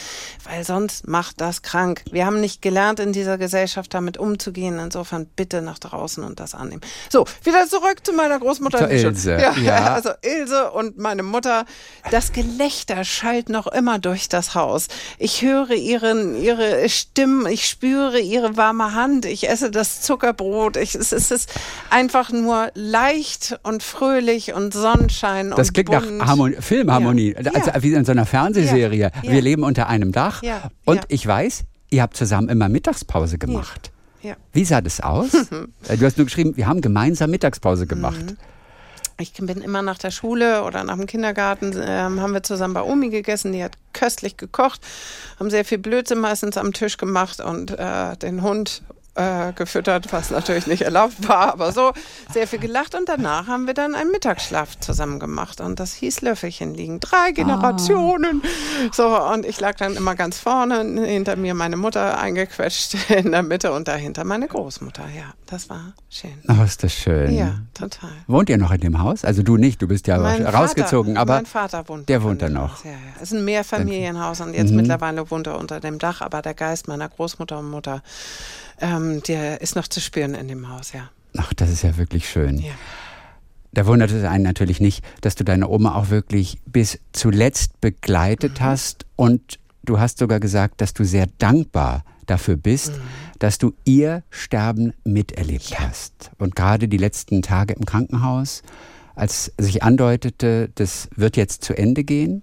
weil 0.49 0.65
sonst 0.65 1.07
macht 1.07 1.41
das 1.41 1.63
krank. 1.63 2.03
Wir 2.11 2.27
haben 2.27 2.41
nicht 2.41 2.63
gelernt, 2.63 3.01
in 3.01 3.13
dieser 3.13 3.39
Gesellschaft 3.39 3.93
damit 3.95 4.19
umzugehen. 4.19 4.79
Insofern 4.79 5.27
bitte 5.27 5.63
nach 5.63 5.79
draußen 5.79 6.25
und 6.25 6.41
das 6.41 6.55
annehmen. 6.55 6.83
So, 7.09 7.27
wieder 7.43 7.67
zurück 7.67 8.05
zu 8.05 8.13
meiner 8.13 8.39
Großmutter. 8.39 8.91
Ilse. 8.91 9.39
Ja, 9.41 9.53
ja, 9.57 9.77
also 9.95 10.11
Ilse 10.23 10.71
und 10.73 10.99
meine 10.99 11.23
Mutter. 11.23 11.65
Das 12.11 12.33
Gelächter 12.33 13.05
schallt 13.05 13.49
noch 13.49 13.67
immer 13.67 13.99
durch 14.07 14.29
das 14.29 14.55
Haus. 14.55 14.87
Ich 15.19 15.43
höre 15.43 15.73
ihren, 15.73 16.41
ihre 16.41 16.89
Stimmen, 16.89 17.47
ich 17.47 17.67
spüre 17.67 18.21
ihre 18.21 18.57
warme 18.57 18.95
Hand, 18.95 19.25
ich 19.25 19.49
esse 19.49 19.71
das 19.71 20.01
Zuckerbrot. 20.01 20.77
Ich, 20.77 20.95
es, 20.95 21.11
es 21.11 21.33
ist 21.33 21.53
einfach 21.91 22.31
nur 22.31 22.71
leicht 22.75 23.59
und 23.65 23.83
fröhlich 23.83 24.55
und 24.55 24.73
Sonnenschein. 24.73 25.51
Das 25.51 25.69
und 25.69 25.75
klingt 25.75 25.91
bunt. 25.91 26.19
nach 26.19 26.27
Harmon 26.29 26.55
Filmharmonie, 26.59 27.35
ja. 27.35 27.51
also 27.53 27.71
wie 27.81 27.93
in 27.93 28.05
so 28.05 28.13
einer 28.13 28.27
Fernsehserie. 28.27 29.11
Ja. 29.23 29.31
Wir 29.33 29.43
leben 29.43 29.65
unter 29.65 29.89
einem 29.89 30.13
Dach 30.13 30.43
und 30.85 31.01
ich 31.09 31.27
weiß, 31.27 31.65
ihr 31.91 32.03
habt 32.03 32.17
zusammen 32.17 32.49
immer 32.49 32.69
Mittagspause 32.69 33.39
gemacht. 33.39 33.91
Ja. 34.23 34.37
Wie 34.53 34.65
sah 34.65 34.81
das 34.81 35.01
aus? 35.01 35.31
du 35.51 36.05
hast 36.05 36.17
nur 36.17 36.27
geschrieben, 36.27 36.57
wir 36.57 36.69
haben 36.69 36.81
gemeinsam 36.81 37.31
Mittagspause 37.31 37.87
gemacht. 37.87 38.23
Mhm. 38.23 38.37
Ich 39.19 39.33
bin 39.33 39.63
immer 39.63 39.81
nach 39.81 39.97
der 39.97 40.11
Schule 40.11 40.63
oder 40.65 40.85
nach 40.85 40.97
dem 40.97 41.07
Kindergarten, 41.07 41.73
äh, 41.73 41.87
haben 41.87 42.35
wir 42.35 42.43
zusammen 42.43 42.75
bei 42.75 42.83
Omi 42.83 43.09
gegessen. 43.09 43.53
Die 43.53 43.65
hat 43.65 43.79
köstlich 43.95 44.37
gekocht, 44.37 44.81
haben 45.39 45.49
sehr 45.49 45.65
viel 45.65 45.79
Blödsinn 45.79 46.19
meistens 46.19 46.59
am 46.59 46.75
Tisch 46.75 46.99
gemacht 46.99 47.41
und 47.41 47.71
äh, 47.71 48.17
den 48.19 48.43
Hund 48.43 48.83
äh, 49.17 49.53
gefüttert, 49.55 50.13
was 50.13 50.31
natürlich 50.31 50.67
nicht 50.67 50.83
erlaubt 50.83 51.29
war, 51.29 51.53
aber 51.53 51.73
so 51.73 51.93
sehr 52.33 52.47
viel 52.47 52.59
gelacht 52.59 52.95
und 52.95 53.09
danach 53.09 53.47
haben 53.47 53.67
wir 53.67 53.75
dann 53.75 53.95
einen 53.95 54.11
Mittagsschlaf 54.11 54.79
zusammen 54.79 55.19
gemacht 55.19 55.61
und 55.61 55.81
das 55.81 55.95
hieß 55.95 56.21
Löffelchen 56.21 56.75
liegen. 56.75 57.01
Drei 57.01 57.33
Generationen. 57.33 58.43
Ah. 58.45 58.91
So 58.93 59.23
und 59.33 59.47
ich 59.47 59.59
lag 59.61 59.77
dann 59.77 59.97
immer 59.97 60.15
ganz 60.15 60.39
vorne, 60.39 60.83
hinter 61.07 61.37
mir 61.37 61.55
meine 61.55 61.77
Mutter 61.77 62.19
eingequetscht 62.19 62.97
in 63.11 63.33
der 63.33 63.43
Mitte 63.43 63.73
und 63.73 63.89
dahinter 63.89 64.25
meine 64.25 64.49
Großmutter. 64.49 65.05
Ja, 65.17 65.35
das 65.47 65.71
war 65.71 65.95
schön. 66.11 66.39
Oh, 66.49 66.63
ist 66.63 66.83
das 66.83 66.93
schön. 66.93 67.33
Ja, 67.33 67.61
total. 67.75 68.11
Wohnt 68.27 68.51
ihr 68.51 68.59
noch 68.59 68.71
in 68.71 68.81
dem 68.81 69.01
Haus? 69.01 69.25
Also 69.25 69.43
du 69.43 69.57
nicht, 69.57 69.81
du 69.81 69.89
bist 69.89 70.07
ja 70.07 70.19
mein 70.19 70.45
rausgezogen, 70.45 71.15
Vater, 71.15 71.23
aber 71.23 71.35
mein 71.37 71.47
Vater 71.47 71.89
wohnt. 71.89 72.09
Der 72.09 72.23
wohnt 72.23 72.43
da 72.43 72.49
noch. 72.49 72.85
Ja, 72.85 72.91
ja. 72.91 72.97
Es 73.17 73.33
ist 73.33 73.39
ein 73.39 73.45
Mehrfamilienhaus 73.45 74.41
und 74.41 74.55
jetzt 74.55 74.71
mhm. 74.71 74.77
mittlerweile 74.77 75.31
wohnt 75.31 75.47
er 75.47 75.59
unter 75.59 75.81
dem 75.81 75.99
Dach, 75.99 76.21
aber 76.21 76.43
der 76.43 76.55
Geist 76.55 76.89
meiner 76.89 77.09
Großmutter 77.09 77.59
und 77.59 77.71
Mutter 77.71 78.03
ähm, 78.81 79.23
der 79.23 79.61
ist 79.61 79.77
noch 79.77 79.89
zu 79.89 80.01
spüren 80.01 80.35
in 80.35 80.49
dem 80.49 80.69
Haus, 80.69 80.93
ja. 80.93 81.11
Ach, 81.37 81.53
das 81.55 81.71
ist 81.71 81.83
ja 81.83 81.97
wirklich 81.97 82.29
schön. 82.29 82.59
Ja. 82.59 82.73
Da 83.73 83.87
wundert 83.87 84.11
es 84.11 84.25
einen 84.25 84.45
natürlich 84.45 84.81
nicht, 84.81 85.05
dass 85.21 85.35
du 85.35 85.45
deine 85.45 85.69
Oma 85.69 85.97
auch 85.97 86.09
wirklich 86.09 86.59
bis 86.65 86.99
zuletzt 87.13 87.81
begleitet 87.81 88.61
mhm. 88.61 88.65
hast 88.65 89.05
und 89.17 89.59
du 89.85 90.01
hast 90.01 90.19
sogar 90.19 90.41
gesagt, 90.41 90.81
dass 90.81 90.95
du 90.95 91.05
sehr 91.05 91.27
dankbar 91.39 92.05
dafür 92.25 92.57
bist, 92.57 92.93
mhm. 92.93 93.03
dass 93.39 93.59
du 93.59 93.75
ihr 93.85 94.23
Sterben 94.31 94.93
miterlebt 95.05 95.71
ja. 95.71 95.81
hast. 95.81 96.31
Und 96.39 96.57
gerade 96.57 96.89
die 96.89 96.97
letzten 96.97 97.43
Tage 97.43 97.75
im 97.75 97.85
Krankenhaus, 97.85 98.63
als 99.15 99.53
sich 99.59 99.83
andeutete, 99.83 100.71
das 100.75 101.09
wird 101.15 101.37
jetzt 101.37 101.65
zu 101.65 101.77
Ende 101.77 102.05
gehen, 102.05 102.43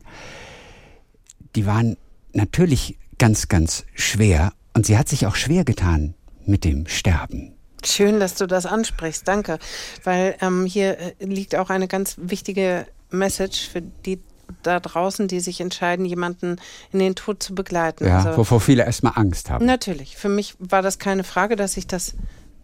die 1.56 1.66
waren 1.66 1.98
natürlich 2.34 2.98
ganz, 3.18 3.48
ganz 3.48 3.86
schwer. 3.94 4.54
Und 4.74 4.86
sie 4.86 4.98
hat 4.98 5.08
sich 5.08 5.26
auch 5.28 5.36
schwer 5.36 5.64
getan, 5.66 6.16
mit 6.46 6.64
dem 6.64 6.88
Sterben. 6.88 7.54
Schön, 7.86 8.20
dass 8.20 8.36
du 8.36 8.48
das 8.48 8.66
ansprichst, 8.66 9.28
danke. 9.28 9.60
Weil 10.04 10.36
ähm, 10.42 10.66
hier 10.66 10.98
äh, 11.00 11.14
liegt 11.20 11.56
auch 11.56 11.70
eine 11.70 11.88
ganz 11.88 12.16
wichtige 12.18 12.86
Message 13.10 13.70
für 13.70 13.82
die 13.82 14.20
da 14.62 14.80
draußen, 14.80 15.28
die 15.28 15.40
sich 15.40 15.62
entscheiden, 15.62 16.06
jemanden 16.06 16.58
in 16.92 17.00
den 17.00 17.16
Tod 17.16 17.42
zu 17.42 17.56
begleiten. 17.56 18.06
Ja, 18.06 18.24
also, 18.24 18.38
wovor 18.38 18.60
viele 18.60 18.86
erstmal 18.86 19.14
Angst 19.16 19.50
haben. 19.50 19.66
Natürlich. 19.66 20.16
Für 20.16 20.30
mich 20.30 20.56
war 20.60 20.82
das 20.82 21.00
keine 21.00 21.24
Frage, 21.24 21.56
dass 21.56 21.78
ich 21.78 21.88
das 21.88 22.16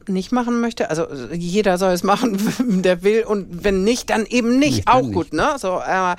nicht 0.09 0.31
machen 0.31 0.61
möchte. 0.61 0.89
Also 0.89 1.07
jeder 1.31 1.77
soll 1.77 1.91
es 1.91 2.03
machen, 2.03 2.37
der 2.81 3.03
will 3.03 3.23
und 3.23 3.63
wenn 3.63 3.83
nicht, 3.83 4.09
dann 4.09 4.25
eben 4.25 4.59
nicht. 4.59 4.77
nicht 4.77 4.87
auch 4.87 5.01
gut, 5.01 5.31
nicht. 5.31 5.33
ne? 5.33 5.55
So, 5.57 5.79
äh, 5.79 6.15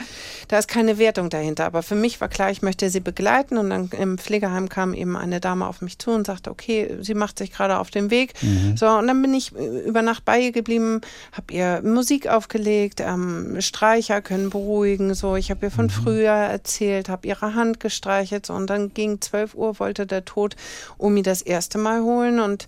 da 0.48 0.59
ist 0.59 0.68
keine 0.68 0.98
Wertung 0.98 1.31
dahinter. 1.31 1.66
Aber 1.66 1.83
für 1.83 1.94
mich 1.94 2.20
war 2.20 2.29
klar, 2.29 2.50
ich 2.50 2.62
möchte 2.62 2.90
sie 2.90 3.00
begleiten 3.00 3.59
und 3.59 3.70
dann 3.70 3.90
im 3.98 4.18
Pflegeheim 4.18 4.68
kam 4.68 4.94
eben 4.94 5.16
eine 5.16 5.40
Dame 5.40 5.66
auf 5.66 5.83
mich 5.83 5.98
zu 5.98 6.11
und 6.11 6.26
sagte, 6.26 6.50
okay, 6.50 6.96
sie 7.00 7.14
macht 7.14 7.38
sich 7.38 7.53
gerade 7.53 7.79
auf 7.79 7.90
den 7.90 8.11
Weg. 8.11 8.35
Mhm. 8.42 8.76
So 8.76 8.87
und 8.87 9.07
dann 9.07 9.20
bin 9.22 9.35
ich 9.35 9.53
über 9.53 10.03
Nacht 10.03 10.24
bei 10.24 10.40
ihr 10.40 10.53
geblieben, 10.53 11.00
habe 11.33 11.53
ihr 11.53 11.83
Musik 11.83 12.29
aufgelegt, 12.29 13.00
ähm, 13.00 13.61
Streicher 13.61 14.22
können 14.22 14.50
beruhigen. 14.50 15.14
So, 15.14 15.37
ich 15.37 15.50
habe 15.50 15.66
ihr 15.66 15.70
von 15.70 15.87
mhm. 15.87 15.90
früher 15.90 16.33
erzählt, 16.33 17.09
habe 17.09 17.26
ihre 17.26 17.55
Hand 17.55 17.81
gestreichelt 17.81 18.46
so, 18.46 18.55
und 18.55 18.68
dann 18.68 18.94
gegen 18.94 19.20
12 19.20 19.55
Uhr 19.55 19.79
wollte 19.79 20.07
der 20.07 20.24
Tod 20.24 20.57
Omi 20.98 21.22
das 21.22 21.42
erste 21.42 21.79
Mal 21.79 22.03
holen 22.03 22.40
und 22.40 22.66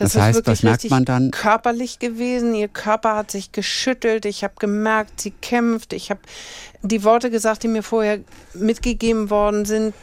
das, 0.00 0.14
das 0.14 0.22
heißt, 0.22 0.46
was 0.46 0.62
merkt 0.62 0.88
man 0.88 1.04
dann? 1.04 1.30
Körperlich 1.30 1.98
gewesen. 1.98 2.54
Ihr 2.54 2.68
Körper 2.68 3.16
hat 3.16 3.30
sich 3.30 3.52
geschüttelt. 3.52 4.24
Ich 4.24 4.42
habe 4.42 4.54
gemerkt, 4.58 5.20
sie 5.20 5.30
kämpft. 5.30 5.92
Ich 5.92 6.10
habe 6.10 6.20
die 6.82 7.04
Worte 7.04 7.30
gesagt, 7.30 7.62
die 7.62 7.68
mir 7.68 7.82
vorher 7.82 8.20
mitgegeben 8.54 9.28
worden 9.28 9.66
sind, 9.66 9.94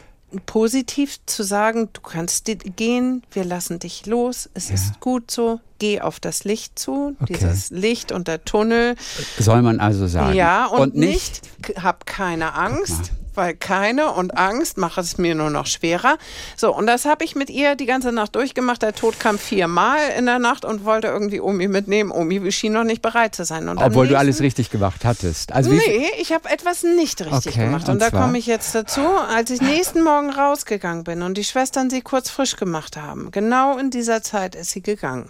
positiv 0.46 1.18
zu 1.26 1.42
sagen, 1.42 1.90
du 1.94 2.02
kannst 2.02 2.46
gehen, 2.76 3.24
wir 3.32 3.44
lassen 3.44 3.80
dich 3.80 4.06
los, 4.06 4.50
es 4.54 4.70
ja. 4.70 4.76
ist 4.76 5.00
gut 5.00 5.32
so, 5.32 5.62
geh 5.80 6.02
auf 6.02 6.20
das 6.20 6.44
Licht 6.44 6.78
zu, 6.78 7.16
okay. 7.20 7.34
dieses 7.34 7.70
Licht 7.72 8.12
und 8.12 8.28
der 8.28 8.44
Tunnel. 8.44 8.96
Soll 9.40 9.62
man 9.62 9.80
also 9.80 10.06
sagen. 10.06 10.36
Ja, 10.36 10.66
und, 10.66 10.80
und 10.80 10.96
nicht, 10.96 11.42
nicht, 11.66 11.82
hab 11.82 12.06
keine 12.06 12.54
Angst 12.54 13.14
weil 13.38 13.56
keine 13.56 14.12
und 14.12 14.38
Angst 14.38 14.78
macht 14.78 14.98
es 14.98 15.18
mir 15.18 15.36
nur 15.36 15.50
noch 15.50 15.68
schwerer. 15.68 16.18
So, 16.56 16.76
und 16.76 16.88
das 16.88 17.06
habe 17.06 17.24
ich 17.24 17.36
mit 17.36 17.50
ihr 17.50 17.76
die 17.76 17.86
ganze 17.86 18.12
Nacht 18.12 18.36
durchgemacht. 18.36 18.82
Der 18.82 18.94
Tod 18.94 19.20
kam 19.20 19.38
viermal 19.38 20.00
in 20.18 20.26
der 20.26 20.40
Nacht 20.40 20.66
und 20.66 20.84
wollte 20.84 21.08
irgendwie 21.08 21.40
Omi 21.40 21.68
mitnehmen. 21.68 22.12
Omi 22.12 22.52
schien 22.52 22.74
noch 22.74 22.84
nicht 22.84 23.02
bereit 23.02 23.36
zu 23.36 23.46
sein. 23.46 23.70
Und 23.70 23.78
Obwohl 23.78 24.08
du 24.08 24.18
alles 24.18 24.42
richtig 24.42 24.70
gemacht 24.70 25.06
hattest. 25.06 25.54
Also 25.54 25.72
nee, 25.72 26.08
ich 26.20 26.34
habe 26.34 26.50
etwas 26.50 26.84
nicht 26.84 27.22
richtig 27.22 27.54
okay, 27.54 27.66
gemacht. 27.66 27.88
Und, 27.88 27.94
und 27.94 28.02
da 28.02 28.10
komme 28.10 28.38
ich 28.38 28.48
jetzt 28.48 28.74
dazu, 28.76 29.02
als 29.02 29.50
ich 29.52 29.62
nächsten 29.62 30.04
Morgen 30.04 30.32
rausgegangen 30.32 31.04
bin 31.04 31.22
und 31.22 31.38
die 31.38 31.44
Schwestern 31.44 31.90
sie 31.90 32.02
kurz 32.02 32.30
frisch 32.30 32.56
gemacht 32.56 32.98
haben. 32.98 33.32
Genau 33.32 33.78
in 33.78 33.92
dieser 33.92 34.24
Zeit 34.24 34.56
ist 34.56 34.72
sie 34.72 34.82
gegangen. 34.82 35.30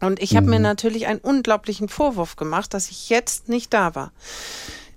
Und 0.00 0.20
ich 0.20 0.34
habe 0.34 0.46
mhm. 0.46 0.50
mir 0.50 0.60
natürlich 0.60 1.06
einen 1.06 1.20
unglaublichen 1.20 1.88
Vorwurf 1.88 2.34
gemacht, 2.34 2.74
dass 2.74 2.90
ich 2.90 3.08
jetzt 3.08 3.48
nicht 3.48 3.72
da 3.72 3.94
war. 3.94 4.10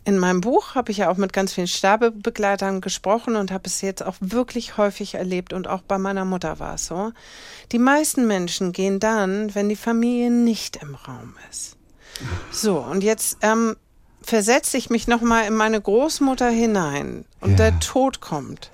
In 0.06 0.20
meinem 0.20 0.40
Buch 0.40 0.76
habe 0.76 0.92
ich 0.92 1.00
ja 1.00 1.10
auch 1.10 1.18
mit 1.18 1.34
ganz 1.34 1.54
vielen 1.54 1.68
Sterbebegleitern 1.68 2.80
gesprochen 2.80 3.36
und 3.36 3.52
habe 3.52 3.64
es 3.66 3.82
jetzt 3.82 4.04
auch 4.04 4.16
wirklich 4.20 4.78
häufig 4.78 5.16
erlebt 5.16 5.52
und 5.52 5.68
auch 5.68 5.82
bei 5.82 5.98
meiner 5.98 6.26
Mutter 6.26 6.60
war 6.60 6.76
es 6.76 6.86
so. 6.86 7.12
Die 7.72 7.80
meisten 7.80 8.28
Menschen 8.28 8.72
gehen 8.72 9.00
dann, 9.00 9.54
wenn 9.56 9.68
die 9.68 9.76
Familie 9.76 10.30
nicht 10.30 10.78
im 10.78 10.94
Raum 10.94 11.36
ist. 11.50 11.76
So, 12.52 12.78
und 12.78 13.04
jetzt 13.04 13.38
ähm, 13.42 13.76
versetze 14.22 14.78
ich 14.78 14.92
mich 14.92 15.08
nochmal 15.08 15.48
in 15.48 15.56
meine 15.56 15.82
Großmutter 15.82 16.50
hinein 16.50 17.26
und 17.42 17.52
ja. 17.52 17.56
der 17.58 17.80
Tod 17.80 18.22
kommt 18.22 18.70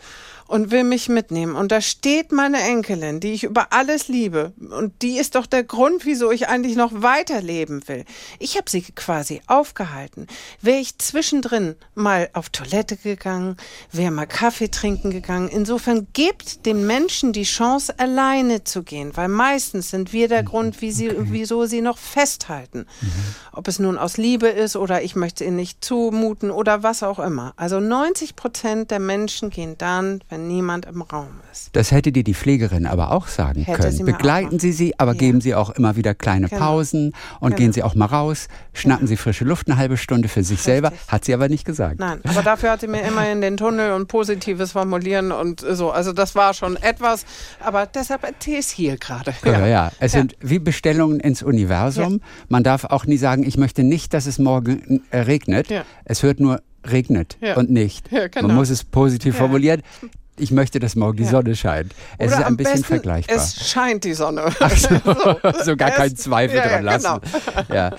und 0.52 0.70
will 0.70 0.84
mich 0.84 1.08
mitnehmen. 1.08 1.56
Und 1.56 1.72
da 1.72 1.80
steht 1.80 2.34
meine 2.34 2.62
Enkelin, 2.62 3.22
die 3.22 3.32
ich 3.32 3.46
über 3.46 3.72
alles 3.72 4.10
liebe. 4.10 4.52
Und 4.60 5.02
die 5.02 5.18
ist 5.18 5.36
doch 5.36 5.46
der 5.46 5.64
Grund, 5.64 6.06
wieso 6.06 6.30
ich 6.30 6.50
eigentlich 6.50 6.76
noch 6.76 6.92
weiterleben 6.94 7.88
will. 7.88 8.04
Ich 8.38 8.58
habe 8.58 8.70
sie 8.70 8.82
quasi 8.82 9.42
aufgehalten. 9.48 10.28
Wäre 10.62 10.80
ich 10.80 10.98
zwischendrin 10.98 11.76
mal 11.96 12.30
auf 12.34 12.50
Toilette 12.50 12.98
gegangen, 12.98 13.56
wäre 13.94 14.12
mal 14.12 14.26
Kaffee 14.26 14.68
trinken 14.68 15.10
gegangen. 15.10 15.48
Insofern 15.48 16.08
gebt 16.12 16.66
dem 16.66 16.86
Menschen 16.86 17.32
die 17.32 17.44
Chance, 17.44 17.98
alleine 17.98 18.66
zu 18.66 18.84
gehen. 18.84 19.16
Weil 19.16 19.30
meistens 19.30 19.90
sind 19.90 20.12
wir 20.12 20.28
der 20.28 20.44
Grund, 20.44 20.82
wie 20.82 20.92
sie, 20.92 21.12
okay. 21.12 21.28
wieso 21.28 21.66
sie 21.66 21.80
noch 21.80 21.98
festhalten. 21.98 22.88
Mhm. 23.00 23.10
Ob 23.54 23.70
es 23.70 23.80
nun 23.80 23.98
aus 23.98 24.18
Liebe 24.18 24.50
ist 24.50 24.76
oder 24.76 25.02
ich 25.02 25.16
möchte 25.16 25.46
ihnen 25.46 25.56
nicht 25.56 25.84
zumuten 25.86 26.52
oder 26.52 26.84
was 26.84 27.04
auch 27.04 27.20
immer. 27.20 27.54
Also 27.56 27.80
90 27.80 28.36
Prozent 28.36 28.92
der 28.92 29.00
Menschen 29.00 29.50
gehen 29.50 29.78
dann, 29.78 30.22
wenn 30.28 30.41
wenn 30.42 30.48
niemand 30.48 30.86
im 30.86 31.02
Raum 31.02 31.28
ist. 31.52 31.70
Das 31.74 31.92
hätte 31.92 32.12
dir 32.12 32.24
die 32.24 32.34
Pflegerin 32.34 32.86
aber 32.86 33.12
auch 33.12 33.28
sagen 33.28 33.62
hätte 33.62 33.80
können. 33.82 33.92
Sie 33.92 34.04
Begleiten 34.04 34.60
Sie 34.60 34.72
sie, 34.72 34.98
aber 35.00 35.14
ja. 35.14 35.20
geben 35.20 35.42
Sie 35.42 35.56
auch 35.56 35.70
immer 35.72 35.96
wieder 35.96 36.14
kleine 36.14 36.48
genau. 36.48 36.62
Pausen 36.62 37.14
und 37.40 37.50
genau. 37.50 37.56
gehen 37.58 37.74
Sie 37.74 37.84
auch 37.84 37.96
mal 37.96 38.06
raus, 38.06 38.48
schnappen 38.74 39.06
genau. 39.06 39.10
Sie 39.10 39.18
frische 39.18 39.46
Luft 39.46 39.68
eine 39.68 39.78
halbe 39.78 39.98
Stunde 39.98 40.28
für 40.28 40.44
sich 40.44 40.60
Richtig. 40.60 40.66
selber. 40.66 40.94
Hat 41.08 41.26
sie 41.26 41.34
aber 41.34 41.50
nicht 41.50 41.66
gesagt. 41.66 42.00
Nein, 42.00 42.20
aber 42.24 42.42
dafür 42.42 42.72
hat 42.72 42.82
sie 42.82 42.88
mir 42.88 43.02
immer 43.02 43.30
in 43.30 43.42
den 43.42 43.58
Tunnel 43.58 43.94
und 43.94 44.08
positives 44.08 44.72
Formulieren 44.72 45.32
und 45.32 45.62
so. 45.62 45.92
Also 45.92 46.14
das 46.14 46.36
war 46.36 46.54
schon 46.54 46.76
etwas, 46.78 47.26
aber 47.60 47.86
deshalb 47.86 48.24
erzähle 48.24 48.60
ich 48.60 48.66
es 48.66 48.72
hier 48.72 48.98
gerade. 48.98 49.34
Ja. 49.46 49.52
ja, 49.52 49.68
ja. 49.68 49.92
Es 50.00 50.14
ja. 50.14 50.20
sind 50.20 50.36
wie 50.42 50.60
Bestellungen 50.60 51.20
ins 51.20 51.44
Universum. 51.44 52.22
Man 52.50 52.64
darf 52.64 52.86
auch 52.86 53.06
nie 53.06 53.18
sagen, 53.18 53.44
ich 53.44 53.58
möchte 53.58 53.84
nicht, 53.84 54.14
dass 54.14 54.26
es 54.26 54.40
morgen 54.40 55.04
äh, 55.12 55.20
regnet. 55.20 55.68
Es 56.06 56.24
hört 56.24 56.40
nur 56.40 56.62
regnet 56.90 57.38
ja. 57.42 57.56
und 57.58 57.70
nicht. 57.70 58.12
Ja, 58.12 58.28
genau. 58.28 58.48
Man 58.48 58.58
muss 58.58 58.70
es 58.70 58.84
positiv 58.84 59.36
ja. 59.36 59.40
formulieren 59.40 59.82
ich 60.42 60.52
möchte, 60.52 60.80
dass 60.80 60.96
morgen 60.96 61.18
die 61.18 61.26
Sonne 61.26 61.56
scheint. 61.56 61.94
Es 62.18 62.32
Oder 62.32 62.40
ist 62.40 62.46
ein 62.46 62.58
bisschen 62.58 62.84
vergleichbar. 62.84 63.38
Es 63.38 63.70
scheint 63.70 64.04
die 64.04 64.14
Sonne. 64.14 64.52
Ach 64.60 64.76
so, 64.76 64.90
so 65.64 65.76
gar 65.78 65.92
keinen 65.92 66.16
Zweifel 66.16 66.58
ja, 66.58 66.68
dran 66.68 66.84
lassen. 66.84 67.20
Genau. 67.22 67.74
Ja. 67.74 67.92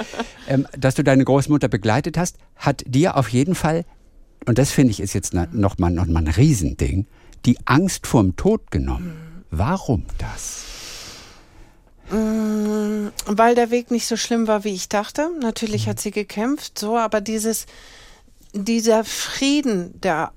Ähm, 0.49 0.67
dass 0.77 0.95
du 0.95 1.05
deine 1.05 1.25
Großmutter 1.25 1.69
begleitet 1.69 2.19
hast, 2.19 2.37
hat 2.57 2.83
dir 2.87 3.17
auf 3.17 3.29
jeden 3.29 3.55
Fall, 3.55 3.85
und 4.47 4.59
das 4.59 4.73
finde 4.73 4.91
ich 4.91 5.01
ist 5.01 5.13
jetzt 5.13 5.35
nochmal 5.35 5.91
noch 5.91 6.07
mal 6.07 6.21
ein 6.21 6.29
Riesending, 6.29 7.07
die 7.45 7.57
Angst 7.65 8.07
vorm 8.07 8.37
Tod 8.37 8.71
genommen. 8.71 9.45
Warum 9.51 10.05
das? 10.19 10.65
Mm, 12.11 13.09
weil 13.27 13.55
der 13.55 13.71
Weg 13.71 13.91
nicht 13.91 14.07
so 14.07 14.17
schlimm 14.17 14.47
war, 14.47 14.65
wie 14.65 14.75
ich 14.75 14.89
dachte. 14.89 15.31
Natürlich 15.41 15.89
hat 15.89 16.01
sie 16.01 16.11
gekämpft, 16.11 16.79
so, 16.79 16.97
aber 16.99 17.21
dieses, 17.21 17.67
dieser 18.53 19.05
Frieden, 19.05 20.01
der 20.01 20.33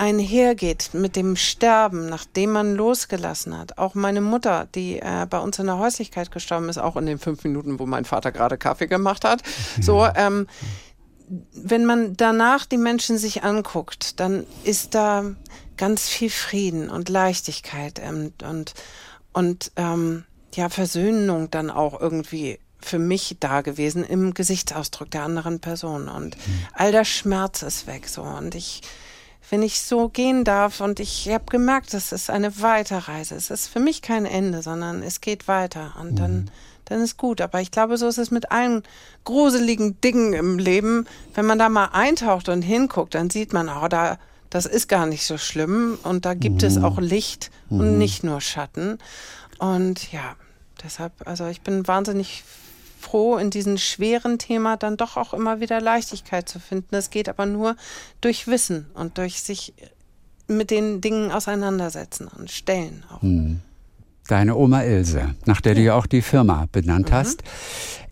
einhergeht 0.00 0.94
mit 0.94 1.14
dem 1.14 1.36
Sterben, 1.36 2.08
nachdem 2.08 2.52
man 2.52 2.74
losgelassen 2.74 3.56
hat. 3.56 3.76
Auch 3.76 3.94
meine 3.94 4.22
Mutter, 4.22 4.66
die 4.74 4.98
äh, 4.98 5.26
bei 5.28 5.38
uns 5.38 5.58
in 5.58 5.66
der 5.66 5.76
Häuslichkeit 5.76 6.30
gestorben 6.30 6.70
ist, 6.70 6.78
auch 6.78 6.96
in 6.96 7.04
den 7.04 7.18
fünf 7.18 7.44
Minuten, 7.44 7.78
wo 7.78 7.84
mein 7.84 8.06
Vater 8.06 8.32
gerade 8.32 8.56
Kaffee 8.56 8.86
gemacht 8.86 9.26
hat. 9.26 9.42
So, 9.78 10.06
ähm, 10.16 10.46
wenn 11.52 11.84
man 11.84 12.16
danach 12.16 12.64
die 12.64 12.78
Menschen 12.78 13.18
sich 13.18 13.44
anguckt, 13.44 14.18
dann 14.20 14.46
ist 14.64 14.94
da 14.94 15.24
ganz 15.76 16.08
viel 16.08 16.30
Frieden 16.30 16.88
und 16.88 17.10
Leichtigkeit 17.10 18.00
und, 18.00 18.42
und, 18.42 18.72
und 19.34 19.70
ähm, 19.76 20.24
ja, 20.54 20.70
Versöhnung 20.70 21.50
dann 21.50 21.70
auch 21.70 22.00
irgendwie 22.00 22.58
für 22.80 22.98
mich 22.98 23.36
da 23.38 23.60
gewesen 23.60 24.02
im 24.02 24.32
Gesichtsausdruck 24.32 25.10
der 25.10 25.24
anderen 25.24 25.60
Person. 25.60 26.08
Und 26.08 26.36
mhm. 26.36 26.66
all 26.72 26.90
der 26.90 27.04
Schmerz 27.04 27.60
ist 27.62 27.86
weg 27.86 28.08
so. 28.08 28.22
Und 28.22 28.54
ich 28.54 28.80
wenn 29.50 29.62
ich 29.62 29.82
so 29.82 30.08
gehen 30.08 30.44
darf 30.44 30.80
und 30.80 31.00
ich 31.00 31.28
habe 31.28 31.44
gemerkt, 31.46 31.92
das 31.92 32.12
ist 32.12 32.30
eine 32.30 32.62
Weiterreise. 32.62 33.34
Es 33.34 33.50
ist 33.50 33.66
für 33.66 33.80
mich 33.80 34.00
kein 34.00 34.24
Ende, 34.24 34.62
sondern 34.62 35.02
es 35.02 35.20
geht 35.20 35.48
weiter 35.48 35.94
und 36.00 36.20
dann, 36.20 36.32
mhm. 36.32 36.44
dann 36.84 37.00
ist 37.02 37.16
gut. 37.16 37.40
Aber 37.40 37.60
ich 37.60 37.72
glaube, 37.72 37.96
so 37.96 38.06
ist 38.06 38.18
es 38.18 38.30
mit 38.30 38.52
allen 38.52 38.84
gruseligen 39.24 40.00
Dingen 40.00 40.34
im 40.34 40.58
Leben. 40.60 41.06
Wenn 41.34 41.46
man 41.46 41.58
da 41.58 41.68
mal 41.68 41.86
eintaucht 41.86 42.48
und 42.48 42.62
hinguckt, 42.62 43.16
dann 43.16 43.28
sieht 43.28 43.52
man, 43.52 43.68
oh, 43.68 43.88
da, 43.88 44.18
das 44.50 44.66
ist 44.66 44.88
gar 44.88 45.06
nicht 45.06 45.26
so 45.26 45.36
schlimm 45.36 45.98
und 46.04 46.24
da 46.24 46.34
gibt 46.34 46.62
mhm. 46.62 46.68
es 46.68 46.78
auch 46.78 46.98
Licht 46.98 47.50
mhm. 47.70 47.80
und 47.80 47.98
nicht 47.98 48.22
nur 48.22 48.40
Schatten. 48.40 48.98
Und 49.58 50.12
ja, 50.12 50.36
deshalb, 50.84 51.12
also 51.24 51.48
ich 51.48 51.60
bin 51.62 51.88
wahnsinnig 51.88 52.44
froh, 53.00 53.36
in 53.36 53.50
diesem 53.50 53.78
schweren 53.78 54.38
Thema 54.38 54.76
dann 54.76 54.96
doch 54.96 55.16
auch 55.16 55.34
immer 55.34 55.60
wieder 55.60 55.80
Leichtigkeit 55.80 56.48
zu 56.48 56.60
finden. 56.60 56.88
Das 56.90 57.10
geht 57.10 57.28
aber 57.28 57.46
nur 57.46 57.76
durch 58.20 58.46
Wissen 58.46 58.86
und 58.94 59.18
durch 59.18 59.42
sich 59.42 59.74
mit 60.46 60.70
den 60.70 61.00
Dingen 61.00 61.30
auseinandersetzen 61.30 62.28
und 62.28 62.50
stellen 62.50 63.04
auch. 63.10 63.22
Hm. 63.22 63.60
Deine 64.28 64.54
Oma 64.56 64.82
Ilse, 64.84 65.34
nach 65.46 65.60
der 65.60 65.72
ja. 65.72 65.78
du 65.78 65.84
ja 65.84 65.94
auch 65.94 66.06
die 66.06 66.22
Firma 66.22 66.66
benannt 66.70 67.10
mhm. 67.10 67.14
hast. 67.14 67.42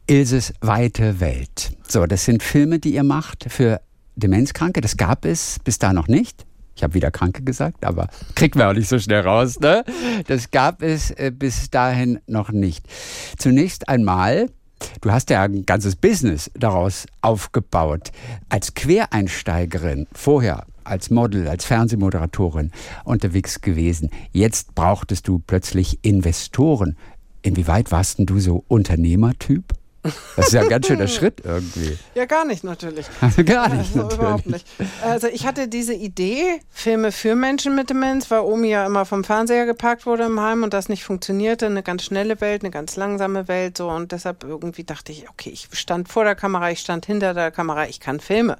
Ilses 0.08 0.52
weite 0.60 1.20
Welt. 1.20 1.76
So, 1.86 2.06
das 2.06 2.24
sind 2.24 2.42
Filme, 2.42 2.78
die 2.78 2.94
ihr 2.94 3.04
macht 3.04 3.46
für 3.48 3.80
Demenzkranke. 4.16 4.80
Das 4.80 4.96
gab 4.96 5.24
es 5.24 5.58
bis 5.62 5.78
da 5.78 5.92
noch 5.92 6.08
nicht. 6.08 6.44
Ich 6.78 6.84
habe 6.84 6.94
wieder 6.94 7.10
Kranke 7.10 7.42
gesagt, 7.42 7.84
aber 7.84 8.08
kriegt 8.36 8.54
man 8.54 8.68
auch 8.68 8.72
nicht 8.72 8.88
so 8.88 9.00
schnell 9.00 9.22
raus. 9.22 9.58
Ne? 9.58 9.84
Das 10.28 10.52
gab 10.52 10.80
es 10.82 11.10
äh, 11.10 11.32
bis 11.34 11.70
dahin 11.70 12.20
noch 12.28 12.52
nicht. 12.52 12.86
Zunächst 13.36 13.88
einmal 13.88 14.48
Du 15.00 15.10
hast 15.10 15.30
ja 15.30 15.42
ein 15.42 15.66
ganzes 15.66 15.96
Business 15.96 16.50
daraus 16.54 17.06
aufgebaut. 17.20 18.10
Als 18.48 18.74
Quereinsteigerin 18.74 20.06
vorher 20.12 20.66
als 20.88 21.10
Model, 21.10 21.48
als 21.48 21.64
Fernsehmoderatorin 21.64 22.72
unterwegs 23.04 23.60
gewesen. 23.60 24.10
Jetzt 24.32 24.74
brauchtest 24.74 25.28
du 25.28 25.38
plötzlich 25.38 25.98
Investoren. 26.02 26.96
Inwieweit 27.42 27.92
warst 27.92 28.18
denn 28.18 28.26
du 28.26 28.40
so 28.40 28.64
Unternehmertyp? 28.68 29.74
Das 30.36 30.48
ist 30.48 30.52
ja 30.52 30.62
ein 30.62 30.68
ganz 30.68 30.86
schöner 30.86 31.08
Schritt 31.08 31.42
irgendwie. 31.44 31.98
Ja, 32.14 32.24
gar 32.26 32.44
nicht 32.44 32.64
natürlich. 32.64 33.06
Gar 33.44 33.68
nicht 33.68 33.96
also, 33.96 33.98
natürlich. 33.98 34.18
Überhaupt 34.18 34.46
nicht. 34.46 34.66
Also 35.02 35.26
ich 35.28 35.46
hatte 35.46 35.68
diese 35.68 35.94
Idee, 35.94 36.60
Filme 36.70 37.12
für 37.12 37.34
Menschen 37.34 37.74
mit 37.74 37.90
Demenz, 37.90 38.30
weil 38.30 38.40
Omi 38.40 38.68
ja 38.68 38.86
immer 38.86 39.04
vom 39.04 39.24
Fernseher 39.24 39.66
gepackt 39.66 40.06
wurde 40.06 40.24
im 40.24 40.40
Heim 40.40 40.62
und 40.62 40.74
das 40.74 40.88
nicht 40.88 41.04
funktionierte. 41.04 41.66
Eine 41.66 41.82
ganz 41.82 42.04
schnelle 42.04 42.40
Welt, 42.40 42.62
eine 42.62 42.70
ganz 42.70 42.96
langsame 42.96 43.48
Welt 43.48 43.78
so 43.78 43.88
und 43.88 44.12
deshalb 44.12 44.44
irgendwie 44.44 44.84
dachte 44.84 45.12
ich, 45.12 45.28
okay, 45.30 45.50
ich 45.50 45.68
stand 45.72 46.08
vor 46.08 46.24
der 46.24 46.34
Kamera, 46.34 46.70
ich 46.70 46.80
stand 46.80 47.06
hinter 47.06 47.34
der 47.34 47.50
Kamera, 47.50 47.86
ich 47.86 48.00
kann 48.00 48.20
Filme. 48.20 48.56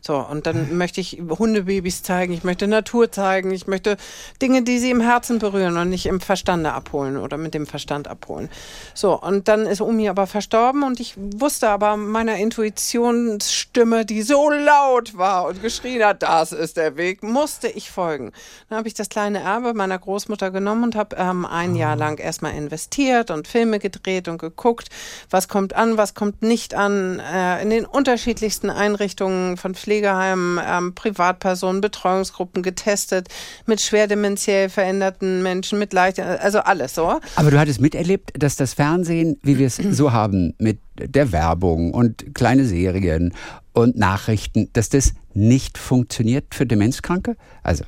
So 0.00 0.16
und 0.18 0.46
dann 0.46 0.76
möchte 0.76 1.00
ich 1.00 1.20
Hundebabys 1.38 2.02
zeigen, 2.02 2.32
ich 2.32 2.44
möchte 2.44 2.66
Natur 2.66 3.12
zeigen, 3.12 3.50
ich 3.50 3.66
möchte 3.66 3.96
Dinge, 4.40 4.62
die 4.62 4.78
sie 4.78 4.90
im 4.90 5.00
Herzen 5.00 5.38
berühren 5.38 5.76
und 5.76 5.88
nicht 5.88 6.06
im 6.06 6.20
Verstande 6.20 6.72
abholen 6.72 7.16
oder 7.16 7.36
mit 7.36 7.54
dem 7.54 7.66
Verstand 7.66 8.08
abholen. 8.08 8.48
So 8.94 9.20
und 9.20 9.48
dann 9.48 9.66
ist 9.66 9.80
Omi 9.80 10.08
aber 10.08 10.26
verstorben 10.26 10.82
und 10.82 10.91
ich 11.00 11.14
wusste 11.16 11.68
aber 11.68 11.96
meiner 11.96 12.36
Intuitionsstimme, 12.36 14.04
die 14.04 14.22
so 14.22 14.50
laut 14.50 15.16
war 15.16 15.46
und 15.46 15.62
geschrien 15.62 16.04
hat, 16.04 16.22
das 16.22 16.52
ist 16.52 16.76
der 16.76 16.96
Weg, 16.96 17.22
musste 17.22 17.68
ich 17.68 17.90
folgen. 17.90 18.32
Dann 18.68 18.78
habe 18.78 18.88
ich 18.88 18.94
das 18.94 19.08
kleine 19.08 19.40
Erbe 19.40 19.74
meiner 19.74 19.98
Großmutter 19.98 20.50
genommen 20.50 20.84
und 20.84 20.96
habe 20.96 21.16
ähm, 21.16 21.46
ein 21.46 21.74
Jahr 21.74 21.96
lang 21.96 22.18
erstmal 22.18 22.54
investiert 22.54 23.30
und 23.30 23.48
Filme 23.48 23.78
gedreht 23.78 24.28
und 24.28 24.38
geguckt, 24.38 24.88
was 25.30 25.48
kommt 25.48 25.74
an, 25.74 25.96
was 25.96 26.14
kommt 26.14 26.42
nicht 26.42 26.74
an, 26.74 27.20
äh, 27.20 27.62
in 27.62 27.70
den 27.70 27.84
unterschiedlichsten 27.84 28.70
Einrichtungen 28.70 29.56
von 29.56 29.74
Pflegeheimen, 29.74 30.60
ähm, 30.64 30.94
Privatpersonen, 30.94 31.80
Betreuungsgruppen 31.80 32.62
getestet, 32.62 33.28
mit 33.66 33.80
schwer 33.80 34.06
dementiell 34.06 34.68
veränderten 34.68 35.42
Menschen, 35.42 35.78
mit 35.78 35.92
leicht, 35.92 36.20
also 36.20 36.60
alles 36.60 36.94
so. 36.94 37.20
Aber 37.36 37.50
du 37.50 37.58
hattest 37.58 37.80
miterlebt, 37.80 38.32
dass 38.36 38.56
das 38.56 38.74
Fernsehen, 38.74 39.38
wie 39.42 39.58
wir 39.58 39.66
es 39.66 39.76
so 39.90 40.12
haben, 40.12 40.54
mit 40.58 40.78
der 40.96 41.32
Werbung 41.32 41.92
und 41.92 42.34
kleine 42.34 42.64
Serien 42.64 43.34
und 43.72 43.96
Nachrichten, 43.96 44.68
dass 44.72 44.88
das 44.88 45.14
nicht 45.34 45.78
funktioniert 45.78 46.54
für 46.54 46.66
Demenzkranke? 46.66 47.36
Also 47.62 47.84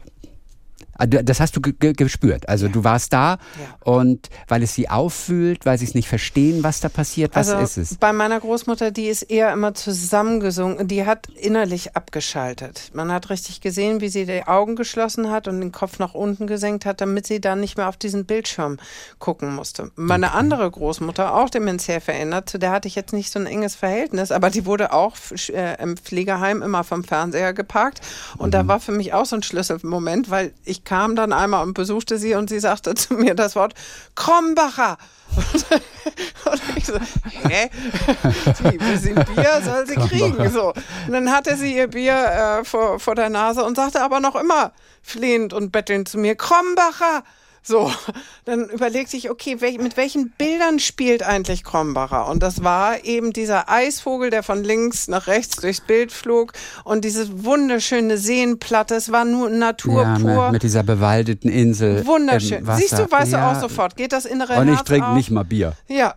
das 0.98 1.40
hast 1.40 1.56
du 1.56 1.60
gespürt. 1.60 2.48
Also 2.48 2.66
ja. 2.66 2.72
du 2.72 2.84
warst 2.84 3.12
da 3.12 3.32
ja. 3.32 3.92
und 3.92 4.28
weil 4.48 4.62
es 4.62 4.74
sie 4.74 4.88
auffühlt, 4.88 5.66
weil 5.66 5.78
sie 5.78 5.84
es 5.84 5.94
nicht 5.94 6.08
verstehen, 6.08 6.62
was 6.62 6.80
da 6.80 6.88
passiert. 6.88 7.34
Was 7.34 7.50
also 7.50 7.62
ist 7.62 7.76
es? 7.76 7.96
Bei 7.96 8.12
meiner 8.12 8.38
Großmutter, 8.38 8.90
die 8.90 9.06
ist 9.06 9.22
eher 9.22 9.52
immer 9.52 9.74
zusammengesungen. 9.74 10.86
Die 10.86 11.04
hat 11.04 11.28
innerlich 11.28 11.96
abgeschaltet. 11.96 12.90
Man 12.94 13.10
hat 13.10 13.30
richtig 13.30 13.60
gesehen, 13.60 14.00
wie 14.00 14.08
sie 14.08 14.26
die 14.26 14.46
Augen 14.46 14.76
geschlossen 14.76 15.30
hat 15.30 15.48
und 15.48 15.60
den 15.60 15.72
Kopf 15.72 15.98
nach 15.98 16.14
unten 16.14 16.46
gesenkt 16.46 16.86
hat, 16.86 17.00
damit 17.00 17.26
sie 17.26 17.40
dann 17.40 17.60
nicht 17.60 17.76
mehr 17.76 17.88
auf 17.88 17.96
diesen 17.96 18.24
Bildschirm 18.24 18.78
gucken 19.18 19.54
musste. 19.54 19.90
Meine 19.96 20.28
okay. 20.28 20.36
andere 20.38 20.70
Großmutter, 20.70 21.34
auch 21.34 21.50
dementiell 21.50 22.00
verändert, 22.00 22.48
zu 22.48 22.58
der 22.58 22.70
hatte 22.70 22.88
ich 22.88 22.94
jetzt 22.94 23.12
nicht 23.12 23.32
so 23.32 23.38
ein 23.38 23.46
enges 23.46 23.74
Verhältnis, 23.74 24.30
aber 24.30 24.50
die 24.50 24.66
wurde 24.66 24.92
auch 24.92 25.16
äh, 25.48 25.82
im 25.82 25.96
Pflegeheim 25.96 26.62
immer 26.62 26.84
vom 26.84 27.04
Fernseher 27.04 27.52
geparkt. 27.52 28.00
Und 28.38 28.48
mhm. 28.48 28.52
da 28.52 28.68
war 28.68 28.80
für 28.80 28.92
mich 28.92 29.12
auch 29.12 29.26
so 29.26 29.36
ein 29.36 29.42
Schlüsselmoment, 29.42 30.30
weil 30.30 30.52
ich 30.64 30.83
kam 30.84 31.16
dann 31.16 31.32
einmal 31.32 31.62
und 31.62 31.74
besuchte 31.74 32.18
sie 32.18 32.34
und 32.34 32.48
sie 32.48 32.60
sagte 32.60 32.94
zu 32.94 33.14
mir 33.14 33.34
das 33.34 33.56
Wort 33.56 33.74
Krombacher. 34.14 34.98
Und, 36.44 36.62
ich 36.76 36.86
so, 36.86 36.94
hä? 37.48 37.70
Sie, 38.54 38.98
sie 38.98 39.14
Bier 39.14 39.60
soll 39.64 39.86
sie 39.86 39.96
kriegen. 39.96 40.50
So. 40.50 40.68
Und 41.06 41.12
dann 41.12 41.32
hatte 41.32 41.56
sie 41.56 41.74
ihr 41.74 41.88
Bier 41.88 42.60
äh, 42.60 42.64
vor, 42.64 43.00
vor 43.00 43.14
der 43.14 43.30
Nase 43.30 43.64
und 43.64 43.74
sagte 43.74 44.00
aber 44.02 44.20
noch 44.20 44.36
immer 44.36 44.72
flehend 45.02 45.52
und 45.52 45.72
bettelnd 45.72 46.08
zu 46.08 46.18
mir, 46.18 46.36
Krombacher. 46.36 47.24
So, 47.66 47.90
dann 48.44 48.68
überlegt 48.68 49.08
sich, 49.08 49.30
okay, 49.30 49.60
wel 49.60 49.78
mit 49.78 49.96
welchen 49.96 50.30
Bildern 50.30 50.78
spielt 50.78 51.22
eigentlich 51.22 51.64
Krombacher? 51.64 52.28
Und 52.28 52.42
das 52.42 52.62
war 52.62 53.04
eben 53.04 53.32
dieser 53.32 53.70
Eisvogel, 53.70 54.30
der 54.30 54.42
von 54.42 54.62
links 54.62 55.08
nach 55.08 55.26
rechts 55.26 55.56
durchs 55.56 55.80
Bild 55.80 56.12
flog 56.12 56.52
und 56.84 57.04
diese 57.04 57.44
wunderschöne 57.44 58.18
Seenplatte. 58.18 58.94
Es 58.94 59.10
war 59.10 59.24
nur 59.24 59.48
Natur 59.48 60.02
ja, 60.02 60.18
pur. 60.18 60.44
Mit, 60.44 60.52
mit, 60.52 60.62
dieser 60.62 60.82
bewaldeten 60.82 61.48
Insel. 61.48 62.06
Wunderschön. 62.06 62.66
Siehst 62.76 62.98
du, 62.98 63.10
weißt 63.10 63.32
ja. 63.32 63.52
du 63.52 63.56
auch 63.56 63.60
sofort. 63.60 63.96
Geht 63.96 64.12
das 64.12 64.26
innere 64.26 64.60
Und 64.60 64.72
ich 64.72 64.80
trinke 64.82 65.14
nicht 65.14 65.30
mal 65.30 65.44
Bier. 65.44 65.72
Ja, 65.88 66.14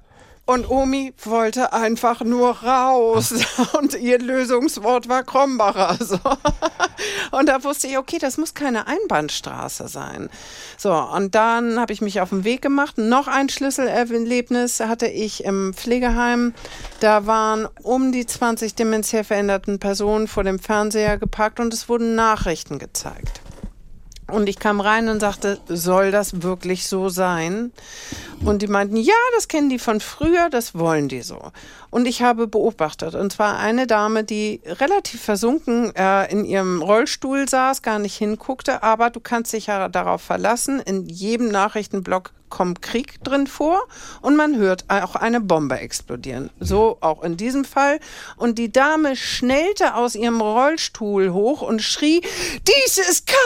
und 0.47 0.69
Omi 0.69 1.13
wollte 1.23 1.73
einfach 1.73 2.21
nur 2.21 2.63
raus. 2.63 3.33
Und 3.77 3.93
ihr 3.99 4.17
Lösungswort 4.17 5.07
war 5.07 5.23
Krombacher. 5.23 5.97
So. 6.07 6.19
Und 7.31 7.49
da 7.49 7.63
wusste 7.65 7.87
ich, 7.87 7.97
okay, 7.97 8.17
das 8.17 8.37
muss 8.37 8.53
keine 8.53 8.87
Einbahnstraße 8.87 9.89
sein. 9.89 10.29
So, 10.77 10.93
und 10.93 11.35
dann 11.35 11.79
habe 11.79 11.91
ich 11.91 12.01
mich 12.01 12.21
auf 12.21 12.29
den 12.29 12.45
Weg 12.45 12.61
gemacht. 12.61 12.97
Noch 12.97 13.27
ein 13.27 13.49
Schlüsselerlebnis 13.49 14.79
hatte 14.79 15.07
ich 15.07 15.43
im 15.43 15.73
Pflegeheim. 15.73 16.53
Da 17.01 17.25
waren 17.25 17.67
um 17.83 18.13
die 18.13 18.25
20 18.25 18.75
dementiell 18.75 19.25
veränderten 19.25 19.79
Personen 19.79 20.27
vor 20.27 20.43
dem 20.43 20.59
Fernseher 20.59 21.17
geparkt 21.17 21.59
und 21.59 21.73
es 21.73 21.89
wurden 21.89 22.15
Nachrichten 22.15 22.79
gezeigt. 22.79 23.41
Und 24.29 24.49
ich 24.49 24.59
kam 24.59 24.81
rein 24.81 25.07
und 25.07 25.21
sagte, 25.21 25.59
soll 25.67 26.11
das 26.11 26.41
wirklich 26.41 26.87
so 26.87 27.07
sein? 27.07 27.71
Und 28.43 28.61
die 28.61 28.67
meinten, 28.67 28.97
ja, 28.97 29.13
das 29.35 29.47
kennen 29.47 29.69
die 29.69 29.79
von 29.79 30.01
früher, 30.01 30.49
das 30.49 30.75
wollen 30.75 31.07
die 31.07 31.21
so. 31.21 31.51
Und 31.89 32.07
ich 32.07 32.21
habe 32.21 32.47
beobachtet, 32.47 33.15
und 33.15 33.31
zwar 33.31 33.57
eine 33.57 33.87
Dame, 33.87 34.23
die 34.23 34.61
relativ 34.65 35.21
versunken 35.21 35.95
äh, 35.95 36.31
in 36.31 36.45
ihrem 36.45 36.81
Rollstuhl 36.81 37.47
saß, 37.47 37.81
gar 37.81 37.99
nicht 37.99 38.15
hinguckte, 38.15 38.83
aber 38.83 39.09
du 39.09 39.19
kannst 39.19 39.53
dich 39.53 39.67
ja 39.67 39.87
darauf 39.87 40.21
verlassen, 40.21 40.79
in 40.79 41.07
jedem 41.07 41.49
Nachrichtenblock 41.49 42.31
kommt 42.49 42.81
Krieg 42.81 43.21
drin 43.23 43.47
vor 43.47 43.87
und 44.21 44.35
man 44.35 44.55
hört 44.55 44.85
auch 44.89 45.15
eine 45.15 45.41
Bombe 45.41 45.79
explodieren. 45.79 46.49
So 46.59 46.97
auch 47.01 47.23
in 47.23 47.37
diesem 47.37 47.65
Fall. 47.65 47.99
Und 48.37 48.57
die 48.57 48.71
Dame 48.71 49.15
schnellte 49.15 49.95
aus 49.95 50.15
ihrem 50.15 50.41
Rollstuhl 50.41 51.33
hoch 51.33 51.61
und 51.61 51.81
schrie, 51.81 52.21
dies 52.67 52.97
ist 52.97 53.27
keine 53.27 53.37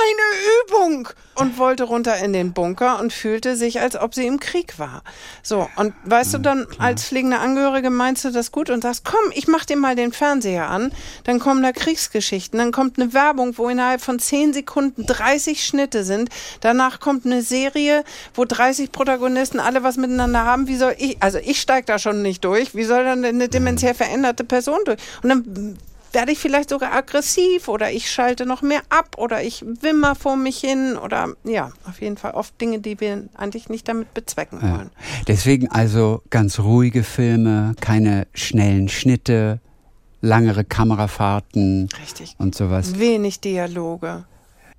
Übung! 0.67 1.09
Und 1.35 1.57
wollte 1.57 1.83
runter 1.83 2.17
in 2.17 2.33
den 2.33 2.53
Bunker 2.53 2.99
und 2.99 3.13
fühlte 3.13 3.55
sich, 3.55 3.79
als 3.79 3.95
ob 3.95 4.13
sie 4.13 4.27
im 4.27 4.39
Krieg 4.39 4.79
war. 4.79 5.01
So, 5.43 5.69
und 5.77 5.93
weißt 6.05 6.33
du 6.33 6.37
dann, 6.39 6.67
als 6.77 7.05
pflegende 7.05 7.39
Angehörige 7.39 7.89
meinst 7.89 8.25
du 8.25 8.31
das 8.31 8.51
gut 8.51 8.69
und 8.69 8.83
sagst, 8.83 9.05
komm, 9.05 9.31
ich 9.33 9.47
mach 9.47 9.65
dir 9.65 9.77
mal 9.77 9.95
den 9.95 10.11
Fernseher 10.11 10.69
an, 10.69 10.91
dann 11.23 11.39
kommen 11.39 11.63
da 11.63 11.71
Kriegsgeschichten, 11.71 12.59
dann 12.59 12.71
kommt 12.71 12.99
eine 12.99 13.13
Werbung, 13.13 13.57
wo 13.57 13.69
innerhalb 13.69 14.01
von 14.01 14.19
10 14.19 14.53
Sekunden 14.53 15.05
30 15.05 15.63
Schnitte 15.63 16.03
sind, 16.03 16.29
danach 16.59 16.99
kommt 16.99 17.25
eine 17.25 17.41
Serie, 17.41 18.03
wo 18.33 18.45
30 18.45 18.91
Protagonisten 18.91 19.59
alle 19.59 19.83
was 19.83 19.97
miteinander 19.97 20.45
haben, 20.45 20.67
wie 20.67 20.77
soll 20.77 20.95
ich, 20.97 21.17
also 21.21 21.37
ich 21.37 21.61
steig 21.61 21.85
da 21.85 21.97
schon 21.97 22.21
nicht 22.21 22.43
durch, 22.43 22.75
wie 22.75 22.83
soll 22.83 23.03
dann 23.03 23.23
eine 23.23 23.47
dementiell 23.47 23.93
veränderte 23.93 24.43
Person 24.43 24.79
durch? 24.85 24.99
Und 25.23 25.29
dann 25.29 25.77
werde 26.13 26.31
ich 26.31 26.39
vielleicht 26.39 26.69
sogar 26.69 26.93
aggressiv 26.93 27.67
oder 27.67 27.91
ich 27.91 28.11
schalte 28.11 28.45
noch 28.45 28.61
mehr 28.61 28.81
ab 28.89 29.15
oder 29.17 29.43
ich 29.43 29.63
wimmer 29.81 30.15
vor 30.15 30.35
mich 30.35 30.57
hin 30.57 30.97
oder 30.97 31.35
ja, 31.43 31.71
auf 31.87 32.01
jeden 32.01 32.17
Fall 32.17 32.31
oft 32.31 32.59
Dinge, 32.59 32.79
die 32.79 32.99
wir 32.99 33.29
eigentlich 33.35 33.69
nicht 33.69 33.87
damit 33.87 34.13
bezwecken 34.13 34.61
wollen. 34.61 34.91
Ja. 34.93 35.23
Deswegen 35.27 35.69
also 35.69 36.21
ganz 36.29 36.59
ruhige 36.59 37.03
Filme, 37.03 37.75
keine 37.79 38.27
schnellen 38.33 38.89
Schnitte, 38.89 39.59
langere 40.21 40.63
Kamerafahrten 40.63 41.89
Richtig. 42.01 42.35
und 42.37 42.55
sowas. 42.55 42.99
Wenig 42.99 43.39
Dialoge. 43.39 44.25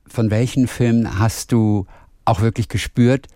Von 0.07 0.31
welchen 0.31 0.69
Filmen 0.69 1.19
hast 1.19 1.53
du 1.53 1.87
auch 2.25 2.41
wirklich 2.41 2.69
gespürt, 2.69 3.27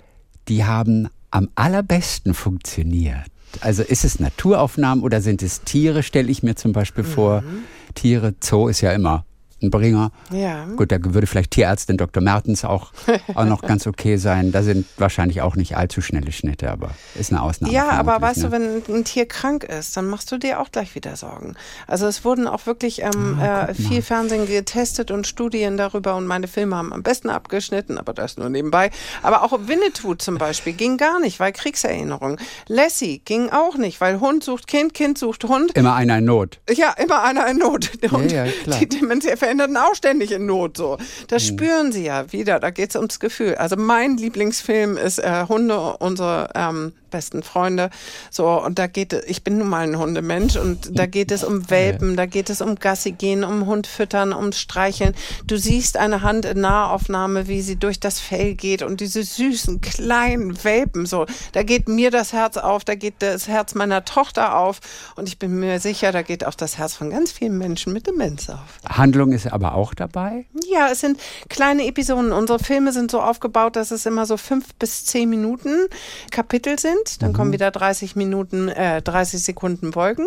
die 0.49 0.65
haben 0.65 1.09
am 1.31 1.49
allerbesten 1.55 2.35
funktioniert? 2.35 3.27
Also 3.61 3.83
ist 3.83 4.05
es 4.05 4.21
Naturaufnahmen 4.21 5.03
oder 5.03 5.21
sind 5.21 5.43
es 5.43 5.63
Tiere, 5.63 6.03
stelle 6.03 6.31
ich 6.31 6.43
mir 6.43 6.57
zum 6.57 6.73
Beispiel 6.73 7.05
vor. 7.05 7.41
Mhm. 7.41 7.65
Tiere, 7.97 8.35
Zoo 8.41 8.69
ist 8.69 8.83
ja 8.83 8.93
immer 8.93 9.25
ein 9.67 9.71
Bringer. 9.71 10.11
Ja. 10.31 10.65
Gut, 10.77 10.93
da 10.93 10.99
würde 11.01 11.27
vielleicht 11.27 11.53
Tierärztin 11.53 11.97
Dr. 11.97 12.23
Mertens 12.23 12.65
auch, 12.65 12.93
auch 13.35 13.45
noch 13.45 13.63
ganz 13.63 13.87
okay 13.87 14.17
sein. 14.17 14.53
Da 14.53 14.63
sind 14.63 14.87
wahrscheinlich 14.97 15.43
auch 15.43 15.57
nicht 15.57 15.77
allzu 15.77 16.01
schnelle 16.01 16.33
Schnitte, 16.33 16.71
aber 16.71 16.91
ist 17.19 17.33
eine 17.33 17.43
Ausnahme. 17.43 17.73
Ja, 17.73 17.91
aber 17.91 18.21
weißt 18.21 18.39
ne? 18.39 18.45
du, 18.45 18.53
wenn 18.53 18.97
ein 18.97 19.05
Tier 19.05 19.27
krank 19.27 19.65
ist, 19.65 19.97
dann 19.97 20.07
machst 20.07 20.31
du 20.33 20.39
dir 20.39 20.61
auch 20.61 20.71
gleich 20.71 20.95
wieder 20.95 21.17
Sorgen. 21.17 21.55
Also 21.87 22.07
es 22.07 22.25
wurden 22.25 22.47
auch 22.47 22.67
wirklich 22.67 23.03
ähm, 23.03 23.39
oh, 23.41 23.45
äh, 23.45 23.75
viel 23.75 24.03
Fernsehen 24.03 24.47
getestet 24.47 25.11
und 25.11 25.27
Studien 25.27 25.77
darüber 25.77 26.17
und 26.17 26.27
meine 26.27 26.49
Filme 26.49 26.77
haben 26.77 26.93
am 26.93 27.03
besten 27.03 27.31
abgeschnitten, 27.31 27.99
aber 27.99 28.13
das 28.13 28.37
nur 28.37 28.49
nebenbei. 28.49 28.91
Aber 29.23 29.43
auch 29.43 29.53
Winnetou 29.67 30.15
zum 30.15 30.39
Beispiel 30.39 30.73
ging 30.73 30.97
gar 30.97 31.21
nicht, 31.21 31.41
weil 31.41 31.53
Kriegserinnerung. 31.53 32.39
Lassie 32.69 33.21
ging 33.25 33.51
auch 33.51 33.77
nicht, 33.77 34.01
weil 34.01 34.21
Hund 34.21 34.45
sucht 34.45 34.67
Kind, 34.67 34.95
Kind 34.95 35.19
sucht 35.19 35.45
Hund. 35.45 35.73
Immer 35.73 35.95
einer 35.95 36.19
in 36.19 36.25
Not. 36.25 36.61
Ja, 36.71 36.93
immer 36.93 37.23
einer 37.23 37.47
in 37.49 37.59
Not. 37.59 37.91
Und 38.11 38.33
ja, 38.33 38.45
ja, 38.45 38.53
klar. 38.65 38.79
die 38.79 38.89
Dementia 38.89 39.37
Veränderten 39.57 39.77
auch 39.77 39.95
ständig 39.95 40.33
in 40.33 40.47
Not. 40.47 40.77
So. 40.77 40.99
Das 41.29 41.45
mhm. 41.45 41.47
spüren 41.47 41.93
sie 41.93 42.05
ja 42.05 42.33
wieder. 42.33 42.61
Da 42.61 42.71
geht 42.71 42.91
es 42.91 42.97
ums 42.97 43.21
Gefühl. 43.21 43.55
Also 43.57 43.77
mein 43.77 44.17
Lieblingsfilm 44.17 44.97
ist 44.97 45.19
äh, 45.19 45.47
Hunde, 45.49 45.97
unsere 45.99 46.51
ähm, 46.55 46.93
besten 47.17 47.43
Freunde. 47.43 47.89
So, 48.31 48.63
und 48.63 48.79
da 48.79 48.89
geht 48.89 49.15
ich 49.27 49.43
bin 49.43 49.57
nun 49.57 49.69
mal 49.69 49.89
ein 49.89 49.99
Hundemensch 49.99 50.57
und 50.57 50.99
da 50.99 51.07
geht 51.07 51.31
es 51.31 51.45
um 51.45 51.71
Welpen, 51.71 52.15
da 52.15 52.27
geht 52.27 52.51
es 52.51 52.61
um 52.61 52.75
Gassi 52.75 53.13
gehen, 53.13 53.43
um 53.43 53.65
Hund 53.65 53.87
füttern, 53.87 54.35
um 54.35 54.53
Streicheln. 54.53 55.15
Du 55.47 55.57
siehst 55.57 55.97
eine 55.97 56.21
Hand 56.21 56.45
in 56.45 56.61
Nahaufnahme, 56.61 57.49
wie 57.49 57.63
sie 57.63 57.77
durch 57.77 58.01
das 58.01 58.21
Fell 58.21 58.55
geht 58.55 58.83
und 58.83 59.01
diese 59.01 59.23
süßen 59.23 59.81
kleinen 59.81 60.63
Welpen. 60.63 61.07
So, 61.07 61.25
da 61.53 61.63
geht 61.63 61.89
mir 61.89 62.11
das 62.11 62.35
Herz 62.35 62.59
auf, 62.59 62.85
da 62.85 62.95
geht 62.95 63.15
das 63.21 63.49
Herz 63.49 63.75
meiner 63.75 64.05
Tochter 64.05 64.59
auf 64.59 64.81
und 65.17 65.27
ich 65.27 65.39
bin 65.39 65.59
mir 65.59 65.81
sicher, 65.81 66.13
da 66.13 66.21
geht 66.21 66.45
auch 66.45 66.55
das 66.55 66.77
Herz 66.77 66.95
von 66.95 67.09
ganz 67.09 67.33
vielen 67.33 67.57
Menschen 67.57 67.95
mit 67.95 68.07
Demenz 68.07 68.51
auf. 68.51 68.61
Handlung 68.87 69.33
ist 69.33 69.51
aber 69.51 69.75
auch 69.75 69.95
dabei? 69.95 70.45
Ja, 70.69 70.91
es 70.93 71.01
sind 71.01 71.19
kleine 71.49 71.87
Episoden. 71.87 72.33
Unsere 72.33 72.59
Filme 72.59 72.93
sind 72.93 73.11
so 73.11 73.23
aufgebaut, 73.23 73.77
dass 73.77 73.91
es 73.91 74.05
immer 74.05 74.27
so 74.27 74.37
fünf 74.37 74.75
bis 74.75 75.07
zehn 75.07 75.31
Minuten 75.31 75.87
Kapitel 76.31 76.79
sind 76.79 77.06
sind. 77.09 77.23
Dann 77.23 77.33
mhm. 77.33 77.37
kommen 77.37 77.53
wieder 77.53 77.71
30 77.71 78.17
Minuten, 78.17 78.69
äh, 78.69 79.03
30 79.03 79.43
Sekunden 79.43 79.95
Wolken. 79.95 80.27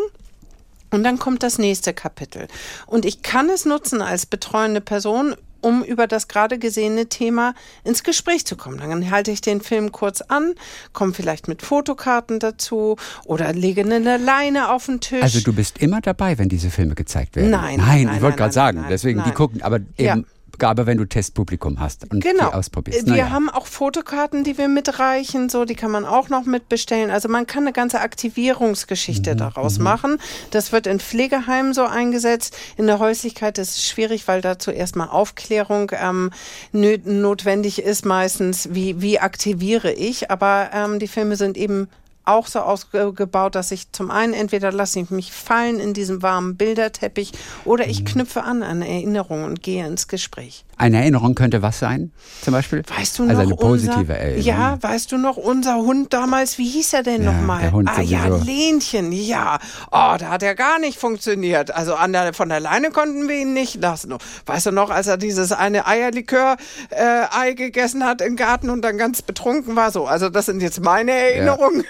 Und 0.92 1.04
dann 1.04 1.20
kommt 1.20 1.44
das 1.44 1.58
nächste 1.60 1.94
Kapitel. 1.94 2.48
Und 2.88 3.06
ich 3.06 3.22
kann 3.22 3.50
es 3.50 3.66
nutzen 3.66 4.02
als 4.02 4.26
betreuende 4.26 4.82
Person, 4.82 5.36
um 5.62 5.84
über 5.84 6.08
das 6.08 6.28
gerade 6.28 6.58
gesehene 6.58 7.08
Thema 7.08 7.54
ins 7.84 8.04
Gespräch 8.04 8.46
zu 8.46 8.56
kommen. 8.56 8.78
Dann 8.78 9.12
halte 9.12 9.32
ich 9.32 9.42
den 9.42 9.62
Film 9.62 9.92
kurz 9.92 10.22
an, 10.22 10.54
komme 10.94 11.14
vielleicht 11.14 11.48
mit 11.48 11.62
Fotokarten 11.62 12.40
dazu 12.40 12.96
oder 13.26 13.52
lege 13.54 13.82
eine 13.82 14.18
Leine 14.18 14.70
auf 14.72 14.86
den 14.86 15.00
Tisch. 15.00 15.22
Also 15.22 15.42
du 15.42 15.54
bist 15.54 15.78
immer 15.80 16.02
dabei, 16.02 16.38
wenn 16.38 16.50
diese 16.50 16.70
Filme 16.70 16.96
gezeigt 16.96 17.36
werden? 17.36 17.52
Nein. 17.52 17.78
Nein, 17.78 18.06
nein 18.06 18.16
ich 18.16 18.22
wollte 18.22 18.38
gerade 18.38 18.54
sagen, 18.54 18.82
nein, 18.82 18.90
deswegen 18.90 19.24
die 19.24 19.32
gucken, 19.32 19.62
aber 19.62 19.78
eben 19.78 19.92
ja. 19.98 20.18
Gabe, 20.60 20.86
wenn 20.86 20.98
du 20.98 21.06
Testpublikum 21.06 21.80
hast 21.80 22.12
und 22.12 22.24
genau. 22.24 22.50
die 22.50 22.54
ausprobierst. 22.54 23.06
Wir 23.06 23.14
naja. 23.14 23.30
haben 23.32 23.50
auch 23.50 23.66
Fotokarten, 23.66 24.44
die 24.44 24.58
wir 24.58 24.68
mitreichen, 24.68 25.50
so 25.50 25.66
die 25.66 25.76
kann 25.76 25.92
man 25.92 26.06
auch 26.06 26.30
noch 26.30 26.46
mitbestellen. 26.46 27.10
Also 27.10 27.30
man 27.30 27.48
kann 27.48 27.64
eine 27.64 27.74
ganze 27.74 28.02
Aktivierungsgeschichte 28.02 29.34
mhm. 29.34 29.38
daraus 29.38 29.78
mhm. 29.78 29.84
machen. 29.86 30.18
Das 30.52 30.72
wird 30.72 30.86
in 30.88 31.00
Pflegeheimen 31.00 31.74
so 31.74 31.84
eingesetzt. 31.84 32.56
In 32.78 32.86
der 32.86 33.00
Häuslichkeit 33.00 33.58
ist 33.58 33.78
es 33.78 33.88
schwierig, 33.88 34.28
weil 34.28 34.42
dazu 34.42 34.72
erstmal 34.72 35.10
Aufklärung 35.10 35.92
ähm, 35.94 36.32
notwendig 36.72 37.82
ist 37.82 38.06
meistens. 38.06 38.70
Wie, 38.72 39.02
wie 39.02 39.20
aktiviere 39.20 39.92
ich? 39.92 40.30
Aber 40.30 40.70
ähm, 40.74 41.00
die 41.00 41.08
Filme 41.08 41.36
sind 41.36 41.58
eben 41.58 41.88
auch 42.26 42.48
so 42.48 42.60
ausgebaut, 42.60 43.56
dass 43.56 43.72
ich 43.72 43.92
zum 43.92 44.12
einen 44.12 44.34
entweder 44.34 44.72
lasse 44.72 45.00
ich 45.00 45.10
mich 45.10 45.32
fallen 45.32 45.80
in 45.80 45.94
diesem 45.94 46.22
warmen 46.22 46.58
Bilderteppich 46.58 47.32
oder 47.66 47.88
ich 47.88 48.02
mhm. 48.02 48.06
knüpfe 48.06 48.44
an 48.44 48.64
an 48.64 48.82
Erinnerungen 48.82 49.46
und 49.46 49.64
gehe 49.64 49.86
ins 49.86 50.08
Gespräch. 50.08 50.66
Eine 50.80 51.02
Erinnerung 51.02 51.36
könnte 51.36 51.62
was 51.62 51.78
sein, 51.78 52.14
zum 52.42 52.54
Beispiel? 52.54 52.84
Weißt 52.88 53.20
du 53.20 53.24
also 53.24 53.34
noch 53.36 53.42
eine 53.42 53.56
positive 53.58 54.00
unser, 54.00 54.18
Erinnerung. 54.18 54.46
Ja, 54.46 54.78
weißt 54.82 55.12
du 55.12 55.18
noch, 55.18 55.36
unser 55.36 55.76
Hund 55.76 56.14
damals, 56.14 56.58
wie 56.58 56.70
hieß 56.70 56.94
er 56.94 57.04
denn 57.04 57.24
Ja, 57.24 57.34
nochmal? 57.34 57.62
der 57.64 57.72
Hund 57.74 57.90
ah 57.90 58.02
ja, 58.02 58.30
sowieso. 58.30 58.46
Lenchen, 58.46 59.12
ja. 59.12 59.60
Oh, 59.92 60.16
da 60.18 60.30
hat 60.30 60.42
er 60.42 60.56
gar 60.56 60.80
nicht 60.80 60.98
funktioniert. 60.98 61.72
Also 61.72 61.96
der, 62.08 62.34
von 62.34 62.50
alleine 62.50 62.92
konnten 62.92 63.28
wir 63.28 63.36
ihn 63.36 63.54
nicht 63.54 63.76
lassen. 63.82 64.14
Weißt 64.46 64.68
du 64.68 64.72
noch, 64.72 64.90
als 64.90 65.08
er 65.08 65.18
dieses 65.18 65.52
eine 65.52 65.86
Eierlikör-Ei 65.86 67.54
gegessen 67.56 68.06
hat 68.06 68.22
im 68.22 68.38
Garten 68.38 68.70
und 68.70 68.82
dann 68.82 68.98
ganz 68.98 69.22
betrunken 69.22 69.76
war? 69.76 69.92
So, 69.92 70.08
also 70.08 70.30
das 70.30 70.46
sind 70.46 70.62
jetzt 70.62 70.82
meine 70.82 71.12
Erinnerungen. 71.12 71.84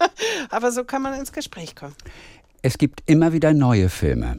Aber 0.50 0.70
so 0.70 0.84
kann 0.84 1.02
man 1.02 1.18
ins 1.18 1.32
Gespräch 1.32 1.74
kommen. 1.74 1.96
Es 2.62 2.78
gibt 2.78 3.02
immer 3.06 3.32
wieder 3.32 3.52
neue 3.54 3.88
Filme. 3.88 4.38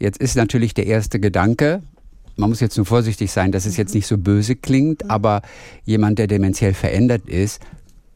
Jetzt 0.00 0.18
ist 0.18 0.34
natürlich 0.34 0.74
der 0.74 0.86
erste 0.86 1.20
Gedanke, 1.20 1.82
man 2.36 2.50
muss 2.50 2.60
jetzt 2.60 2.76
nur 2.76 2.86
vorsichtig 2.86 3.32
sein, 3.32 3.52
dass 3.52 3.66
es 3.66 3.76
jetzt 3.76 3.94
nicht 3.94 4.06
so 4.06 4.18
böse 4.18 4.56
klingt, 4.56 5.10
aber 5.10 5.42
jemand, 5.84 6.18
der 6.18 6.26
dementiell 6.26 6.74
verändert 6.74 7.28
ist, 7.28 7.60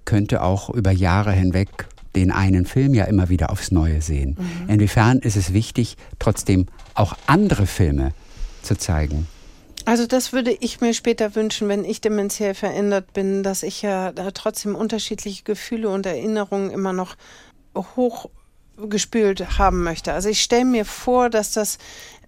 könnte 0.05 0.43
auch 0.43 0.71
über 0.71 0.91
Jahre 0.91 1.33
hinweg 1.33 1.69
den 2.17 2.31
einen 2.33 2.65
Film 2.65 2.95
ja 2.95 3.05
immer 3.05 3.29
wieder 3.29 3.51
aufs 3.51 3.71
Neue 3.71 4.01
sehen. 4.01 4.37
Inwiefern 4.67 5.19
ist 5.19 5.37
es 5.37 5.53
wichtig, 5.53 5.97
trotzdem 6.19 6.67
auch 6.95 7.15
andere 7.27 7.67
Filme 7.67 8.13
zu 8.63 8.77
zeigen? 8.77 9.27
Also 9.85 10.07
das 10.07 10.33
würde 10.33 10.51
ich 10.51 10.81
mir 10.81 10.93
später 10.95 11.35
wünschen, 11.35 11.69
wenn 11.69 11.85
ich 11.85 12.01
dementiell 12.01 12.55
verändert 12.55 13.13
bin, 13.13 13.43
dass 13.43 13.63
ich 13.63 13.83
ja 13.83 14.13
trotzdem 14.35 14.75
unterschiedliche 14.75 15.45
Gefühle 15.45 15.89
und 15.89 16.07
Erinnerungen 16.07 16.71
immer 16.71 16.93
noch 16.93 17.17
hochgespült 17.75 19.59
haben 19.59 19.83
möchte. 19.85 20.13
Also 20.13 20.29
ich 20.29 20.43
stelle 20.43 20.65
mir 20.65 20.85
vor, 20.85 21.31
dass 21.31 21.53
das 21.53 21.79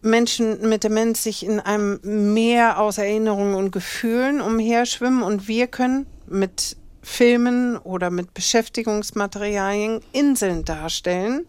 Menschen 0.03 0.69
mit 0.69 0.85
Demenz 0.85 1.23
sich 1.23 1.45
in 1.45 1.61
einem 1.61 2.01
Meer 2.03 2.79
aus 2.81 2.99
Erinnerungen 2.99 3.55
und 3.55 3.71
Gefühlen 3.71 4.41
umherschwimmen 4.41 5.23
und 5.23 5.49
wir 5.49 5.67
können 5.67 6.07
mit 6.27 6.77
Filmen 7.03 7.77
oder 7.79 8.11
mit 8.11 8.35
Beschäftigungsmaterialien 8.35 10.01
Inseln 10.13 10.65
darstellen. 10.65 11.47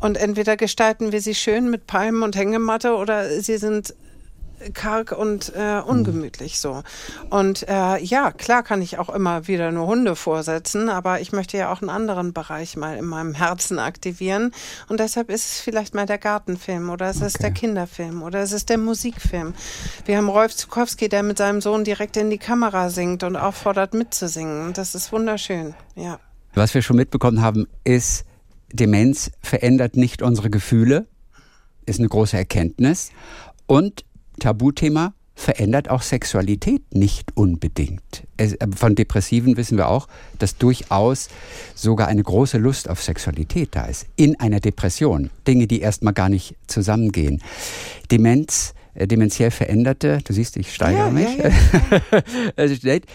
Und 0.00 0.18
entweder 0.18 0.56
gestalten 0.56 1.12
wir 1.12 1.20
sie 1.20 1.34
schön 1.34 1.70
mit 1.70 1.86
Palmen 1.86 2.22
und 2.22 2.36
Hängematte 2.36 2.94
oder 2.96 3.40
sie 3.40 3.56
sind 3.56 3.94
karg 4.74 5.12
und 5.12 5.52
äh, 5.54 5.80
ungemütlich 5.80 6.60
so. 6.60 6.82
Und 7.30 7.66
äh, 7.68 7.98
ja, 7.98 8.30
klar 8.32 8.62
kann 8.62 8.82
ich 8.82 8.98
auch 8.98 9.08
immer 9.08 9.46
wieder 9.46 9.72
nur 9.72 9.86
Hunde 9.86 10.16
vorsetzen, 10.16 10.88
aber 10.88 11.20
ich 11.20 11.32
möchte 11.32 11.56
ja 11.56 11.72
auch 11.72 11.80
einen 11.80 11.90
anderen 11.90 12.32
Bereich 12.32 12.76
mal 12.76 12.96
in 12.96 13.04
meinem 13.06 13.34
Herzen 13.34 13.78
aktivieren. 13.78 14.52
Und 14.88 15.00
deshalb 15.00 15.30
ist 15.30 15.44
es 15.52 15.60
vielleicht 15.60 15.94
mal 15.94 16.06
der 16.06 16.18
Gartenfilm 16.18 16.90
oder 16.90 17.08
es 17.10 17.16
ist 17.20 17.36
Okay. 17.36 17.42
der 17.42 17.50
Kinderfilm 17.52 18.22
oder 18.22 18.40
es 18.40 18.52
ist 18.52 18.68
der 18.68 18.78
Musikfilm. 18.78 19.54
Wir 20.04 20.16
haben 20.16 20.28
Rolf 20.28 20.54
Zukowski, 20.54 21.08
der 21.08 21.22
mit 21.22 21.38
seinem 21.38 21.60
Sohn 21.60 21.84
direkt 21.84 22.16
in 22.16 22.30
die 22.30 22.38
Kamera 22.38 22.90
singt 22.90 23.22
und 23.22 23.36
auffordert 23.36 23.94
mitzusingen. 23.94 24.72
Das 24.72 24.94
ist 24.94 25.12
wunderschön, 25.12 25.74
ja. 25.94 26.18
Was 26.54 26.74
wir 26.74 26.82
schon 26.82 26.96
mitbekommen 26.96 27.40
haben, 27.40 27.66
ist, 27.84 28.24
Demenz 28.72 29.30
verändert 29.40 29.96
nicht 29.96 30.22
unsere 30.22 30.50
Gefühle, 30.50 31.06
ist 31.86 31.98
eine 32.00 32.08
große 32.08 32.36
Erkenntnis. 32.36 33.10
Und 33.66 34.04
Tabuthema 34.40 35.14
verändert 35.40 35.88
auch 35.88 36.02
Sexualität 36.02 36.94
nicht 36.94 37.34
unbedingt. 37.34 38.24
Es, 38.36 38.52
äh, 38.54 38.66
von 38.76 38.94
Depressiven 38.94 39.56
wissen 39.56 39.78
wir 39.78 39.88
auch, 39.88 40.06
dass 40.38 40.58
durchaus 40.58 41.28
sogar 41.74 42.08
eine 42.08 42.22
große 42.22 42.58
Lust 42.58 42.90
auf 42.90 43.02
Sexualität 43.02 43.70
da 43.72 43.86
ist. 43.86 44.06
In 44.16 44.38
einer 44.38 44.60
Depression. 44.60 45.30
Dinge, 45.48 45.66
die 45.66 45.80
erstmal 45.80 46.12
gar 46.12 46.28
nicht 46.28 46.56
zusammengehen. 46.66 47.42
Demenz, 48.10 48.74
äh, 48.94 49.06
dementiell 49.06 49.50
Veränderte, 49.50 50.18
du 50.24 50.32
siehst, 50.34 50.58
ich 50.58 50.74
steigere 50.74 51.06
Ja, 51.06 51.10
mich, 51.10 51.38
ja, 51.38 51.50
also 52.56 52.74
steht, 52.74 53.06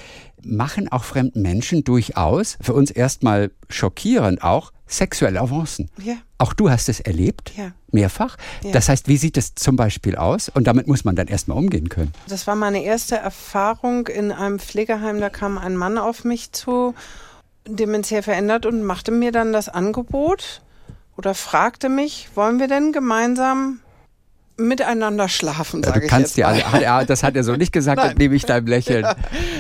machen 0.44 0.92
auch 0.92 1.04
fremden 1.04 1.42
Menschen 1.42 1.84
durchaus, 1.84 2.58
für 2.62 2.74
uns 2.74 2.90
erstmal 2.90 3.52
schockierend 3.70 4.44
auch, 4.44 4.72
sexuelle 4.88 5.40
Avancen. 5.42 5.90
Ja. 6.02 6.16
Auch 6.38 6.54
du 6.54 6.70
hast 6.70 6.90
es 6.90 7.00
erlebt, 7.00 7.54
Ja. 7.58 7.72
mehrfach. 7.92 8.38
Ja. 8.64 8.72
Das 8.72 8.90
heißt, 8.90 9.08
wie 9.08 9.18
sieht 9.18 9.38
es 9.38 9.56
zum 9.56 9.76
Beispiel 9.76 10.16
aus? 10.16 10.50
Und 10.50 10.66
damit 10.68 10.88
muss 10.88 11.06
man 11.06 11.16
dann 11.16 11.28
erstmal 11.28 11.58
umgehen 11.58 11.90
können. 11.90 12.12
Das 12.28 12.46
war 12.48 12.56
meine 12.56 12.84
erste 12.84 13.16
Erfahrung 13.16 14.08
in 14.08 14.32
einem 14.32 14.60
Pflegeheim. 14.60 15.20
Da 15.20 15.30
kam 15.30 15.58
ein 15.58 15.76
Mann 15.76 15.98
auf 15.98 16.24
mich 16.24 16.52
zu, 16.52 16.94
dementiell 17.68 18.22
verändert 18.22 18.66
und 18.66 18.84
machte 18.84 19.12
mir 19.12 19.32
dann 19.32 19.54
das 19.54 19.70
Angebot 19.70 20.62
oder 21.18 21.34
fragte 21.34 21.90
mich, 21.90 22.30
wollen 22.36 22.60
wir 22.60 22.68
denn 22.68 22.92
gemeinsam 22.92 23.80
miteinander 24.58 25.28
schlafen, 25.28 25.82
Ja, 25.82 25.90
sage 25.90 26.00
du 26.00 26.06
ich 26.06 26.12
kannst 26.12 26.38
jetzt 26.38 26.48
dir 26.66 26.70
mal. 26.72 26.86
alle, 26.86 27.06
das 27.06 27.24
hat 27.24 27.36
er 27.36 27.44
so 27.44 27.56
nicht 27.56 27.72
gesagt, 27.72 27.98
Nein. 27.98 28.10
das 28.12 28.18
nehme 28.18 28.36
ich 28.36 28.46
deinem 28.46 28.68
Lächeln. 28.68 29.06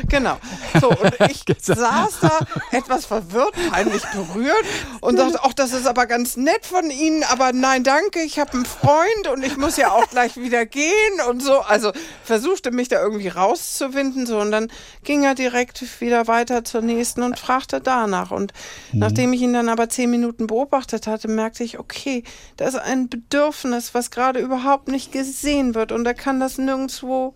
Genau. 0.07 0.37
So, 0.79 0.89
und 0.89 1.13
ich 1.29 1.43
saß 1.61 2.19
da 2.21 2.39
etwas 2.71 3.05
verwirrt, 3.05 3.53
peinlich 3.71 4.03
berührt 4.13 4.63
und 5.01 5.17
sagte, 5.17 5.39
ach, 5.43 5.53
das 5.53 5.73
ist 5.73 5.87
aber 5.87 6.05
ganz 6.05 6.37
nett 6.37 6.65
von 6.65 6.89
Ihnen, 6.89 7.23
aber 7.23 7.51
nein, 7.53 7.83
danke, 7.83 8.21
ich 8.21 8.39
habe 8.39 8.53
einen 8.53 8.65
Freund 8.65 9.27
und 9.33 9.43
ich 9.43 9.57
muss 9.57 9.77
ja 9.77 9.91
auch 9.91 10.07
gleich 10.09 10.37
wieder 10.37 10.65
gehen 10.65 10.91
und 11.29 11.41
so. 11.43 11.59
Also 11.59 11.91
versuchte 12.23 12.71
mich 12.71 12.87
da 12.87 13.01
irgendwie 13.01 13.27
rauszuwinden, 13.27 14.25
so 14.25 14.39
und 14.39 14.51
dann 14.51 14.69
ging 15.03 15.23
er 15.23 15.35
direkt 15.35 15.83
wieder 16.01 16.27
weiter 16.27 16.63
zur 16.63 16.81
nächsten 16.81 17.23
und 17.23 17.37
fragte 17.39 17.81
danach. 17.81 18.31
Und 18.31 18.53
nachdem 18.93 19.33
ich 19.33 19.41
ihn 19.41 19.53
dann 19.53 19.69
aber 19.69 19.89
zehn 19.89 20.09
Minuten 20.09 20.47
beobachtet 20.47 21.07
hatte, 21.07 21.27
merkte 21.27 21.63
ich, 21.63 21.79
okay, 21.79 22.23
da 22.57 22.65
ist 22.67 22.75
ein 22.75 23.09
Bedürfnis, 23.09 23.93
was 23.93 24.11
gerade 24.11 24.39
überhaupt 24.39 24.84
nicht 24.87 25.11
gesehen 25.11 25.75
wird 25.75 25.91
und 25.91 26.05
er 26.05 26.13
kann 26.13 26.39
das 26.39 26.57
nirgendwo 26.57 27.33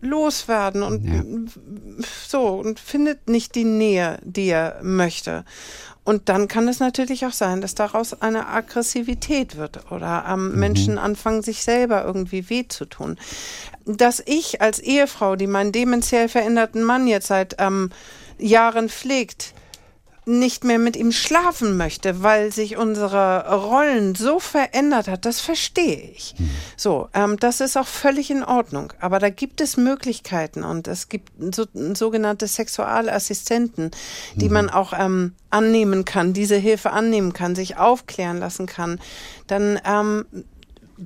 loswerden 0.00 0.82
und 0.82 1.04
Ja. 1.04 1.22
so 2.26 2.48
und 2.48 2.80
findet 2.80 3.28
nicht 3.28 3.54
die 3.54 3.64
Nähe, 3.64 4.18
die 4.24 4.48
er 4.48 4.80
möchte. 4.82 5.44
Und 6.04 6.28
dann 6.28 6.48
kann 6.48 6.66
es 6.66 6.80
natürlich 6.80 7.24
auch 7.26 7.32
sein, 7.32 7.60
dass 7.60 7.76
daraus 7.76 8.20
eine 8.20 8.48
Aggressivität 8.48 9.56
wird 9.56 9.92
oder 9.92 10.24
ähm, 10.28 10.58
Menschen 10.58 10.98
anfangen, 10.98 11.42
sich 11.42 11.62
selber 11.62 12.04
irgendwie 12.04 12.50
weh 12.50 12.66
zu 12.66 12.86
tun. 12.86 13.16
Dass 13.84 14.20
ich 14.26 14.60
als 14.60 14.80
Ehefrau, 14.80 15.36
die 15.36 15.46
meinen 15.46 15.70
dementiell 15.70 16.28
veränderten 16.28 16.82
Mann 16.82 17.06
jetzt 17.06 17.28
seit 17.28 17.54
ähm, 17.58 17.90
Jahren 18.38 18.88
pflegt, 18.88 19.54
nicht 20.24 20.62
mehr 20.62 20.78
mit 20.78 20.96
ihm 20.96 21.10
schlafen 21.10 21.76
möchte, 21.76 22.22
weil 22.22 22.52
sich 22.52 22.76
unsere 22.76 23.48
Rollen 23.54 24.14
so 24.14 24.38
verändert 24.38 25.08
hat, 25.08 25.24
das 25.24 25.40
verstehe 25.40 26.10
ich. 26.14 26.34
So, 26.76 27.08
ähm, 27.12 27.38
das 27.38 27.60
ist 27.60 27.76
auch 27.76 27.88
völlig 27.88 28.30
in 28.30 28.44
Ordnung. 28.44 28.92
Aber 29.00 29.18
da 29.18 29.30
gibt 29.30 29.60
es 29.60 29.76
Möglichkeiten 29.76 30.62
und 30.62 30.86
es 30.86 31.08
gibt 31.08 31.32
so, 31.54 31.66
sogenannte 31.94 32.46
Sexualassistenten, 32.46 33.90
die 34.36 34.48
man 34.48 34.70
auch 34.70 34.92
ähm, 34.96 35.34
annehmen 35.50 36.04
kann, 36.04 36.32
diese 36.32 36.56
Hilfe 36.56 36.92
annehmen 36.92 37.32
kann, 37.32 37.56
sich 37.56 37.76
aufklären 37.76 38.38
lassen 38.38 38.66
kann. 38.66 39.00
Dann 39.48 39.80
ähm, 39.84 40.24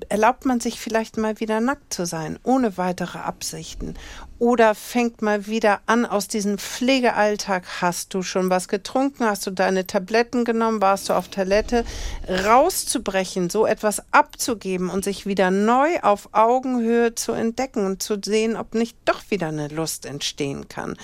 erlaubt 0.09 0.45
man 0.45 0.61
sich 0.61 0.81
vielleicht 0.81 1.17
mal 1.17 1.41
wieder 1.41 1.61
nackt 1.61 1.93
zu 1.93 2.07
sein, 2.07 2.39
ohne 2.43 2.77
weitere 2.77 3.19
Absichten. 3.19 3.95
Oder 4.39 4.75
fängt 4.75 5.23
mal 5.23 5.47
wieder 5.47 5.81
an 5.87 6.05
aus 6.05 6.29
diesem 6.29 6.59
Pflegealltag. 6.59 7.81
Hast 7.81 8.13
du 8.13 8.23
schon 8.23 8.51
was 8.51 8.69
getrunken? 8.69 9.25
Hast 9.25 9.47
du 9.47 9.51
deine 9.51 9.87
Tabletten 9.87 10.45
genommen? 10.45 10.83
Warst 10.83 11.09
du 11.09 11.15
auf 11.15 11.29
Toilette? 11.29 11.87
Rauszubrechen, 12.29 13.49
so 13.49 13.65
etwas 13.65 14.03
abzugeben 14.13 14.91
und 14.91 15.05
sich 15.05 15.25
wieder 15.25 15.51
neu 15.51 16.01
auf 16.03 16.29
Augenhöhe 16.33 17.15
zu 17.15 17.33
entdecken 17.33 17.87
und 17.87 18.03
zu 18.03 18.19
sehen, 18.23 18.57
ob 18.57 18.75
nicht 18.75 18.99
doch 19.07 19.23
wieder 19.31 19.49
eine 19.49 19.69
Lust 19.69 20.05
entstehen 20.05 20.69
kann. 20.69 20.99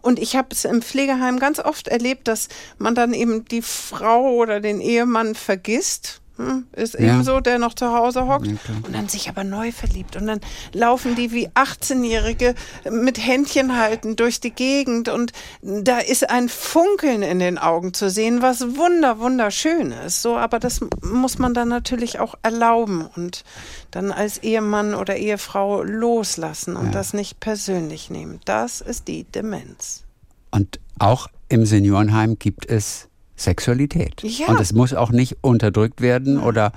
Und 0.00 0.18
ich 0.18 0.36
habe 0.36 0.48
es 0.52 0.64
im 0.64 0.80
Pflegeheim 0.80 1.38
ganz 1.38 1.58
oft 1.58 1.88
erlebt, 1.88 2.26
dass 2.26 2.48
man 2.78 2.94
dann 2.94 3.12
eben 3.12 3.44
die 3.44 3.62
Frau 3.62 4.30
oder 4.32 4.60
den 4.60 4.80
Ehemann 4.80 5.34
vergisst. 5.34 6.21
Hm, 6.38 6.64
Ist 6.72 6.94
Ja. 6.94 7.00
eben 7.14 7.24
so, 7.24 7.40
der 7.40 7.58
noch 7.58 7.74
zu 7.74 7.92
Hause 7.92 8.26
hockt 8.26 8.46
Ja, 8.46 8.54
und 8.86 8.94
dann 8.94 9.08
sich 9.08 9.28
aber 9.28 9.44
neu 9.44 9.70
verliebt. 9.70 10.16
Und 10.16 10.26
dann 10.26 10.40
laufen 10.72 11.14
die 11.14 11.30
wie 11.32 11.48
18-Jährige 11.50 12.54
mit 12.90 13.18
Händchen 13.18 13.76
halten 13.76 14.16
durch 14.16 14.40
die 14.40 14.50
Gegend 14.50 15.08
und 15.10 15.32
da 15.62 15.98
ist 15.98 16.30
ein 16.30 16.48
Funkeln 16.48 17.22
in 17.22 17.38
den 17.38 17.58
Augen 17.58 17.92
zu 17.92 18.08
sehen, 18.08 18.40
was 18.40 18.62
wunder, 18.76 19.18
wunderschön 19.18 19.92
ist. 19.92 20.22
So, 20.22 20.36
aber 20.38 20.58
das 20.58 20.80
muss 21.02 21.38
man 21.38 21.52
dann 21.52 21.68
natürlich 21.68 22.18
auch 22.18 22.34
erlauben 22.42 23.06
und 23.14 23.44
dann 23.90 24.10
als 24.10 24.38
Ehemann 24.38 24.94
oder 24.94 25.16
Ehefrau 25.16 25.82
loslassen 25.82 26.76
und 26.76 26.86
Ja. 26.86 26.92
das 26.92 27.12
nicht 27.12 27.40
persönlich 27.40 28.08
nehmen. 28.08 28.40
Das 28.46 28.80
ist 28.80 29.06
die 29.06 29.24
Demenz. 29.24 30.04
Und 30.50 30.80
auch 30.98 31.28
im 31.50 31.66
Seniorenheim 31.66 32.38
gibt 32.38 32.66
es 32.70 33.08
Sexualität. 33.44 34.22
Ja. 34.22 34.46
Und 34.48 34.60
es 34.60 34.72
muss 34.72 34.94
auch 34.94 35.10
nicht 35.10 35.38
unterdrückt 35.42 36.00
werden 36.00 36.38
oder 36.38 36.72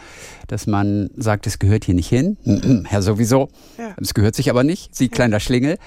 dass 0.47 0.67
man 0.67 1.09
sagt, 1.15 1.47
es 1.47 1.59
gehört 1.59 1.85
hier 1.85 1.95
nicht 1.95 2.09
hin. 2.09 2.37
Mhm, 2.43 2.87
Ja, 2.91 3.01
sowieso. 3.01 3.49
Ja. 3.77 3.95
Es 4.01 4.13
gehört 4.13 4.35
sich 4.35 4.49
aber 4.49 4.63
nicht. 4.63 4.93
Sie 4.95 5.09
kleiner 5.09 5.39
Schlingel 5.39 5.77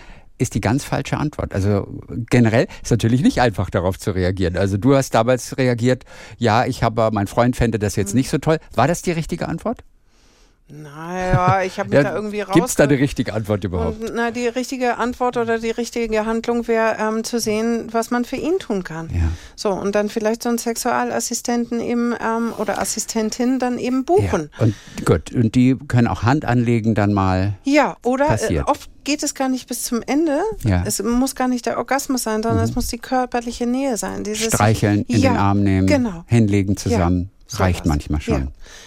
ist 0.40 0.54
die 0.54 0.60
ganz 0.60 0.84
falsche 0.84 1.16
Antwort. 1.16 1.52
Also 1.52 2.00
generell 2.30 2.68
ist 2.82 2.90
natürlich 2.92 3.22
nicht 3.22 3.40
einfach 3.40 3.70
darauf 3.70 3.98
zu 3.98 4.12
reagieren. 4.12 4.56
Also 4.56 4.76
du 4.76 4.94
hast 4.94 5.12
damals 5.14 5.58
reagiert, 5.58 6.04
ja, 6.38 6.64
ich 6.64 6.82
habe, 6.84 7.10
mein 7.12 7.26
Freund 7.26 7.56
fände 7.56 7.78
das 7.80 7.96
Mhm. 7.96 8.00
jetzt 8.02 8.14
nicht 8.14 8.30
so 8.30 8.38
toll. 8.38 8.58
War 8.74 8.86
das 8.86 9.02
die 9.02 9.10
richtige 9.10 9.48
Antwort? 9.48 9.82
Naja, 10.70 11.62
ich 11.64 11.78
habe 11.78 11.88
mich 11.88 11.96
Ja, 11.96 12.02
da 12.02 12.14
irgendwie 12.14 12.42
raus. 12.42 12.54
Gibt 12.54 12.68
es 12.68 12.74
da 12.74 12.84
eine 12.84 12.98
richtige 12.98 13.32
Antwort 13.32 13.64
überhaupt? 13.64 14.00
Und, 14.02 14.12
na, 14.14 14.30
die 14.30 14.46
richtige 14.48 14.98
Antwort 14.98 15.38
oder 15.38 15.58
die 15.58 15.70
richtige 15.70 16.26
Handlung 16.26 16.68
wäre 16.68 16.96
ähm, 17.00 17.24
zu 17.24 17.40
sehen, 17.40 17.86
was 17.90 18.10
man 18.10 18.26
für 18.26 18.36
ihn 18.36 18.58
tun 18.58 18.84
kann. 18.84 19.08
Ja. 19.12 19.28
So, 19.56 19.70
und 19.70 19.94
dann 19.94 20.10
vielleicht 20.10 20.42
so 20.42 20.50
einen 20.50 20.58
Sexualassistenten 20.58 21.80
eben 21.80 22.14
ähm, 22.20 22.52
oder 22.58 22.78
Assistentin 22.80 23.58
dann 23.58 23.78
eben 23.78 24.04
buchen. 24.04 24.50
Ja. 24.58 24.64
Und 24.66 24.74
gut, 25.06 25.32
und 25.32 25.54
die 25.54 25.74
können 25.88 26.06
auch 26.06 26.22
Hand 26.22 26.44
anlegen 26.44 26.94
dann 26.94 27.14
mal. 27.14 27.54
Ja, 27.64 27.96
oder 28.04 28.26
äh, 28.26 28.28
Passiert. 28.28 28.68
oft 28.68 28.90
geht 29.04 29.22
es 29.22 29.34
gar 29.34 29.48
nicht 29.48 29.68
bis 29.68 29.84
zum 29.84 30.02
Ende. 30.06 30.40
Ja. 30.64 30.82
Es 30.86 31.02
muss 31.02 31.34
gar 31.34 31.48
nicht 31.48 31.64
der 31.64 31.78
Orgasmus 31.78 32.24
sein, 32.24 32.42
sondern 32.42 32.62
es 32.62 32.74
muss 32.74 32.88
die 32.88 32.98
körperliche 32.98 33.66
Nähe 33.66 33.96
sein. 33.96 34.22
Dieses 34.22 34.48
Streicheln, 34.48 35.02
in 35.08 35.22
den 35.22 35.36
Arm 35.36 35.62
nehmen, 35.62 35.86
Genau. 35.86 36.24
hinlegen 36.26 36.76
zusammen. 36.76 37.30
Ja, 37.50 37.58
Reicht 37.60 37.78
sowas. 37.78 37.88
manchmal 37.88 38.20
schon. 38.20 38.40
Ja. 38.42 38.46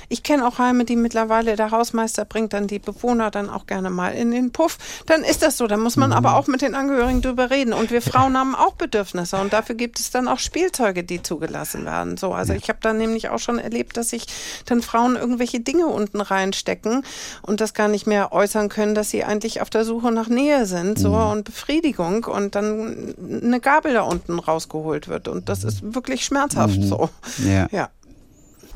Ich 0.09 0.24
kenne 0.24 0.45
auch 0.47 0.59
Heime, 0.59 0.86
die 0.86 0.95
mittlerweile 0.95 1.55
der 1.55 1.72
Hausmeister 1.72 2.26
bringt 2.26 2.53
dann 2.53 2.68
die 2.68 2.80
Bewohner 2.80 3.32
dann 3.32 3.49
auch 3.49 3.66
gerne 3.66 3.89
mal 3.89 4.09
in 4.14 4.30
den 4.32 4.51
Puff. 4.51 4.78
Dann 5.07 5.24
ist 5.24 5.41
das 5.41 5.57
so. 5.57 5.66
Da 5.68 5.78
muss 5.78 5.95
man 5.95 6.09
Mhm. 6.12 6.16
aber 6.18 6.36
auch 6.36 6.47
mit 6.47 6.62
den 6.62 6.76
Angehörigen 6.76 7.22
drüber 7.22 7.49
reden. 7.49 7.74
Und 7.74 7.89
wir 7.91 8.01
Frauen 8.03 8.38
haben 8.38 8.53
auch 8.53 8.74
Bedürfnisse 8.74 9.38
und 9.38 9.51
dafür 9.53 9.76
gibt 9.76 9.99
es 9.99 10.12
dann 10.12 10.28
auch 10.28 10.38
Spielzeuge, 10.39 11.03
die 11.03 11.24
zugelassen 11.24 11.86
werden. 11.86 12.18
So, 12.18 12.34
also 12.34 12.53
ich 12.53 12.70
habe 12.70 12.80
dann 12.82 12.97
nämlich 12.97 13.30
auch 13.30 13.39
schon 13.39 13.57
erlebt, 13.57 13.97
dass 13.97 14.09
sich 14.09 14.26
dann 14.66 14.82
Frauen 14.82 15.16
irgendwelche 15.16 15.59
Dinge 15.62 15.88
unten 15.88 16.22
reinstecken 16.22 17.03
und 17.41 17.62
das 17.62 17.74
gar 17.74 17.88
nicht 17.88 18.05
mehr 18.05 18.32
äußern 18.32 18.70
können, 18.70 18.93
dass 18.95 19.09
sie 19.09 19.24
eigentlich 19.24 19.62
auf 19.62 19.70
der 19.72 19.86
Suche 19.86 20.12
nach 20.12 20.28
Nähe 20.28 20.66
sind, 20.66 20.99
so 20.99 21.09
Mhm. 21.09 21.32
und 21.32 21.43
Befriedigung 21.45 22.26
und 22.26 22.53
dann 22.55 23.16
eine 23.41 23.59
Gabel 23.59 23.93
da 23.93 24.01
unten 24.01 24.38
rausgeholt 24.38 25.07
wird 25.07 25.28
und 25.28 25.49
das 25.49 25.64
ist 25.64 25.95
wirklich 25.95 26.26
schmerzhaft 26.26 26.82
so. 26.84 27.09
Mhm. 27.38 27.49
Ja. 27.51 27.68
Ja. 27.72 27.89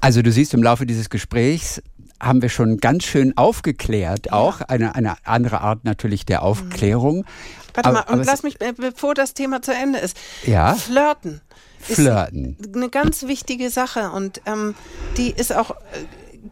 Also 0.02 0.22
du 0.22 0.32
siehst, 0.32 0.54
im 0.54 0.62
Laufe 0.64 0.86
dieses 0.86 1.10
Gesprächs 1.10 1.82
haben 2.22 2.42
wir 2.42 2.50
schon 2.50 2.78
ganz 2.78 3.04
schön 3.04 3.38
aufgeklärt, 3.38 4.32
auch 4.32 4.62
eine, 4.62 4.96
eine 4.96 5.16
andere 5.26 5.62
Art 5.62 5.84
natürlich 5.84 6.26
der 6.26 6.44
Aufklärung. 6.44 7.26
Warte 7.74 7.90
Aber- 7.90 8.06
mal, 8.08 8.14
und 8.20 8.26
lass 8.26 8.44
mich, 8.44 8.62
äh, 8.62 8.74
bevor 8.74 9.14
das 9.16 9.34
Thema 9.34 9.62
zu 9.62 9.74
Ende 9.74 10.00
ist. 10.00 10.16
Ja. 10.46 10.76
Flirten. 10.76 11.42
ist 11.88 11.96
Flirten. 11.96 12.58
Eine 12.74 12.90
ganz 12.90 13.24
wichtige 13.24 13.70
Sache 13.70 14.12
und 14.12 14.42
ähm, 14.46 14.76
die 15.18 15.32
ist 15.32 15.54
auch 15.54 15.72
äh, 15.72 15.76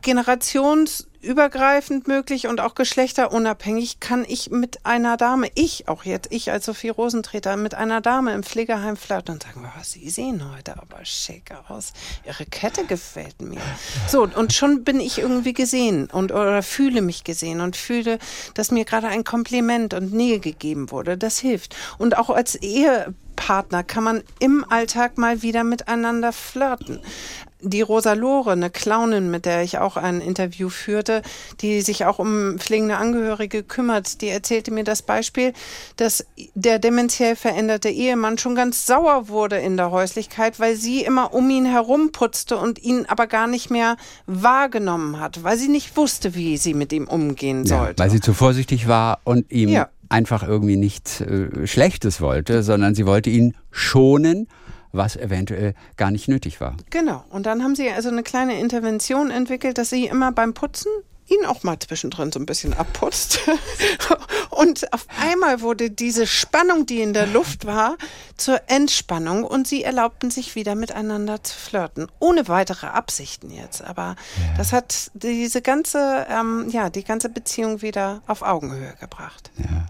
generationsübergreifend 0.01 2.07
möglich 2.07 2.47
und 2.47 2.59
auch 2.59 2.73
geschlechterunabhängig. 2.75 3.99
Kann 3.99 4.25
ich 4.27 4.49
mit 4.49 4.85
einer 4.85 5.17
Dame, 5.17 5.49
ich 5.55 5.87
auch 5.87 6.03
jetzt, 6.03 6.31
ich 6.31 6.51
als 6.51 6.65
Sophie 6.65 6.89
Rosentreter, 6.89 7.55
mit 7.57 7.75
einer 7.75 8.01
Dame 8.01 8.33
im 8.33 8.43
Pflegeheim 8.43 8.97
flirten 8.97 9.35
und 9.35 9.43
sagen, 9.43 9.61
wow, 9.63 9.83
Sie 9.83 10.09
sehen 10.09 10.43
heute 10.55 10.81
aber 10.81 11.05
schick 11.05 11.53
aus. 11.67 11.93
Ihre 12.25 12.45
Kette 12.45 12.85
gefällt 12.85 13.41
mir. 13.41 13.61
So, 14.07 14.23
und 14.23 14.53
schon 14.53 14.83
bin 14.83 14.99
ich 14.99 15.19
irgendwie 15.19 15.53
gesehen 15.53 16.09
und 16.11 16.31
oder 16.31 16.63
fühle 16.63 17.01
mich 17.01 17.23
gesehen 17.23 17.61
und 17.61 17.77
fühle, 17.77 18.19
dass 18.53 18.71
mir 18.71 18.85
gerade 18.85 19.07
ein 19.07 19.23
Kompliment 19.23 19.93
und 19.93 20.13
Nähe 20.13 20.39
gegeben 20.39 20.91
wurde. 20.91 21.17
Das 21.17 21.39
hilft. 21.39 21.75
Und 21.97 22.17
auch 22.17 22.29
als 22.29 22.55
Ehepartner 22.55 23.83
kann 23.83 24.03
man 24.03 24.23
im 24.39 24.65
Alltag 24.69 25.17
mal 25.17 25.41
wieder 25.41 25.63
miteinander 25.63 26.33
flirten. 26.33 26.99
Die 27.65 27.81
Rosa 27.81 28.13
Lore, 28.13 28.51
eine 28.51 28.69
Clownin, 28.69 29.31
mit 29.31 29.45
der 29.45 29.63
ich 29.63 29.77
auch 29.77 29.95
ein 29.97 30.19
Interview 30.21 30.69
führte, 30.69 31.21
die 31.61 31.81
sich 31.81 32.05
auch 32.05 32.19
um 32.19 32.59
pflegende 32.59 32.97
Angehörige 32.97 33.63
kümmert, 33.63 34.21
die 34.21 34.27
erzählte 34.27 34.71
mir 34.71 34.83
das 34.83 35.01
Beispiel, 35.01 35.53
dass 35.95 36.25
der 36.55 36.77
dementiell 36.79 37.35
veränderte 37.37 37.89
Ehemann 37.89 38.37
schon 38.37 38.55
ganz 38.55 38.85
sauer 38.85 39.29
wurde 39.29 39.57
in 39.57 39.77
der 39.77 39.91
Häuslichkeit, 39.91 40.59
weil 40.59 40.75
sie 40.75 41.01
immer 41.05 41.33
um 41.33 41.49
ihn 41.49 41.65
herum 41.65 42.11
putzte 42.11 42.57
und 42.57 42.79
ihn 42.83 43.05
aber 43.07 43.27
gar 43.27 43.47
nicht 43.47 43.69
mehr 43.69 43.95
wahrgenommen 44.25 45.19
hat, 45.19 45.43
weil 45.43 45.57
sie 45.57 45.69
nicht 45.69 45.95
wusste, 45.95 46.35
wie 46.35 46.57
sie 46.57 46.73
mit 46.73 46.91
ihm 46.91 47.07
umgehen 47.07 47.63
Ja, 47.65 47.77
sollte. 47.79 47.99
weil 48.03 48.09
sie 48.09 48.19
zu 48.19 48.33
vorsichtig 48.33 48.87
war 48.87 49.19
und 49.23 49.49
ihm 49.51 49.69
Ja. 49.69 49.89
einfach 50.09 50.43
irgendwie 50.47 50.75
nichts 50.75 51.21
äh, 51.21 51.65
Schlechtes 51.65 52.19
wollte, 52.21 52.61
sondern 52.61 52.93
sie 52.93 53.05
wollte 53.05 53.29
ihn 53.29 53.55
schonen, 53.71 54.47
was 54.93 55.17
eventuell 55.17 55.73
gar 55.97 56.11
nicht 56.11 56.27
nötig 56.27 56.61
war. 56.61 56.77
Genau. 56.89 57.25
Und 57.29 57.45
dann 57.45 57.63
haben 57.63 57.75
sie 57.75 57.89
also 57.89 58.09
eine 58.09 58.23
kleine 58.23 58.59
Intervention 58.59 59.31
entwickelt, 59.31 59.77
dass 59.77 59.89
sie 59.89 60.05
immer 60.05 60.31
beim 60.31 60.53
Putzen 60.53 60.91
ihn 61.27 61.45
auch 61.45 61.63
mal 61.63 61.79
zwischendrin 61.79 62.31
so 62.31 62.39
ein 62.39 62.45
bisschen 62.45 62.73
abputzt. 62.73 63.39
Und 64.49 64.91
auf 64.93 65.07
einmal 65.19 65.61
wurde 65.61 65.89
diese 65.89 66.27
Spannung, 66.27 66.85
die 66.85 67.01
in 67.01 67.13
der 67.13 67.27
Luft 67.27 67.65
war, 67.65 67.97
zur 68.37 68.61
Entspannung 68.67 69.43
und 69.43 69.67
sie 69.67 69.83
erlaubten 69.83 70.31
sich 70.31 70.55
wieder 70.55 70.75
miteinander 70.75 71.43
zu 71.43 71.57
flirten. 71.57 72.07
Ohne 72.19 72.47
weitere 72.47 72.87
Absichten 72.87 73.49
jetzt. 73.49 73.83
Aber 73.83 74.15
das 74.57 74.73
hat 74.73 75.11
diese 75.13 75.61
ganze, 75.61 76.27
ähm, 76.29 76.67
ja, 76.69 76.89
die 76.89 77.03
ganze 77.03 77.29
Beziehung 77.29 77.81
wieder 77.81 78.21
auf 78.27 78.41
Augenhöhe 78.41 78.95
gebracht. 78.99 79.51
Ja, 79.57 79.87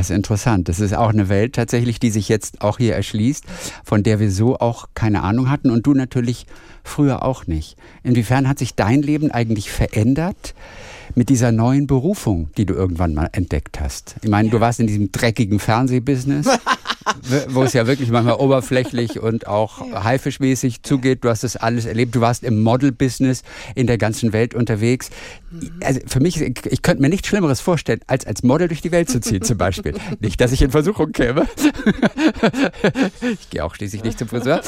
ist 0.00 0.10
interessant. 0.10 0.68
Das 0.68 0.80
ist 0.80 0.94
auch 0.94 1.10
eine 1.10 1.28
Welt 1.28 1.54
tatsächlich, 1.54 1.98
die 2.00 2.10
sich 2.10 2.28
jetzt 2.28 2.60
auch 2.60 2.78
hier 2.78 2.94
erschließt, 2.94 3.44
von 3.84 4.02
der 4.02 4.20
wir 4.20 4.30
so 4.30 4.58
auch 4.58 4.88
keine 4.94 5.22
Ahnung 5.22 5.50
hatten 5.50 5.70
und 5.70 5.86
du 5.86 5.94
natürlich 5.94 6.46
früher 6.84 7.24
auch 7.24 7.46
nicht. 7.46 7.76
Inwiefern 8.02 8.48
hat 8.48 8.58
sich 8.58 8.74
dein 8.74 9.02
Leben 9.02 9.30
eigentlich 9.30 9.70
verändert 9.70 10.54
mit 11.14 11.28
dieser 11.28 11.52
neuen 11.52 11.86
Berufung, 11.86 12.50
die 12.56 12.66
du 12.66 12.74
irgendwann 12.74 13.14
mal 13.14 13.28
entdeckt 13.32 13.80
hast? 13.80 14.16
Ich 14.22 14.30
meine, 14.30 14.50
du 14.50 14.60
warst 14.60 14.80
in 14.80 14.86
diesem 14.86 15.10
dreckigen 15.12 15.58
Fernsehbusiness, 15.58 16.46
wo 17.48 17.62
es 17.62 17.72
ja 17.72 17.86
wirklich 17.86 18.10
manchmal 18.10 18.36
oberflächlich 18.36 19.20
und 19.20 19.46
auch 19.46 19.80
haifischmäßig 19.80 20.82
zugeht. 20.82 21.24
Du 21.24 21.28
hast 21.28 21.44
das 21.44 21.56
alles 21.56 21.86
erlebt. 21.86 22.14
Du 22.14 22.20
warst 22.20 22.44
im 22.44 22.62
Model-Business 22.62 23.42
in 23.74 23.86
der 23.86 23.98
ganzen 23.98 24.32
Welt 24.32 24.54
unterwegs. 24.54 25.10
Also 25.82 26.00
für 26.06 26.20
mich, 26.20 26.40
ich, 26.40 26.66
ich 26.66 26.82
könnte 26.82 27.02
mir 27.02 27.08
nichts 27.08 27.28
Schlimmeres 27.28 27.60
vorstellen, 27.60 28.00
als 28.06 28.26
als 28.26 28.42
Model 28.42 28.68
durch 28.68 28.82
die 28.82 28.92
Welt 28.92 29.08
zu 29.08 29.20
ziehen, 29.20 29.42
zum 29.42 29.58
Beispiel. 29.58 29.94
nicht, 30.20 30.40
dass 30.40 30.52
ich 30.52 30.62
in 30.62 30.70
Versuchung 30.70 31.12
käme. 31.12 31.46
ich 33.20 33.50
gehe 33.50 33.64
auch 33.64 33.74
schließlich 33.74 34.04
nicht 34.04 34.18
zum 34.18 34.28
Friseur. 34.28 34.60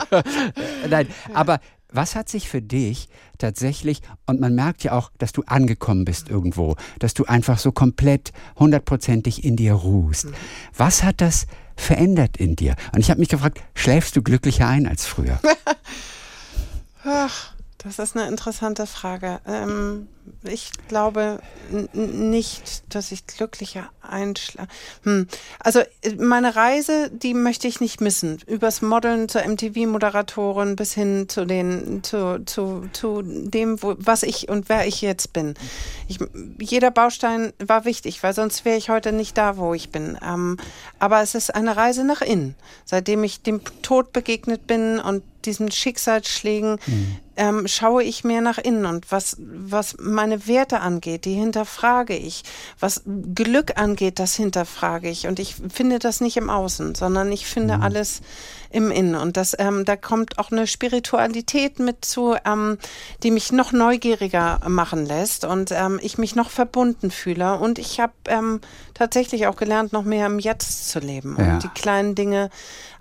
Nein, 0.90 1.08
aber 1.32 1.60
was 1.92 2.14
hat 2.14 2.28
sich 2.28 2.48
für 2.48 2.62
dich 2.62 3.08
tatsächlich, 3.38 4.02
und 4.26 4.40
man 4.40 4.54
merkt 4.54 4.84
ja 4.84 4.92
auch, 4.92 5.10
dass 5.18 5.32
du 5.32 5.42
angekommen 5.46 6.04
bist 6.04 6.28
irgendwo, 6.28 6.76
dass 6.98 7.14
du 7.14 7.24
einfach 7.24 7.58
so 7.58 7.72
komplett 7.72 8.32
hundertprozentig 8.56 9.44
in 9.44 9.56
dir 9.56 9.74
ruhst. 9.74 10.28
Was 10.76 11.02
hat 11.02 11.20
das 11.20 11.46
verändert 11.76 12.36
in 12.36 12.56
dir? 12.56 12.76
Und 12.92 13.00
ich 13.00 13.10
habe 13.10 13.20
mich 13.20 13.28
gefragt, 13.28 13.60
schläfst 13.74 14.14
du 14.16 14.22
glücklicher 14.22 14.68
ein 14.68 14.86
als 14.86 15.06
früher? 15.06 15.40
Ach, 17.04 17.54
das 17.82 17.98
ist 17.98 18.16
eine 18.16 18.28
interessante 18.28 18.86
Frage. 18.86 19.40
Ähm, 19.46 20.08
ich 20.42 20.70
glaube 20.88 21.40
nicht, 21.92 22.94
dass 22.94 23.10
ich 23.10 23.26
glücklicher 23.26 23.90
einschlafe. 24.02 24.68
Hm. 25.04 25.26
Also 25.58 25.80
meine 26.18 26.56
Reise, 26.56 27.10
die 27.10 27.32
möchte 27.32 27.68
ich 27.68 27.80
nicht 27.80 28.00
missen. 28.00 28.38
Übers 28.46 28.82
Modeln 28.82 29.28
zur 29.28 29.42
MTV-Moderatorin 29.42 30.76
bis 30.76 30.92
hin 30.92 31.28
zu 31.28 31.46
den, 31.46 32.02
zu, 32.02 32.44
zu, 32.44 32.88
zu 32.92 33.22
dem, 33.22 33.82
wo, 33.82 33.94
was 33.98 34.22
ich 34.22 34.48
und 34.48 34.68
wer 34.68 34.86
ich 34.86 35.00
jetzt 35.00 35.32
bin. 35.32 35.54
Ich, 36.06 36.18
jeder 36.60 36.90
Baustein 36.90 37.52
war 37.58 37.84
wichtig, 37.84 38.22
weil 38.22 38.34
sonst 38.34 38.64
wäre 38.64 38.76
ich 38.76 38.90
heute 38.90 39.12
nicht 39.12 39.38
da, 39.38 39.56
wo 39.56 39.72
ich 39.72 39.90
bin. 39.90 40.18
Ähm, 40.22 40.58
aber 40.98 41.22
es 41.22 41.34
ist 41.34 41.54
eine 41.54 41.76
Reise 41.76 42.04
nach 42.04 42.20
innen. 42.20 42.56
Seitdem 42.84 43.24
ich 43.24 43.42
dem 43.42 43.62
Tod 43.82 44.12
begegnet 44.12 44.66
bin 44.66 44.98
und 44.98 45.22
diesen 45.44 45.70
Schicksalsschlägen, 45.70 46.78
ähm, 47.40 47.66
schaue 47.66 48.04
ich 48.04 48.22
mehr 48.22 48.42
nach 48.42 48.58
innen 48.58 48.84
und 48.84 49.10
was, 49.10 49.38
was 49.38 49.96
meine 49.98 50.46
Werte 50.46 50.80
angeht, 50.80 51.24
die 51.24 51.32
hinterfrage 51.32 52.14
ich. 52.14 52.42
Was 52.78 53.02
Glück 53.34 53.80
angeht, 53.80 54.18
das 54.18 54.34
hinterfrage 54.34 55.08
ich. 55.08 55.26
Und 55.26 55.38
ich 55.38 55.56
finde 55.72 55.98
das 55.98 56.20
nicht 56.20 56.36
im 56.36 56.50
Außen, 56.50 56.94
sondern 56.94 57.32
ich 57.32 57.46
finde 57.46 57.80
alles 57.80 58.20
im 58.70 58.90
Innen. 58.90 59.14
Und 59.16 59.36
das, 59.36 59.54
ähm, 59.58 59.84
da 59.84 59.96
kommt 59.96 60.38
auch 60.38 60.50
eine 60.50 60.66
Spiritualität 60.66 61.78
mit 61.78 62.04
zu, 62.04 62.36
ähm, 62.44 62.78
die 63.22 63.30
mich 63.30 63.52
noch 63.52 63.72
neugieriger 63.72 64.60
machen 64.68 65.06
lässt 65.06 65.44
und 65.44 65.72
ähm, 65.72 65.98
ich 66.02 66.18
mich 66.18 66.36
noch 66.36 66.50
verbunden 66.50 67.10
fühle. 67.10 67.58
Und 67.58 67.78
ich 67.78 68.00
habe 68.00 68.12
ähm, 68.28 68.60
tatsächlich 68.94 69.46
auch 69.46 69.56
gelernt, 69.56 69.92
noch 69.92 70.04
mehr 70.04 70.26
im 70.26 70.38
Jetzt 70.38 70.88
zu 70.90 71.00
leben 71.00 71.36
Ja. 71.38 71.54
und 71.54 71.62
die 71.64 71.68
kleinen 71.68 72.14
Dinge, 72.14 72.50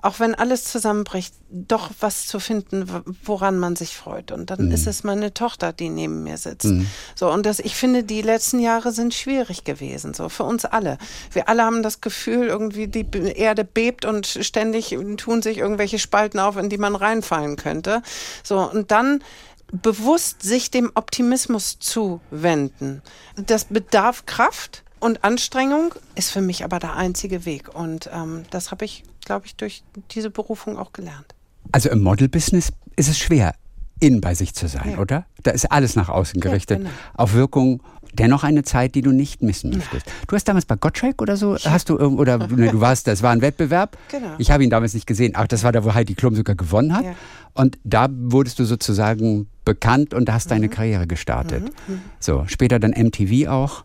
auch 0.01 0.19
wenn 0.19 0.33
alles 0.33 0.63
zusammenbricht, 0.63 1.33
doch 1.51 1.89
was 1.99 2.25
zu 2.25 2.39
finden, 2.39 2.85
woran 3.23 3.59
man 3.59 3.75
sich 3.75 3.97
freut. 3.97 4.31
Und 4.31 4.49
dann 4.49 4.71
ist 4.71 4.87
es 4.87 5.03
meine 5.03 5.33
Tochter, 5.33 5.73
die 5.73 5.89
neben 5.89 6.23
mir 6.23 6.37
sitzt. 6.37 6.69
So, 7.15 7.29
und 7.29 7.45
das, 7.45 7.59
ich 7.59 7.75
finde, 7.75 8.03
die 8.03 8.21
letzten 8.21 8.59
Jahre 8.59 8.91
sind 8.93 9.13
schwierig 9.13 9.65
gewesen, 9.65 10.13
so 10.13 10.29
für 10.29 10.43
uns 10.43 10.63
alle. 10.63 10.97
Wir 11.33 11.49
alle 11.49 11.63
haben 11.63 11.83
das 11.83 11.99
Gefühl, 11.99 12.47
irgendwie 12.47 12.87
die 12.87 13.05
Erde 13.35 13.65
bebt 13.65 14.05
und 14.05 14.25
ständig 14.27 14.95
tun 15.17 15.41
sich 15.41 15.57
irgendwelche 15.59 15.99
Spalten 15.99 16.39
auf, 16.39 16.57
in 16.57 16.69
die 16.69 16.77
man 16.77 16.95
reinfallen 16.95 17.55
könnte. 17.55 18.01
So, 18.43 18.59
und 18.71 18.91
dann 18.91 19.23
bewusst 19.71 20.41
sich 20.41 20.71
dem 20.71 20.91
Optimismus 20.95 21.77
zuwenden. 21.79 23.01
Das 23.35 23.65
bedarf 23.65 24.25
Kraft 24.25 24.83
und 24.99 25.23
Anstrengung, 25.23 25.93
ist 26.15 26.31
für 26.31 26.41
mich 26.41 26.63
aber 26.63 26.79
der 26.79 26.95
einzige 26.95 27.45
Weg. 27.45 27.73
Und 27.73 28.09
ähm, 28.11 28.43
das 28.49 28.71
habe 28.71 28.85
ich, 28.85 29.03
glaube 29.23 29.45
ich, 29.45 29.55
durch 29.55 29.83
diese 30.11 30.29
Berufung 30.29 30.77
auch 30.77 30.91
gelernt. 30.91 31.35
Also 31.71 31.89
im 31.89 32.01
Model-Business 32.01 32.71
ist 32.95 33.09
es 33.09 33.19
schwer, 33.19 33.53
in 33.99 34.21
bei 34.21 34.33
sich 34.33 34.53
zu 34.55 34.67
sein, 34.67 34.91
Ja. 34.93 34.97
oder? 34.97 35.25
Da 35.43 35.51
ist 35.51 35.71
alles 35.71 35.95
nach 35.95 36.09
außen 36.09 36.41
gerichtet. 36.41 36.79
genau. 36.79 36.89
Auf 37.13 37.33
Wirkung. 37.33 37.83
Dennoch 38.13 38.43
eine 38.43 38.63
Zeit, 38.63 38.95
die 38.95 39.01
du 39.01 39.11
nicht 39.11 39.41
missen 39.41 39.71
möchtest. 39.71 40.05
Du 40.27 40.35
hast 40.35 40.45
damals 40.47 40.65
bei 40.65 40.75
Gottschalk 40.75 41.21
oder 41.21 41.37
so, 41.37 41.55
hast 41.57 41.89
du 41.89 41.97
oder 41.97 42.37
ne, 42.47 42.69
du 42.71 42.81
warst, 42.81 43.07
das 43.07 43.21
war 43.21 43.31
ein 43.31 43.41
Wettbewerb. 43.41 43.97
Genau. 44.11 44.33
Ich 44.37 44.51
habe 44.51 44.63
ihn 44.63 44.69
damals 44.69 44.93
nicht 44.93 45.05
gesehen. 45.07 45.33
Ach, 45.35 45.47
das 45.47 45.63
war 45.63 45.71
da, 45.71 45.83
wo 45.83 45.93
Heidi 45.93 46.15
Klum 46.15 46.35
sogar 46.35 46.55
gewonnen 46.55 46.95
hat. 46.95 47.05
Ja. 47.05 47.13
Und 47.53 47.77
da 47.83 48.07
wurdest 48.11 48.59
du 48.59 48.65
sozusagen 48.65 49.47
bekannt 49.65 50.13
und 50.13 50.31
hast 50.31 50.45
Mhm. 50.47 50.49
deine 50.49 50.69
Karriere 50.69 51.07
gestartet. 51.07 51.71
So, 52.19 52.43
später 52.47 52.79
dann 52.79 52.91
MTV 52.91 53.49
auch. 53.49 53.83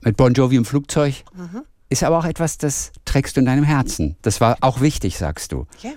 Mit 0.00 0.16
Bon 0.16 0.32
Jovi 0.32 0.56
im 0.56 0.64
Flugzeug. 0.64 1.24
Mhm. 1.36 1.62
Ist 1.90 2.02
aber 2.04 2.16
auch 2.18 2.24
etwas, 2.24 2.56
das 2.56 2.90
trägst 3.04 3.36
du 3.36 3.40
in 3.40 3.46
deinem 3.46 3.64
Herzen. 3.64 4.16
Das 4.22 4.40
war 4.40 4.56
auch 4.62 4.80
wichtig, 4.80 5.18
sagst 5.18 5.52
du. 5.52 5.66
Ja. 5.82 5.90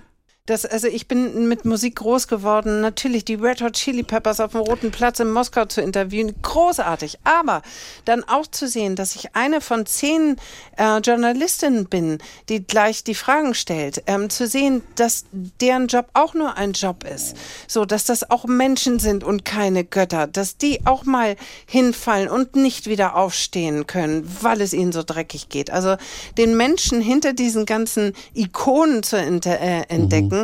Das, 0.47 0.63
also 0.63 0.87
ich 0.87 1.07
bin 1.07 1.47
mit 1.47 1.65
Musik 1.65 1.95
groß 1.95 2.27
geworden. 2.27 2.79
Natürlich 2.79 3.25
die 3.25 3.33
Red 3.33 3.63
Hot 3.63 3.73
Chili 3.73 4.03
Peppers 4.03 4.39
auf 4.39 4.51
dem 4.51 4.61
Roten 4.61 4.91
Platz 4.91 5.19
in 5.19 5.31
Moskau 5.31 5.65
zu 5.65 5.81
interviewen, 5.81 6.35
großartig. 6.39 7.17
Aber 7.23 7.63
dann 8.05 8.23
auch 8.23 8.45
zu 8.45 8.67
sehen, 8.67 8.95
dass 8.95 9.15
ich 9.15 9.35
eine 9.35 9.59
von 9.59 9.87
zehn 9.87 10.35
äh, 10.77 10.99
Journalistinnen 10.99 11.85
bin, 11.85 12.19
die 12.47 12.61
gleich 12.61 13.03
die 13.03 13.15
Fragen 13.15 13.55
stellt, 13.55 14.03
ähm, 14.05 14.29
zu 14.29 14.45
sehen, 14.45 14.83
dass 14.93 15.25
deren 15.31 15.87
Job 15.87 16.09
auch 16.13 16.35
nur 16.35 16.55
ein 16.57 16.73
Job 16.73 17.05
ist, 17.05 17.35
so 17.67 17.85
dass 17.85 18.05
das 18.05 18.29
auch 18.29 18.45
Menschen 18.45 18.99
sind 18.99 19.23
und 19.23 19.45
keine 19.45 19.83
Götter, 19.83 20.27
dass 20.27 20.57
die 20.57 20.85
auch 20.85 21.05
mal 21.05 21.37
hinfallen 21.65 22.29
und 22.29 22.55
nicht 22.55 22.85
wieder 22.85 23.15
aufstehen 23.15 23.87
können, 23.87 24.29
weil 24.41 24.61
es 24.61 24.73
ihnen 24.73 24.91
so 24.91 25.01
dreckig 25.01 25.49
geht. 25.49 25.71
Also 25.71 25.95
den 26.37 26.55
Menschen 26.55 27.01
hinter 27.01 27.33
diesen 27.33 27.65
ganzen 27.65 28.13
Ikonen 28.35 29.01
zu 29.01 29.17
äh, 29.17 29.81
entdecken, 29.87 30.34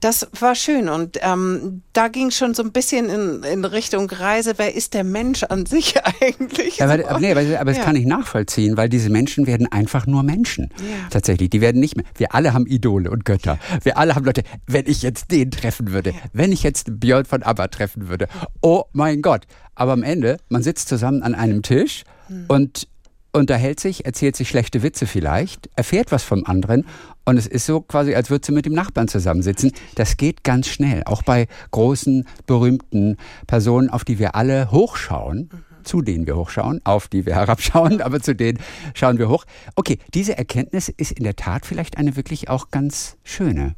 das 0.00 0.28
war 0.38 0.54
schön. 0.54 0.88
Und 0.88 1.18
ähm, 1.22 1.82
da 1.92 2.08
ging 2.08 2.30
schon 2.30 2.54
so 2.54 2.62
ein 2.62 2.72
bisschen 2.72 3.08
in, 3.08 3.42
in 3.42 3.64
Richtung 3.64 4.08
Reise, 4.10 4.54
wer 4.56 4.74
ist 4.74 4.94
der 4.94 5.04
Mensch 5.04 5.42
an 5.44 5.66
sich 5.66 5.94
eigentlich? 6.22 6.78
Ja, 6.78 6.88
aber, 6.88 7.08
aber, 7.08 7.20
nee, 7.20 7.30
aber, 7.32 7.40
aber 7.60 7.70
das 7.70 7.78
Ja. 7.78 7.84
kann 7.84 7.96
ich 7.96 8.06
nachvollziehen, 8.06 8.76
weil 8.76 8.88
diese 8.88 9.10
Menschen 9.10 9.46
werden 9.46 9.70
einfach 9.70 10.06
nur 10.06 10.22
Menschen. 10.22 10.70
Ja. 10.78 11.08
Tatsächlich. 11.10 11.50
Die 11.50 11.60
werden 11.60 11.80
nicht 11.80 11.96
mehr. 11.96 12.04
Wir 12.16 12.34
alle 12.34 12.52
haben 12.52 12.66
Idole 12.66 13.10
und 13.10 13.24
Götter. 13.24 13.58
Wir 13.82 13.98
alle 13.98 14.14
haben 14.14 14.24
Leute, 14.24 14.42
wenn 14.66 14.86
ich 14.86 15.02
jetzt 15.02 15.30
den 15.30 15.50
treffen 15.50 15.92
würde, 15.92 16.14
wenn 16.32 16.52
ich 16.52 16.62
jetzt 16.62 17.00
Björn 17.00 17.24
von 17.24 17.42
ABBA 17.42 17.68
treffen 17.68 18.08
würde, 18.08 18.28
oh 18.62 18.84
mein 18.92 19.22
Gott. 19.22 19.44
Aber 19.74 19.92
am 19.92 20.02
Ende, 20.02 20.36
man 20.48 20.62
sitzt 20.62 20.88
zusammen 20.88 21.22
an 21.22 21.34
einem 21.34 21.62
Tisch 21.62 22.04
Hm. 22.28 22.44
und 22.48 22.86
unterhält 23.32 23.78
sich, 23.80 24.04
erzählt 24.06 24.34
sich 24.36 24.48
schlechte 24.48 24.82
Witze 24.82 25.06
vielleicht, 25.06 25.68
erfährt 25.76 26.10
was 26.12 26.22
vom 26.24 26.44
anderen 26.44 26.84
und 27.30 27.36
es 27.36 27.46
ist 27.46 27.64
so 27.64 27.80
quasi, 27.80 28.14
als 28.14 28.28
würdest 28.28 28.48
du 28.48 28.52
mit 28.52 28.66
dem 28.66 28.74
Nachbarn 28.74 29.06
zusammensitzen. 29.06 29.72
Das 29.94 30.16
geht 30.16 30.42
ganz 30.42 30.66
schnell, 30.66 31.04
auch 31.04 31.22
bei 31.22 31.46
großen, 31.70 32.26
berühmten 32.46 33.16
Personen, 33.46 33.88
auf 33.88 34.04
die 34.04 34.18
wir 34.18 34.34
alle 34.34 34.72
hochschauen, 34.72 35.48
zu 35.84 36.02
denen 36.02 36.26
wir 36.26 36.36
hochschauen, 36.36 36.80
auf 36.82 37.06
die 37.06 37.26
wir 37.26 37.34
herabschauen, 37.36 38.02
aber 38.02 38.20
zu 38.20 38.34
denen 38.34 38.58
schauen 38.94 39.18
wir 39.18 39.28
hoch. 39.28 39.44
Okay, 39.76 39.98
diese 40.12 40.36
Erkenntnis 40.36 40.88
ist 40.88 41.12
in 41.12 41.22
der 41.22 41.36
Tat 41.36 41.66
vielleicht 41.66 41.98
eine 41.98 42.16
wirklich 42.16 42.48
auch 42.48 42.72
ganz 42.72 43.16
schöne. 43.22 43.76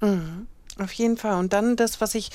Auf 0.79 0.93
jeden 0.95 1.19
Fall. 1.19 1.39
Und 1.39 1.53
dann 1.53 1.77
das, 1.77 2.01
was 2.01 2.15
ich 2.15 2.31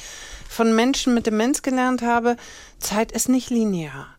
von 0.48 0.76
Menschen 0.76 1.16
mit 1.16 1.26
Demenz 1.26 1.64
gelernt 1.64 2.04
habe, 2.04 2.38
Zeit 2.78 3.12
ist 3.12 3.28
nicht 3.28 3.50
linear. 3.50 4.17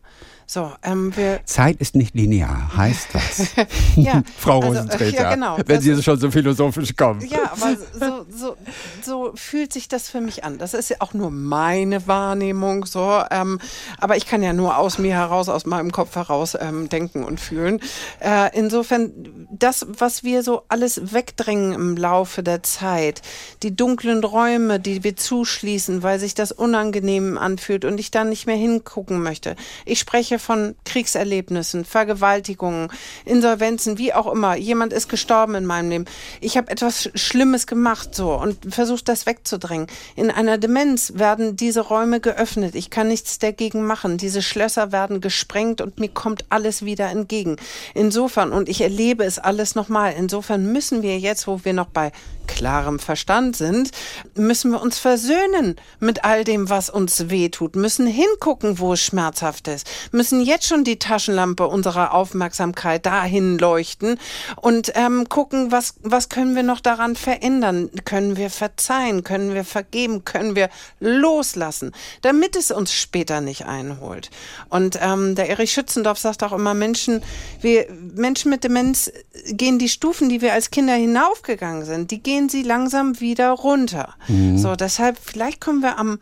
So, 0.51 0.71
ähm, 0.81 1.15
wir, 1.15 1.41
Zeit 1.45 1.79
ist 1.79 1.95
nicht 1.95 2.15
linear, 2.15 2.75
heißt 2.75 3.09
was? 3.13 3.49
ja, 3.95 4.23
Frau 4.39 4.61
also, 4.61 4.69
Rosentreter, 4.69 5.21
ja, 5.21 5.33
genau. 5.35 5.59
wenn 5.63 5.79
Sie 5.79 6.01
schon 6.01 6.19
so 6.19 6.31
philosophisch 6.31 6.95
kommen. 6.95 7.21
Ja, 7.27 7.51
aber 7.51 7.77
so, 7.93 8.25
so, 8.35 8.57
so 9.03 9.31
fühlt 9.35 9.71
sich 9.71 9.89
das 9.89 10.09
für 10.09 10.21
mich 10.21 10.43
an. 10.43 10.57
Das 10.57 10.73
ist 10.73 10.89
ja 10.89 10.95
auch 11.01 11.13
nur 11.13 11.29
meine 11.29 12.07
Wahrnehmung, 12.07 12.87
so. 12.87 13.21
Ähm, 13.29 13.59
aber 13.99 14.17
ich 14.17 14.25
kann 14.25 14.41
ja 14.41 14.51
nur 14.53 14.79
aus 14.79 14.97
mir 14.97 15.13
heraus, 15.13 15.49
aus 15.49 15.67
meinem 15.67 15.91
Kopf 15.91 16.15
heraus 16.15 16.57
ähm, 16.59 16.89
denken 16.89 17.23
und 17.23 17.39
fühlen. 17.39 17.79
Äh, 18.19 18.49
insofern, 18.57 19.11
das, 19.51 19.85
was 19.99 20.23
wir 20.23 20.41
so 20.41 20.63
alles 20.67 21.13
wegdrängen 21.13 21.73
im 21.73 21.95
Laufe 21.95 22.41
der 22.41 22.63
Zeit, 22.63 23.21
die 23.61 23.75
dunklen 23.75 24.23
Räume, 24.23 24.79
die 24.79 25.03
wir 25.03 25.15
zuschließen, 25.15 26.01
weil 26.01 26.19
sich 26.19 26.33
das 26.33 26.51
unangenehm 26.51 27.37
anfühlt 27.37 27.85
und 27.85 27.99
ich 27.99 28.09
dann 28.09 28.29
nicht 28.29 28.47
mehr 28.47 28.55
hingucken 28.55 29.21
möchte. 29.21 29.55
Ich 29.85 29.99
spreche 29.99 30.38
von 30.39 30.75
Kriegserlebnissen, 30.85 31.85
Vergewaltigungen, 31.85 32.89
Insolvenzen, 33.25 33.97
wie 33.97 34.13
auch 34.13 34.31
immer. 34.31 34.55
Jemand 34.55 34.93
ist 34.93 35.09
gestorben 35.09 35.55
in 35.55 35.65
meinem 35.65 35.89
Leben. 35.89 36.05
Ich 36.41 36.57
habe 36.57 36.71
etwas 36.71 37.05
Sch- 37.05 37.17
Schlimmes 37.17 37.67
gemacht 37.67 38.15
so 38.15 38.33
und 38.33 38.73
versucht 38.73 39.07
das 39.07 39.25
wegzudrängen. 39.25 39.87
In 40.15 40.31
einer 40.31 40.57
Demenz 40.57 41.13
werden 41.15 41.55
diese 41.55 41.81
Räume 41.81 42.19
geöffnet. 42.19 42.75
Ich 42.75 42.89
kann 42.89 43.07
nichts 43.07 43.39
dagegen 43.39 43.85
machen. 43.85 44.17
Diese 44.17 44.41
Schlösser 44.41 44.91
werden 44.91 45.21
gesprengt 45.21 45.81
und 45.81 45.99
mir 45.99 46.09
kommt 46.09 46.45
alles 46.49 46.83
wieder 46.85 47.09
entgegen. 47.09 47.57
Insofern, 47.93 48.51
und 48.51 48.69
ich 48.69 48.81
erlebe 48.81 49.23
es 49.23 49.39
alles 49.39 49.75
nochmal, 49.75 50.13
insofern 50.17 50.71
müssen 50.71 51.01
wir 51.01 51.19
jetzt, 51.19 51.47
wo 51.47 51.61
wir 51.63 51.73
noch 51.73 51.87
bei 51.87 52.11
klarem 52.49 52.99
Verstand 52.99 53.55
sind, 53.55 53.91
müssen 54.35 54.71
wir 54.71 54.81
uns 54.81 54.99
versöhnen 54.99 55.75
mit 55.99 56.23
all 56.25 56.43
dem, 56.43 56.69
was 56.69 56.89
uns 56.89 57.29
wehtut, 57.29 57.75
müssen 57.75 58.07
hingucken, 58.07 58.79
wo 58.79 58.93
es 58.93 59.01
schmerzhaft 59.01 59.67
ist, 59.67 59.89
müssen 60.11 60.41
jetzt 60.41 60.67
schon 60.67 60.83
die 60.83 60.99
Taschenlampe 60.99 61.67
unserer 61.67 62.13
Aufmerksamkeit 62.13 63.05
dahin 63.05 63.57
leuchten 63.57 64.19
und 64.57 64.91
ähm, 64.95 65.29
gucken, 65.29 65.71
was, 65.71 65.95
was 66.01 66.29
können 66.29 66.55
wir 66.55 66.63
noch 66.63 66.81
daran 66.81 67.15
verändern? 67.15 67.89
Können 68.05 68.35
wir 68.35 68.49
verzeihen? 68.49 69.23
Können 69.23 69.53
wir 69.53 69.63
vergeben? 69.63 70.25
Können 70.25 70.55
wir 70.55 70.69
loslassen? 70.99 71.91
Damit 72.21 72.55
es 72.55 72.71
uns 72.71 72.93
später 72.93 73.41
nicht 73.41 73.65
einholt. 73.65 74.31
Und 74.69 74.97
ähm, 75.01 75.35
der 75.35 75.49
Erich 75.49 75.71
Schützendorf 75.71 76.17
sagt 76.17 76.43
auch 76.43 76.53
immer, 76.53 76.73
Menschen, 76.73 77.21
wir, 77.61 77.87
Menschen 78.15 78.49
mit 78.49 78.63
Demenz 78.63 79.11
gehen 79.47 79.79
die 79.79 79.89
Stufen, 79.89 80.29
die 80.29 80.41
wir 80.41 80.53
als 80.53 80.71
Kinder 80.71 80.93
hinaufgegangen 80.93 81.85
sind, 81.85 82.11
die 82.11 82.21
gehen 82.21 82.38
sie 82.47 82.63
langsam 82.63 83.19
wieder 83.19 83.49
runter. 83.51 84.13
So, 84.55 84.75
deshalb, 84.75 85.17
vielleicht 85.21 85.59
kommen 85.59 85.81
wir 85.81 85.97
am, 85.97 86.19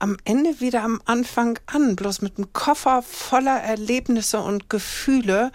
am 0.00 0.16
Ende 0.24 0.60
wieder 0.60 0.82
am 0.82 1.00
Anfang 1.04 1.58
an, 1.66 1.94
bloß 1.94 2.22
mit 2.22 2.38
einem 2.38 2.52
Koffer 2.52 3.02
voller 3.02 3.60
Erlebnisse 3.60 4.40
und 4.40 4.70
Gefühle. 4.70 5.52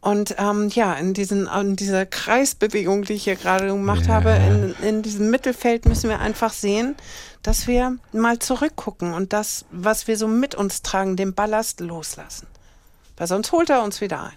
Und 0.00 0.36
ähm, 0.38 0.68
ja, 0.68 0.94
in, 0.94 1.12
diesen, 1.12 1.48
in 1.48 1.76
dieser 1.76 2.06
Kreisbewegung, 2.06 3.02
die 3.02 3.14
ich 3.14 3.24
hier 3.24 3.36
gerade 3.36 3.66
gemacht 3.66 4.08
habe, 4.08 4.30
in, 4.30 4.74
in 4.88 5.02
diesem 5.02 5.30
Mittelfeld 5.30 5.84
müssen 5.84 6.08
wir 6.08 6.20
einfach 6.20 6.52
sehen, 6.52 6.94
dass 7.42 7.66
wir 7.66 7.98
mal 8.12 8.38
zurückgucken 8.38 9.12
und 9.12 9.32
das, 9.32 9.64
was 9.70 10.06
wir 10.06 10.16
so 10.16 10.28
mit 10.28 10.54
uns 10.54 10.82
tragen, 10.82 11.16
den 11.16 11.34
Ballast 11.34 11.80
loslassen. 11.80 12.46
Weil 13.16 13.26
sonst 13.26 13.50
holt 13.50 13.68
er 13.68 13.82
uns 13.82 14.00
wieder 14.00 14.22
ein. 14.22 14.36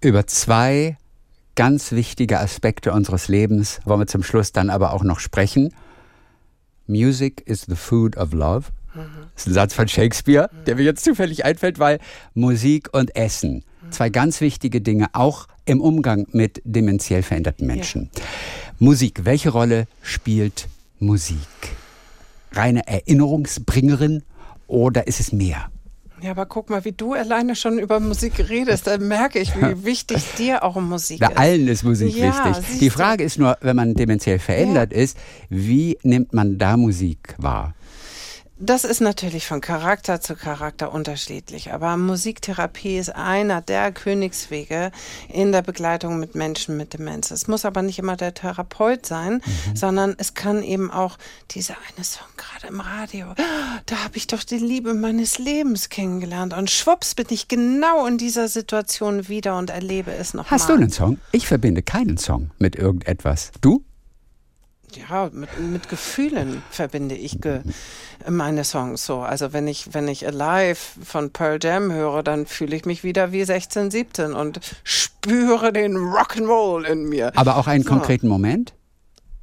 Über 0.00 0.26
zwei 0.26 0.96
ganz 1.54 1.92
wichtige 1.92 2.40
Aspekte 2.40 2.92
unseres 2.92 3.28
Lebens 3.28 3.80
wollen 3.84 4.00
wir 4.00 4.06
zum 4.06 4.22
Schluss 4.22 4.52
dann 4.52 4.70
aber 4.70 4.92
auch 4.92 5.04
noch 5.04 5.20
sprechen. 5.20 5.72
Music 6.86 7.42
is 7.46 7.62
the 7.62 7.76
food 7.76 8.16
of 8.16 8.32
love. 8.32 8.66
Das 9.34 9.42
ist 9.42 9.46
ein 9.48 9.54
Satz 9.54 9.74
von 9.74 9.88
Shakespeare, 9.88 10.48
der 10.66 10.76
mir 10.76 10.82
jetzt 10.82 11.04
zufällig 11.04 11.44
einfällt, 11.44 11.78
weil 11.78 11.98
Musik 12.34 12.90
und 12.92 13.16
Essen, 13.16 13.64
zwei 13.90 14.08
ganz 14.08 14.40
wichtige 14.40 14.80
Dinge, 14.80 15.08
auch 15.12 15.48
im 15.64 15.80
Umgang 15.80 16.26
mit 16.32 16.62
dementiell 16.64 17.22
veränderten 17.22 17.66
Menschen. 17.66 18.10
Musik, 18.78 19.24
welche 19.24 19.50
Rolle 19.50 19.86
spielt 20.02 20.68
Musik? 21.00 21.38
Reine 22.52 22.86
Erinnerungsbringerin 22.86 24.22
oder 24.68 25.06
ist 25.06 25.20
es 25.20 25.32
mehr? 25.32 25.70
Ja, 26.24 26.30
aber 26.30 26.46
guck 26.46 26.70
mal, 26.70 26.82
wie 26.86 26.92
du 26.92 27.12
alleine 27.12 27.54
schon 27.54 27.78
über 27.78 28.00
Musik 28.00 28.48
redest, 28.48 28.86
da 28.86 28.96
merke 28.96 29.38
ich, 29.40 29.54
wie 29.56 29.84
wichtig 29.84 30.24
dir 30.38 30.64
auch 30.64 30.80
Musik 30.80 31.20
Bei 31.20 31.26
ist. 31.26 31.36
allen 31.36 31.68
ist 31.68 31.84
Musik 31.84 32.16
Ja, 32.16 32.46
wichtig. 32.46 32.78
Die 32.78 32.88
du. 32.88 32.94
Frage 32.94 33.24
ist 33.24 33.38
nur, 33.38 33.58
wenn 33.60 33.76
man 33.76 33.92
dementiell 33.92 34.38
verändert 34.38 34.94
ist, 34.94 35.18
wie 35.50 35.98
nimmt 36.02 36.32
man 36.32 36.56
da 36.56 36.78
Musik 36.78 37.34
wahr? 37.36 37.74
Das 38.64 38.84
ist 38.84 39.02
natürlich 39.02 39.46
von 39.46 39.60
Charakter 39.60 40.22
zu 40.22 40.36
Charakter 40.36 40.90
unterschiedlich, 40.90 41.74
aber 41.74 41.98
Musiktherapie 41.98 42.96
ist 42.96 43.14
einer 43.14 43.60
der 43.60 43.92
Königswege 43.92 44.90
in 45.28 45.52
der 45.52 45.60
Begleitung 45.60 46.18
mit 46.18 46.34
Menschen 46.34 46.78
mit 46.78 46.94
Demenz. 46.94 47.30
Es 47.30 47.46
muss 47.46 47.66
aber 47.66 47.82
nicht 47.82 47.98
immer 47.98 48.16
der 48.16 48.32
Therapeut 48.32 49.04
sein, 49.04 49.42
sondern 49.74 50.14
es 50.16 50.32
kann 50.32 50.62
eben 50.62 50.90
auch 50.90 51.18
dieser 51.50 51.74
eine 51.94 52.06
Song 52.06 52.26
gerade 52.38 52.68
im 52.68 52.80
Radio. 52.80 53.34
Da 53.84 53.96
habe 54.02 54.16
ich 54.16 54.28
doch 54.28 54.42
die 54.42 54.56
Liebe 54.56 54.94
meines 54.94 55.38
Lebens 55.38 55.90
kennengelernt 55.90 56.54
und 56.54 56.70
schwupps 56.70 57.14
bin 57.14 57.26
ich 57.28 57.48
genau 57.48 58.06
in 58.06 58.16
dieser 58.16 58.48
Situation 58.48 59.28
wieder 59.28 59.58
und 59.58 59.68
erlebe 59.68 60.12
es 60.12 60.32
nochmal. 60.32 60.52
Hast 60.52 60.70
du 60.70 60.72
einen 60.72 60.90
Song? 60.90 61.18
Ich 61.32 61.46
verbinde 61.46 61.82
keinen 61.82 62.16
Song 62.16 62.50
mit 62.58 62.76
irgendetwas. 62.76 63.52
Du? 63.60 63.84
Ja, 64.96 65.28
mit, 65.32 65.48
mit 65.60 65.88
Gefühlen 65.88 66.62
verbinde 66.70 67.14
ich 67.14 67.40
ge 67.40 67.60
meine 68.28 68.64
Songs 68.64 69.04
so. 69.04 69.20
Also 69.20 69.52
wenn 69.52 69.66
ich, 69.68 69.92
wenn 69.92 70.08
ich 70.08 70.26
Alive 70.26 70.76
von 71.04 71.30
Pearl 71.30 71.58
Jam 71.62 71.92
höre, 71.92 72.22
dann 72.22 72.46
fühle 72.46 72.74
ich 72.76 72.84
mich 72.86 73.04
wieder 73.04 73.32
wie 73.32 73.44
16, 73.44 73.90
17 73.90 74.32
und 74.32 74.60
spüre 74.84 75.72
den 75.72 75.96
Rock'n'Roll 75.96 76.84
in 76.84 77.04
mir. 77.08 77.32
Aber 77.36 77.56
auch 77.56 77.66
einen 77.66 77.84
So. 77.84 77.90
konkreten 77.90 78.28
Moment? 78.28 78.74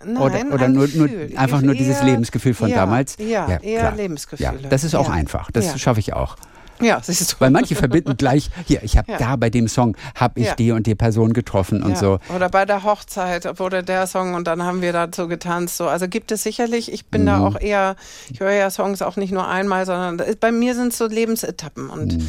Nein, 0.03 0.17
oder 0.17 0.53
oder 0.53 0.65
ein 0.65 0.71
nur, 0.73 0.87
nur 0.87 1.09
einfach 1.37 1.61
nur 1.61 1.75
dieses 1.75 1.97
Eher- 1.99 2.05
Lebensgefühl 2.05 2.55
von 2.55 2.69
ja, 2.69 2.77
damals? 2.77 3.17
ja, 3.19 3.59
eher 3.61 3.79
klar. 3.81 3.95
Lebensgefühle. 3.95 4.59
Ja, 4.63 4.69
das 4.69 4.83
ist 4.83 4.95
auch 4.95 5.09
Ja. 5.09 5.13
einfach. 5.13 5.51
Das 5.51 5.65
Ja. 5.67 5.77
schaffe 5.77 5.99
ich 5.99 6.13
auch. 6.13 6.37
Ja, 6.81 6.99
siehst 7.01 7.33
du. 7.33 7.35
Weil 7.39 7.51
manche 7.51 7.75
verbinden 7.75 8.17
gleich, 8.17 8.49
hier, 8.65 8.83
ich 8.83 8.97
habe 8.97 9.11
Ja. 9.11 9.17
da 9.17 9.35
bei 9.35 9.49
dem 9.49 9.67
Song, 9.67 9.95
habe 10.15 10.39
ich 10.39 10.47
Ja. 10.47 10.55
die 10.55 10.71
und 10.71 10.87
die 10.87 10.95
Person 10.95 11.33
getroffen 11.33 11.83
und 11.83 11.91
ja. 11.91 11.95
so. 11.97 12.19
Oder 12.35 12.49
bei 12.49 12.65
der 12.65 12.83
Hochzeit 12.83 13.59
wurde 13.59 13.83
der 13.83 14.07
Song 14.07 14.33
und 14.33 14.47
dann 14.47 14.63
haben 14.63 14.81
wir 14.81 14.93
dazu 14.93 15.27
getanzt. 15.27 15.77
So. 15.77 15.87
Also 15.87 16.07
gibt 16.07 16.31
es 16.31 16.43
sicherlich, 16.43 16.91
ich 16.91 17.05
bin 17.07 17.21
Mhm. 17.23 17.25
da 17.27 17.39
auch 17.39 17.59
eher, 17.59 17.95
ich 18.31 18.39
höre 18.39 18.51
ja 18.53 18.69
Songs 18.69 19.01
auch 19.01 19.15
nicht 19.15 19.31
nur 19.31 19.47
einmal, 19.47 19.85
sondern 19.85 20.21
bei 20.39 20.51
mir 20.51 20.75
sind 20.75 20.91
es 20.93 20.97
so 20.97 21.07
Lebensetappen 21.07 21.89
und 21.89 22.13
Mhm. 22.17 22.27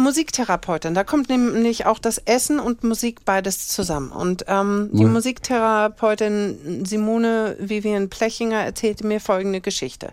Musiktherapeutin, 0.00 0.94
da 0.94 1.04
kommt 1.04 1.28
nämlich 1.28 1.86
auch 1.86 1.98
das 1.98 2.18
Essen 2.18 2.58
und 2.58 2.84
Musik 2.84 3.24
beides 3.24 3.68
zusammen. 3.68 4.10
Und 4.12 4.44
ähm, 4.48 4.90
die 4.92 5.04
Mhm. 5.04 5.12
Musiktherapeutin 5.12 6.84
Simone 6.86 7.56
Vivian 7.58 8.08
Plechinger 8.08 8.64
erzählte 8.64 9.06
mir 9.06 9.20
folgende 9.20 9.60
Geschichte. 9.60 10.10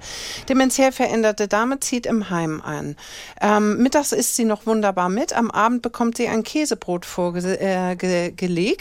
Dementiell 0.49 0.91
veränderte 0.91 1.47
Dame 1.47 1.79
zieht 1.79 2.05
im 2.05 2.29
Heim 2.29 2.61
ein. 2.61 2.95
Ähm, 3.41 3.77
mittags 3.77 4.11
isst 4.11 4.35
sie 4.35 4.45
noch 4.45 4.65
wunderbar 4.65 5.09
mit, 5.09 5.33
am 5.33 5.51
Abend 5.51 5.81
bekommt 5.81 6.17
sie 6.17 6.27
ein 6.27 6.43
Käsebrot 6.43 7.05
vorgelegt 7.05 7.61
äh, 7.61 7.95
ge 7.95 8.77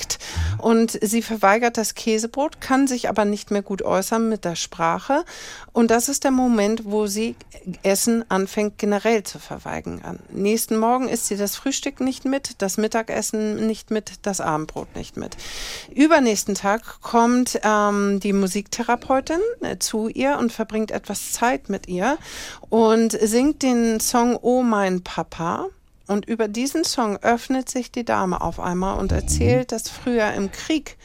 und 0.58 0.98
sie 1.02 1.22
verweigert 1.22 1.76
das 1.76 1.94
Käsebrot, 1.94 2.60
kann 2.60 2.86
sich 2.86 3.08
aber 3.08 3.24
nicht 3.24 3.50
mehr 3.50 3.62
gut 3.62 3.82
äußern 3.82 4.28
mit 4.28 4.44
der 4.44 4.56
Sprache. 4.56 5.24
Und 5.72 5.90
das 5.90 6.08
ist 6.08 6.24
der 6.24 6.30
Moment, 6.30 6.86
wo 6.86 7.06
sie 7.06 7.36
Essen 7.82 8.24
anfängt 8.30 8.78
generell 8.78 9.22
zu 9.24 9.38
verweigern. 9.38 10.00
Am 10.02 10.18
nächsten 10.30 10.78
Morgen 10.78 10.95
isst 11.04 11.26
sie 11.26 11.36
das 11.36 11.56
Frühstück 11.56 12.00
nicht 12.00 12.24
mit, 12.24 12.62
das 12.62 12.76
Mittagessen 12.78 13.66
nicht 13.66 13.90
mit, 13.90 14.12
das 14.22 14.40
Abendbrot 14.40 14.96
nicht 14.96 15.16
mit. 15.16 15.36
Übernächsten 15.94 16.54
Tag 16.54 17.00
kommt 17.02 17.60
ähm, 17.62 18.20
die 18.20 18.32
Musiktherapeutin 18.32 19.40
äh, 19.60 19.78
zu 19.78 20.08
ihr 20.08 20.38
und 20.38 20.52
verbringt 20.52 20.90
etwas 20.90 21.32
Zeit 21.32 21.68
mit 21.68 21.88
ihr 21.88 22.18
und 22.70 23.12
singt 23.12 23.62
den 23.62 24.00
Song 24.00 24.36
Oh 24.40 24.62
mein 24.62 25.02
Papa. 25.02 25.66
Und 26.08 26.26
über 26.26 26.46
diesen 26.48 26.84
Song 26.84 27.16
öffnet 27.22 27.68
sich 27.68 27.90
die 27.90 28.04
Dame 28.04 28.40
auf 28.40 28.60
einmal 28.60 28.98
und 28.98 29.10
erzählt, 29.10 29.72
dass 29.72 29.88
früher 29.88 30.32
im 30.34 30.52
Krieg 30.52 30.96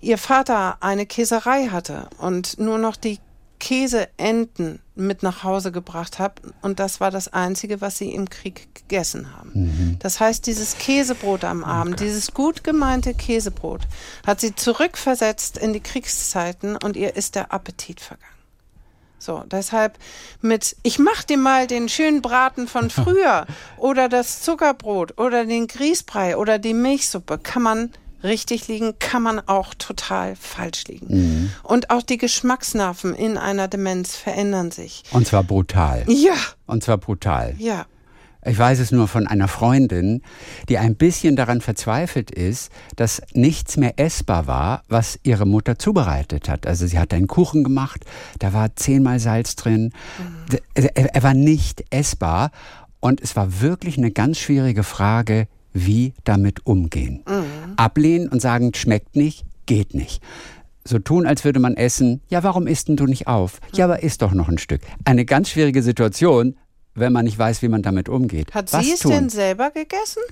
ihr 0.00 0.16
Vater 0.18 0.76
eine 0.80 1.06
Käserei 1.06 1.68
hatte 1.68 2.08
und 2.18 2.58
nur 2.58 2.78
noch 2.78 2.96
die 2.96 3.18
Käseenten 3.58 4.80
mit 4.94 5.22
nach 5.22 5.44
Hause 5.44 5.72
gebracht 5.72 6.18
hat. 6.18 6.40
Und 6.62 6.80
das 6.80 7.00
war 7.00 7.10
das 7.10 7.32
Einzige, 7.32 7.80
was 7.80 7.98
sie 7.98 8.12
im 8.12 8.28
Krieg 8.28 8.74
gegessen 8.74 9.36
haben. 9.36 9.96
Das 10.00 10.20
heißt, 10.20 10.46
dieses 10.46 10.78
Käsebrot 10.78 11.44
am 11.44 11.64
Abend, 11.64 12.00
dieses 12.00 12.34
gut 12.34 12.64
gemeinte 12.64 13.14
Käsebrot, 13.14 13.82
hat 14.26 14.40
sie 14.40 14.54
zurückversetzt 14.54 15.58
in 15.58 15.72
die 15.72 15.80
Kriegszeiten 15.80 16.76
und 16.76 16.96
ihr 16.96 17.16
ist 17.16 17.34
der 17.34 17.52
Appetit 17.52 18.00
vergangen. 18.00 18.38
So, 19.20 19.42
deshalb 19.50 19.98
mit, 20.40 20.76
ich 20.84 20.98
mach 20.98 21.24
dir 21.24 21.38
mal 21.38 21.66
den 21.66 21.88
schönen 21.88 22.22
Braten 22.22 22.68
von 22.68 22.90
früher 22.90 23.46
oder 23.76 24.08
das 24.08 24.42
Zuckerbrot 24.42 25.18
oder 25.18 25.44
den 25.44 25.66
Grießbrei 25.66 26.36
oder 26.36 26.58
die 26.58 26.74
Milchsuppe 26.74 27.38
kann 27.38 27.62
man 27.62 27.92
richtig 28.22 28.68
liegen, 28.68 28.98
kann 28.98 29.22
man 29.22 29.40
auch 29.40 29.74
total 29.74 30.36
falsch 30.36 30.84
liegen. 30.88 31.52
Und 31.62 31.90
auch 31.90 32.02
die 32.02 32.18
Geschmacksnerven 32.18 33.14
in 33.14 33.36
einer 33.38 33.68
Demenz 33.68 34.16
verändern 34.16 34.70
sich. 34.70 35.02
Und 35.12 35.26
zwar 35.26 35.42
brutal. 35.44 36.04
Ja, 36.08 36.34
Und 36.66 36.82
zwar 36.82 36.98
brutal. 36.98 37.54
ja. 37.58 37.86
Ich 38.46 38.56
weiß 38.56 38.78
es 38.78 38.92
nur 38.92 39.08
von 39.08 39.26
einer 39.26 39.48
Freundin, 39.48 40.22
die 40.68 40.78
ein 40.78 40.94
bisschen 40.94 41.34
daran 41.34 41.60
verzweifelt 41.60 42.30
ist, 42.30 42.70
dass 42.94 43.20
nichts 43.34 43.76
mehr 43.76 43.98
essbar 43.98 44.46
war, 44.46 44.84
was 44.88 45.18
ihre 45.24 45.44
Mutter 45.44 45.76
zubereitet 45.78 46.48
hat. 46.48 46.64
Also 46.66 46.86
sie 46.86 47.00
hat 47.00 47.12
einen 47.12 47.26
Kuchen 47.26 47.64
gemacht, 47.64 48.04
da 48.38 48.52
war 48.52 48.74
zehnmal 48.76 49.18
Salz 49.18 49.56
drin. 49.56 49.92
Er, 50.74 51.14
er 51.14 51.22
war 51.24 51.34
nicht 51.34 51.84
essbar 51.90 52.52
und 53.00 53.20
es 53.20 53.34
war 53.34 53.60
wirklich 53.60 53.98
eine 53.98 54.12
ganz 54.12 54.38
schwierige 54.38 54.84
Frage, 54.84 55.48
wie 55.74 56.14
damit 56.24 56.64
umgehen. 56.64 57.24
Ablehnen 57.78 58.28
und 58.28 58.40
sagen, 58.42 58.72
schmeckt 58.74 59.16
nicht, 59.16 59.44
geht 59.66 59.94
nicht. 59.94 60.22
So 60.84 60.98
tun, 60.98 61.26
als 61.26 61.44
würde 61.44 61.60
man 61.60 61.76
essen. 61.76 62.22
Ja, 62.28 62.42
warum 62.42 62.66
isst 62.66 62.88
denn 62.88 62.96
du 62.96 63.04
nicht 63.04 63.26
auf? 63.26 63.60
Ja, 63.74 63.84
aber 63.84 64.02
isst 64.02 64.22
doch 64.22 64.32
noch 64.32 64.48
ein 64.48 64.58
Stück. 64.58 64.80
Eine 65.04 65.24
ganz 65.24 65.50
schwierige 65.50 65.82
Situation, 65.82 66.56
wenn 66.94 67.12
man 67.12 67.24
nicht 67.26 67.38
weiß, 67.38 67.62
wie 67.62 67.68
man 67.68 67.82
damit 67.82 68.08
umgeht. 68.08 68.54
Hat 68.54 68.72
Was 68.72 68.84
sie 68.86 68.92
es 68.92 69.00
tun? 69.00 69.12
denn 69.12 69.28
selber 69.28 69.70
gegessen? 69.70 70.22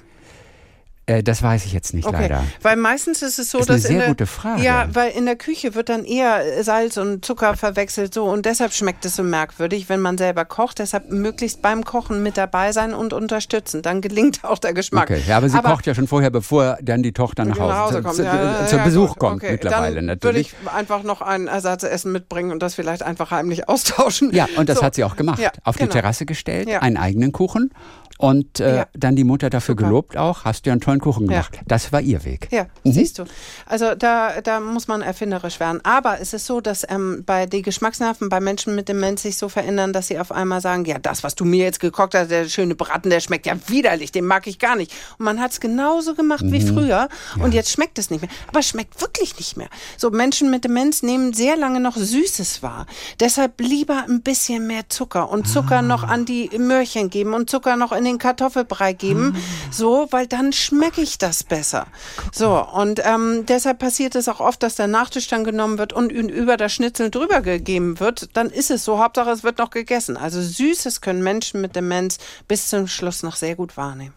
Äh, 1.09 1.23
das 1.23 1.41
weiß 1.43 1.65
ich 1.67 1.73
jetzt 1.73 1.95
nicht 1.95 2.07
Okay, 2.07 2.23
leider. 2.23 2.43
weil 2.63 2.75
meistens 2.77 3.23
ist 3.23 3.39
es 3.39 3.51
so, 3.51 3.59
Ist 3.59 3.71
eine 3.71 3.77
dass 3.79 3.85
in 3.85 3.91
sehr 3.93 3.99
der, 4.01 4.09
gute 4.09 4.27
Frage. 4.27 4.63
Ja, 4.63 4.89
weil 4.93 5.13
in 5.13 5.25
der 5.25 5.37
Küche 5.37 5.75
wird 5.77 5.89
dann 5.89 6.05
eher 6.05 6.65
Salz 6.65 6.97
und 6.97 7.25
Zucker 7.25 7.57
verwechselt 7.57 8.13
so 8.13 8.25
und 8.25 8.45
deshalb 8.45 8.73
schmeckt 8.73 9.05
es 9.05 9.15
so 9.15 9.23
merkwürdig, 9.23 9.89
wenn 9.89 10.01
man 10.01 10.19
selber 10.19 10.45
kocht. 10.45 10.81
Deshalb 10.81 11.11
möglichst 11.13 11.63
beim 11.63 11.85
Kochen 11.85 12.23
mit 12.25 12.37
dabei 12.37 12.73
sein 12.73 12.93
und 12.93 13.13
unterstützen. 13.13 13.83
Dann 13.83 14.01
gelingt 14.01 14.45
auch 14.45 14.59
der 14.59 14.75
Geschmack. 14.75 15.05
Okay, 15.11 15.23
ja, 15.27 15.37
aber 15.37 15.49
sie 15.49 15.59
kocht 15.61 15.87
ja 15.87 15.95
schon 15.95 16.09
vorher, 16.09 16.31
bevor 16.31 16.77
dann 16.83 17.05
die 17.05 17.13
Tochter 17.13 17.45
nach 17.45 17.57
nach 17.57 17.65
Hause, 17.65 17.79
Hause 17.99 18.03
kommt. 18.03 18.15
zu, 18.17 18.23
Ja, 18.25 18.61
ja, 18.61 18.67
zu 18.67 18.77
ja, 18.77 18.85
Besuch 18.85 19.11
gut. 19.11 19.19
kommt 19.19 19.43
Okay, 19.45 19.53
mittlerweile 19.53 19.95
dann 19.97 20.07
natürlich. 20.07 20.53
Würde 20.55 20.65
ich 20.67 20.73
einfach 20.75 21.05
noch 21.05 21.23
ein 21.23 21.47
Ersatzessen 21.47 22.11
mitbringen 22.11 22.51
und 22.51 22.61
das 22.63 22.75
vielleicht 22.75 23.05
einfach 23.05 23.31
heimlich 23.31 23.69
austauschen. 23.69 24.35
Ja, 24.35 24.49
und 24.57 24.69
das 24.69 24.79
So. 24.79 24.83
hat 24.83 24.97
sie 24.97 25.05
auch 25.05 25.15
gemacht. 25.15 25.41
Auf 25.63 25.77
genau. 25.77 25.87
die 25.87 25.93
Terrasse 25.93 26.27
gestellt, 26.27 26.69
einen 26.69 26.97
eigenen 26.97 27.31
Kuchen 27.31 27.71
und 28.19 28.61
äh, 28.61 28.87
dann 28.95 29.15
die 29.15 29.25
Mutter 29.25 29.51
dafür 29.51 29.75
Super. 29.75 29.85
gelobt 29.85 30.17
auch, 30.17 30.45
hast 30.47 30.65
du 30.65 30.71
ja 30.71 30.73
einen 30.73 30.81
tollen 30.81 30.96
Kuchen 31.01 31.25
Ja. 31.31 31.43
gemacht. 31.43 31.61
Das 31.67 31.93
war 31.93 32.01
ihr 32.01 32.25
Weg. 32.25 32.49
Ja, 32.51 32.67
siehst 32.85 33.19
du. 33.19 33.25
Also 33.67 33.95
da, 33.95 34.41
da 34.41 34.61
muss 34.61 34.89
man 34.89 35.03
erfinderisch 35.03 35.61
werden. 35.61 35.81
Aber 35.85 36.21
es 36.21 36.33
ist 36.33 36.47
so, 36.47 36.61
dass 36.61 36.85
ähm, 36.89 37.23
bei 37.27 37.47
die 37.47 37.63
Geschmacksnerven 37.63 38.29
bei 38.29 38.41
Menschen 38.41 38.75
mit 38.75 38.89
Demenz 38.89 39.23
sich 39.23 39.37
so 39.37 39.49
verändern, 39.49 39.93
dass 39.93 40.09
sie 40.09 40.19
auf 40.19 40.33
einmal 40.33 40.61
sagen, 40.61 40.85
ja, 40.85 40.99
das, 40.99 41.23
was 41.23 41.35
du 41.35 41.45
mir 41.45 41.65
jetzt 41.65 41.81
gekocht 41.81 42.15
hast, 42.15 42.31
der 42.31 42.49
schöne 42.49 42.75
Braten, 42.75 43.11
der 43.11 43.21
schmeckt 43.21 43.47
ja 43.47 43.55
widerlich, 43.69 44.13
den 44.13 44.25
mag 44.25 44.47
ich 44.47 44.59
gar 44.59 44.77
nicht. 44.77 44.93
Und 45.19 45.25
man 45.25 45.41
hat 45.41 45.53
es 45.53 45.61
genauso 45.61 46.15
gemacht 46.15 46.45
wie 46.47 46.61
Mhm. 46.61 46.75
früher 46.75 47.09
und 47.41 47.55
jetzt 47.55 47.71
schmeckt 47.71 47.99
es 47.99 48.11
nicht 48.11 48.21
mehr. 48.23 48.31
Aber 48.49 48.61
es 48.61 48.69
schmeckt 48.69 49.01
wirklich 49.01 49.37
nicht 49.39 49.57
mehr. 49.57 49.69
So, 49.97 50.11
Menschen 50.11 50.51
mit 50.51 50.65
Demenz 50.65 51.03
nehmen 51.03 51.33
sehr 51.33 51.57
lange 51.57 51.81
noch 51.81 51.97
Süßes 51.97 52.63
wahr. 52.63 52.87
Deshalb 53.21 53.61
lieber 53.61 54.05
ein 54.09 54.23
bisschen 54.23 54.67
mehr 54.67 54.89
Zucker 54.89 55.31
und 55.31 55.47
Zucker 55.49 55.83
noch 55.83 56.03
an 56.05 56.25
die 56.25 56.51
Möhrchen 56.59 57.11
geben 57.11 57.35
und 57.35 57.51
Zucker 57.51 57.77
noch 57.77 57.93
in 57.93 58.05
den 58.05 58.19
Kartoffelbrei 58.19 58.93
geben. 58.93 59.37
So, 59.71 60.07
weil 60.11 60.27
dann 60.27 60.53
schmecke 60.87 61.03
ich 61.03 61.19
das 61.19 61.43
besser. 61.43 61.87
So, 62.33 62.65
und 62.65 63.01
ähm, 63.05 63.45
deshalb 63.47 63.81
passiert 63.81 64.15
es 64.15 64.29
auch 64.29 64.41
oft, 64.41 64.63
dass 64.63 64.77
der 64.77 64.87
Nachtisch 64.87 65.27
dann 65.27 65.43
genommen 65.43 65.79
wird 65.79 65.93
und 65.93 66.11
über 66.11 66.57
das 66.57 66.73
Schnitzel 66.73 67.11
drüber 67.11 67.41
gegeben 67.41 67.99
wird. 67.99 68.37
Dann 68.37 68.51
ist 68.51 68.71
es 68.71 68.85
so. 68.85 68.99
Hauptsache, 68.99 69.31
es 69.31 69.43
wird 69.43 69.59
noch 69.59 69.71
gegessen. 69.71 70.17
Also 70.17 70.41
Süßes 70.41 71.01
können 71.01 71.23
Menschen 71.23 71.61
mit 71.61 71.75
Demenz 71.75 72.19
bis 72.47 72.69
zum 72.69 72.87
Schluss 72.87 73.23
noch 73.23 73.37
sehr 73.37 73.57
gut 73.57 73.77
wahrnehmen. 73.77 74.15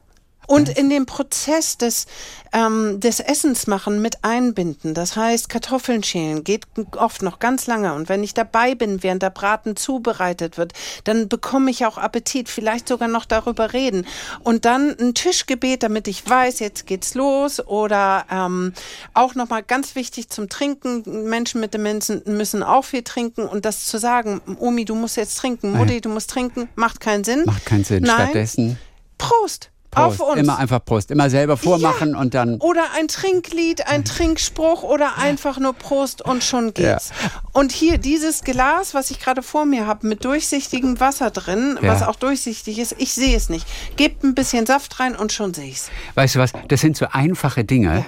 Und 0.49 0.67
in 0.69 0.89
den 0.89 1.05
Prozess 1.05 1.77
des, 1.77 2.07
ähm, 2.53 2.99
des 2.99 3.19
Essens 3.19 3.67
machen 3.67 4.01
mit 4.01 4.23
einbinden. 4.23 4.95
Das 4.95 5.15
heißt, 5.15 5.47
Kartoffeln 5.47 6.03
schälen 6.03 6.43
geht 6.43 6.65
oft 6.95 7.21
noch 7.21 7.37
ganz 7.37 7.67
lange. 7.67 7.93
Und 7.93 8.09
wenn 8.09 8.23
ich 8.23 8.33
dabei 8.33 8.73
bin, 8.73 9.03
während 9.03 9.21
der 9.21 9.29
Braten 9.29 9.75
zubereitet 9.75 10.57
wird, 10.57 10.73
dann 11.03 11.29
bekomme 11.29 11.69
ich 11.69 11.85
auch 11.85 11.99
Appetit, 11.99 12.49
vielleicht 12.49 12.87
sogar 12.87 13.07
noch 13.07 13.25
darüber 13.25 13.73
reden. 13.73 14.07
Und 14.43 14.65
dann 14.65 14.95
ein 14.99 15.13
Tischgebet, 15.13 15.83
damit 15.83 16.07
ich 16.07 16.27
weiß, 16.27 16.59
jetzt 16.59 16.87
geht's 16.87 17.13
los. 17.13 17.59
Oder 17.67 18.25
ähm, 18.31 18.73
auch 19.13 19.35
nochmal 19.35 19.61
ganz 19.61 19.93
wichtig 19.93 20.29
zum 20.29 20.49
Trinken. 20.49 21.29
Menschen 21.29 21.61
mit 21.61 21.75
Demenzen 21.75 22.23
müssen 22.25 22.63
auch 22.63 22.85
viel 22.85 23.03
trinken. 23.03 23.43
Und 23.43 23.65
das 23.65 23.85
zu 23.85 23.99
sagen, 23.99 24.41
Omi, 24.57 24.83
du 24.83 24.95
musst 24.95 25.15
jetzt 25.15 25.37
trinken, 25.37 25.73
Mutti, 25.73 26.01
du 26.01 26.09
musst 26.09 26.31
trinken, 26.31 26.69
macht 26.73 26.99
keinen 26.99 27.23
Sinn. 27.23 27.43
Macht 27.45 27.67
keinen 27.67 27.83
Sinn. 27.83 28.01
Nein. 28.01 28.15
Stattdessen 28.15 28.79
Prost. 29.19 29.69
Prost. 29.91 30.21
Auf 30.21 30.29
uns. 30.29 30.39
Immer 30.39 30.57
einfach 30.59 30.83
Prost. 30.85 31.09
Immer 31.11 31.29
selber 31.29 31.57
vormachen 31.57 32.15
und 32.15 32.33
dann. 32.35 32.57
Oder 32.59 32.83
ein 32.97 33.07
Trinklied, 33.07 33.87
ein 33.87 34.05
Trinkspruch 34.05 34.83
oder 34.83 35.17
einfach 35.17 35.59
nur 35.59 35.73
Prost 35.73 36.21
und 36.21 36.43
schon 36.43 36.73
geht's. 36.73 37.11
Und 37.53 37.71
hier 37.71 37.97
dieses 37.97 38.43
Glas, 38.43 38.93
was 38.93 39.09
ich 39.11 39.19
gerade 39.19 39.41
vor 39.41 39.65
mir 39.65 39.87
habe, 39.87 40.07
mit 40.07 40.23
durchsichtigem 40.25 40.99
Wasser 40.99 41.31
drin, 41.31 41.77
Ja. 41.81 41.89
was 41.93 42.03
auch 42.03 42.15
durchsichtig 42.15 42.77
ist, 42.79 42.95
ich 42.99 43.13
sehe 43.13 43.35
es 43.35 43.49
nicht. 43.49 43.65
Gebt 43.97 44.23
ein 44.23 44.35
bisschen 44.35 44.65
Saft 44.65 44.99
rein 44.99 45.15
und 45.15 45.31
schon 45.33 45.53
sehe 45.53 45.67
ich's. 45.69 45.89
Weißt 46.15 46.35
du 46.35 46.39
was? 46.39 46.51
Das 46.67 46.81
sind 46.81 46.95
so 46.95 47.07
einfache 47.11 47.63
Dinge, 47.63 48.05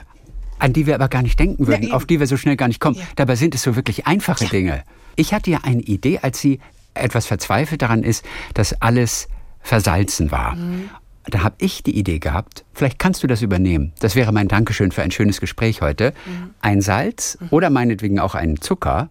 an 0.60 0.74
die 0.74 0.86
wir 0.86 0.94
aber 0.96 1.08
gar 1.08 1.24
nicht 1.24 1.40
denken 1.40 1.66
würden, 1.66 1.92
auf 1.92 2.06
die 2.06 2.20
wir 2.20 2.28
so 2.28 2.38
schnell 2.38 2.58
gar 2.58 2.68
nicht 2.68 2.80
kommen. 2.80 2.98
Ja. 2.98 3.04
Dabei 3.16 3.36
sind 3.36 3.56
es 3.56 3.64
so 3.64 3.76
wirklich 3.76 4.06
einfache 4.06 4.46
Dinge. 4.46 4.84
Ich 5.16 5.34
hatte 5.34 5.50
ja 5.50 5.60
eine 5.64 5.82
Idee, 5.82 6.20
als 6.22 6.40
sie 6.40 6.60
etwas 6.94 7.26
verzweifelt 7.26 7.82
daran 7.82 8.04
ist, 8.04 8.24
dass 8.54 8.80
alles 8.82 9.28
versalzen 9.62 10.32
war. 10.32 10.56
Mhm. 10.56 10.90
Da 11.26 11.44
habe 11.44 11.56
ich 11.60 11.84
die 11.84 11.98
Idee 11.98 12.20
gehabt, 12.20 12.66
vielleicht 12.74 12.98
kannst 13.00 13.22
du 13.24 13.28
das 13.28 13.42
übernehmen. 13.42 13.94
Das 14.00 14.16
wäre 14.16 14.32
mein 14.32 14.48
Dankeschön 14.48 14.92
für 14.92 15.04
ein 15.04 15.12
schönes 15.12 15.40
Gespräch 15.40 15.82
heute. 15.82 16.14
Mhm. 16.26 16.50
Ein 16.62 16.82
Salz 16.82 17.38
oder 17.52 17.70
meinetwegen 17.70 18.20
auch 18.20 18.34
einen 18.34 18.60
Zucker, 18.60 19.10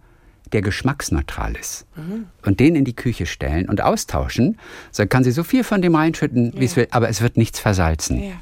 der 0.53 0.63
geschmacksneutral 0.63 1.55
ist. 1.55 1.87
Mhm. 1.97 2.27
Und 2.45 2.59
den 2.59 2.75
in 2.75 2.85
die 2.85 2.97
Küche 2.97 3.27
stellen 3.27 3.69
und 3.69 3.81
austauschen. 3.81 4.59
So 4.91 5.07
kann 5.07 5.23
sie 5.23 5.31
so 5.31 5.45
viel 5.45 5.63
von 5.63 5.83
dem 5.83 5.95
reinschütten, 5.95 6.53
wie 6.57 6.65
es 6.65 6.75
will, 6.75 6.89
aber 6.91 7.09
es 7.09 7.21
wird 7.21 7.37
nichts 7.37 7.61
versalzen. 7.61 8.23
Ja. 8.23 8.33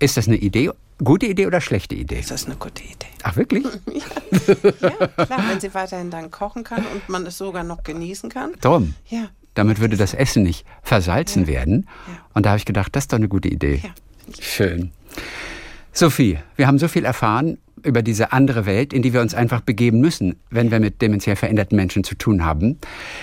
Ist 0.00 0.16
das 0.16 0.26
eine 0.26 0.36
Idee 0.36 0.70
Gute 1.02 1.26
Idee 1.26 1.46
oder 1.46 1.60
schlechte 1.60 1.94
Idee? 1.94 2.20
Das 2.28 2.42
ist 2.42 2.46
eine 2.46 2.56
gute 2.56 2.84
Idee. 2.84 3.06
Ach, 3.24 3.36
wirklich? 3.36 3.64
Ja, 4.80 5.24
klar, 5.24 5.44
wenn 5.48 5.60
sie 5.60 5.72
weiterhin 5.74 6.10
dann 6.10 6.30
kochen 6.30 6.62
kann 6.62 6.84
und 6.86 7.08
man 7.08 7.26
es 7.26 7.38
sogar 7.38 7.64
noch 7.64 7.82
genießen 7.82 8.30
kann. 8.30 8.52
Drum. 8.60 8.94
Ja. 9.08 9.28
Damit 9.54 9.80
würde 9.80 9.96
das 9.96 10.14
Essen 10.14 10.42
nicht 10.42 10.66
versalzen 10.82 11.46
werden. 11.46 11.88
Und 12.34 12.46
da 12.46 12.50
habe 12.50 12.58
ich 12.58 12.64
gedacht, 12.64 12.94
das 12.94 13.04
ist 13.04 13.12
doch 13.12 13.18
eine 13.18 13.28
gute 13.28 13.48
Idee. 13.48 13.80
Schön. 14.40 14.90
Sophie, 15.92 16.38
wir 16.56 16.66
haben 16.66 16.78
so 16.78 16.88
viel 16.88 17.04
erfahren 17.04 17.58
über 17.84 18.02
diese 18.02 18.32
andere 18.32 18.66
Welt, 18.66 18.92
in 18.92 19.02
die 19.02 19.12
wir 19.12 19.20
uns 19.20 19.34
einfach 19.34 19.60
begeben 19.60 20.00
müssen, 20.00 20.36
wenn 20.50 20.70
wir 20.70 20.80
mit 20.80 21.02
dementiell 21.02 21.36
veränderten 21.36 21.76
Menschen 21.76 22.02
zu 22.02 22.16
tun 22.16 22.44
haben. 22.44 22.78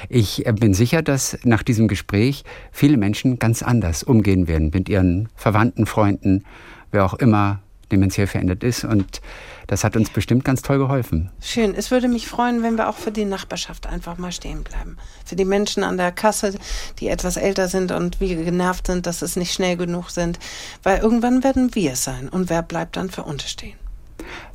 Ich 0.07 0.45
äh, 0.45 0.53
bin 0.53 0.73
sicher, 0.73 1.01
dass 1.01 1.37
nach 1.43 1.63
diesem 1.63 1.87
Gespräch 1.87 2.43
viele 2.71 2.97
Menschen 2.97 3.39
ganz 3.39 3.63
anders 3.63 4.03
umgehen 4.03 4.47
werden 4.47 4.71
mit 4.73 4.87
ihren 4.87 5.29
Verwandten, 5.35 5.85
Freunden, 5.85 6.43
wer 6.91 7.05
auch 7.05 7.15
immer 7.15 7.61
dementiell 7.91 8.27
verändert 8.27 8.63
ist. 8.63 8.83
Und 8.83 9.21
das 9.67 9.83
hat 9.83 9.95
uns 9.95 10.09
bestimmt 10.09 10.43
ganz 10.43 10.61
toll 10.61 10.77
geholfen. 10.77 11.29
Schön. 11.41 11.75
Es 11.75 11.91
würde 11.91 12.07
mich 12.07 12.27
freuen, 12.27 12.63
wenn 12.63 12.77
wir 12.77 12.89
auch 12.89 12.97
für 12.97 13.11
die 13.11 13.25
Nachbarschaft 13.25 13.87
einfach 13.87 14.17
mal 14.17 14.31
stehen 14.31 14.63
bleiben. 14.63 14.97
Für 15.25 15.35
die 15.35 15.45
Menschen 15.45 15.83
an 15.83 15.97
der 15.97 16.11
Kasse, 16.11 16.57
die 16.99 17.07
etwas 17.07 17.37
älter 17.37 17.67
sind 17.67 17.91
und 17.91 18.19
wie 18.19 18.35
genervt 18.35 18.87
sind, 18.87 19.05
dass 19.05 19.21
es 19.21 19.35
nicht 19.35 19.53
schnell 19.53 19.77
genug 19.77 20.09
sind. 20.09 20.39
Weil 20.83 20.99
irgendwann 20.99 21.43
werden 21.43 21.73
wir 21.75 21.93
es 21.93 22.03
sein. 22.03 22.29
Und 22.29 22.49
wer 22.49 22.61
bleibt 22.63 22.97
dann 22.97 23.09
für 23.09 23.23
uns 23.23 23.49
stehen? 23.49 23.75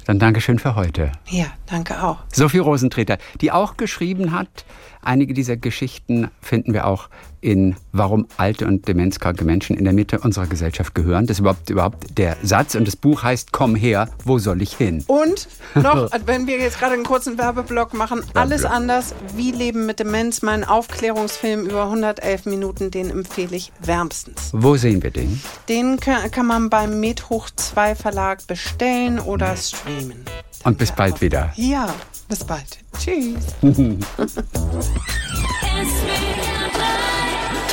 Dann 0.07 0.20
Dankeschön 0.20 0.59
für 0.61 0.76
heute. 0.76 1.11
Ja, 1.28 1.47
danke 1.66 2.03
auch. 2.03 2.18
Sophie 2.32 2.59
Rosentreter, 2.59 3.18
die 3.41 3.51
auch 3.51 3.76
geschrieben 3.76 4.30
hat, 4.30 4.64
einige 5.03 5.34
dieser 5.34 5.57
Geschichten 5.57 6.30
finden 6.41 6.72
wir 6.74 6.87
auch 6.87 7.09
in 7.47 7.76
Warum 7.92 8.26
alte 8.36 8.66
und 8.66 8.88
demenzkranke 8.88 9.44
Menschen 9.44 9.76
in 9.76 9.84
der 9.84 9.92
Mitte 9.92 10.18
unserer 10.18 10.49
Gesellschaft 10.49 10.97
gehören. 10.97 11.26
Das 11.26 11.36
ist 11.36 11.40
überhaupt, 11.40 11.70
überhaupt 11.70 12.18
der 12.18 12.36
Satz 12.42 12.74
und 12.74 12.88
das 12.88 12.97
Buch 12.97 13.22
heißt 13.22 13.53
Komm 13.53 13.76
her, 13.76 14.09
wo 14.24 14.38
soll 14.38 14.62
ich 14.62 14.76
hin? 14.76 15.05
Und 15.07 15.47
noch, 15.76 16.11
wenn 16.26 16.49
wir 16.49 16.59
jetzt 16.59 16.80
gerade 16.80 16.94
einen 16.94 17.05
kurzen 17.05 17.38
Werbeblock 17.38 17.94
machen, 17.94 18.22
alles 18.34 18.64
anders, 18.64 19.14
wie 19.36 19.53
Leben 19.53 19.86
mit 19.86 20.01
Demenz, 20.01 20.42
mein 20.42 20.64
Aufklärungsfilm 20.64 21.66
über 21.66 21.84
111 21.84 22.47
Minuten, 22.47 22.90
den 22.90 23.11
empfehle 23.11 23.55
ich 23.55 23.70
wärmstens. 23.80 24.51
Wo 24.53 24.76
sehen 24.76 25.05
wir 25.05 25.12
den? 25.12 25.40
Den 25.68 26.01
kann, 26.01 26.28
kann 26.32 26.47
man 26.47 26.68
beim 26.68 26.99
Medhoch 26.99 27.49
2 27.55 27.94
Verlag 27.94 28.44
bestellen 28.49 29.20
oder 29.20 29.55
streamen. 29.57 30.24
Und 30.64 30.78
bis 30.78 30.90
bald 30.90 31.20
wieder. 31.20 31.53
Ja, 31.55 31.94
bis 32.28 32.42
bald. 32.42 32.78
Tschüss. 32.99 33.55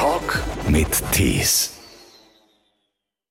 Talk 0.04 0.44
mit 0.68 1.02
Tees. 1.14 1.72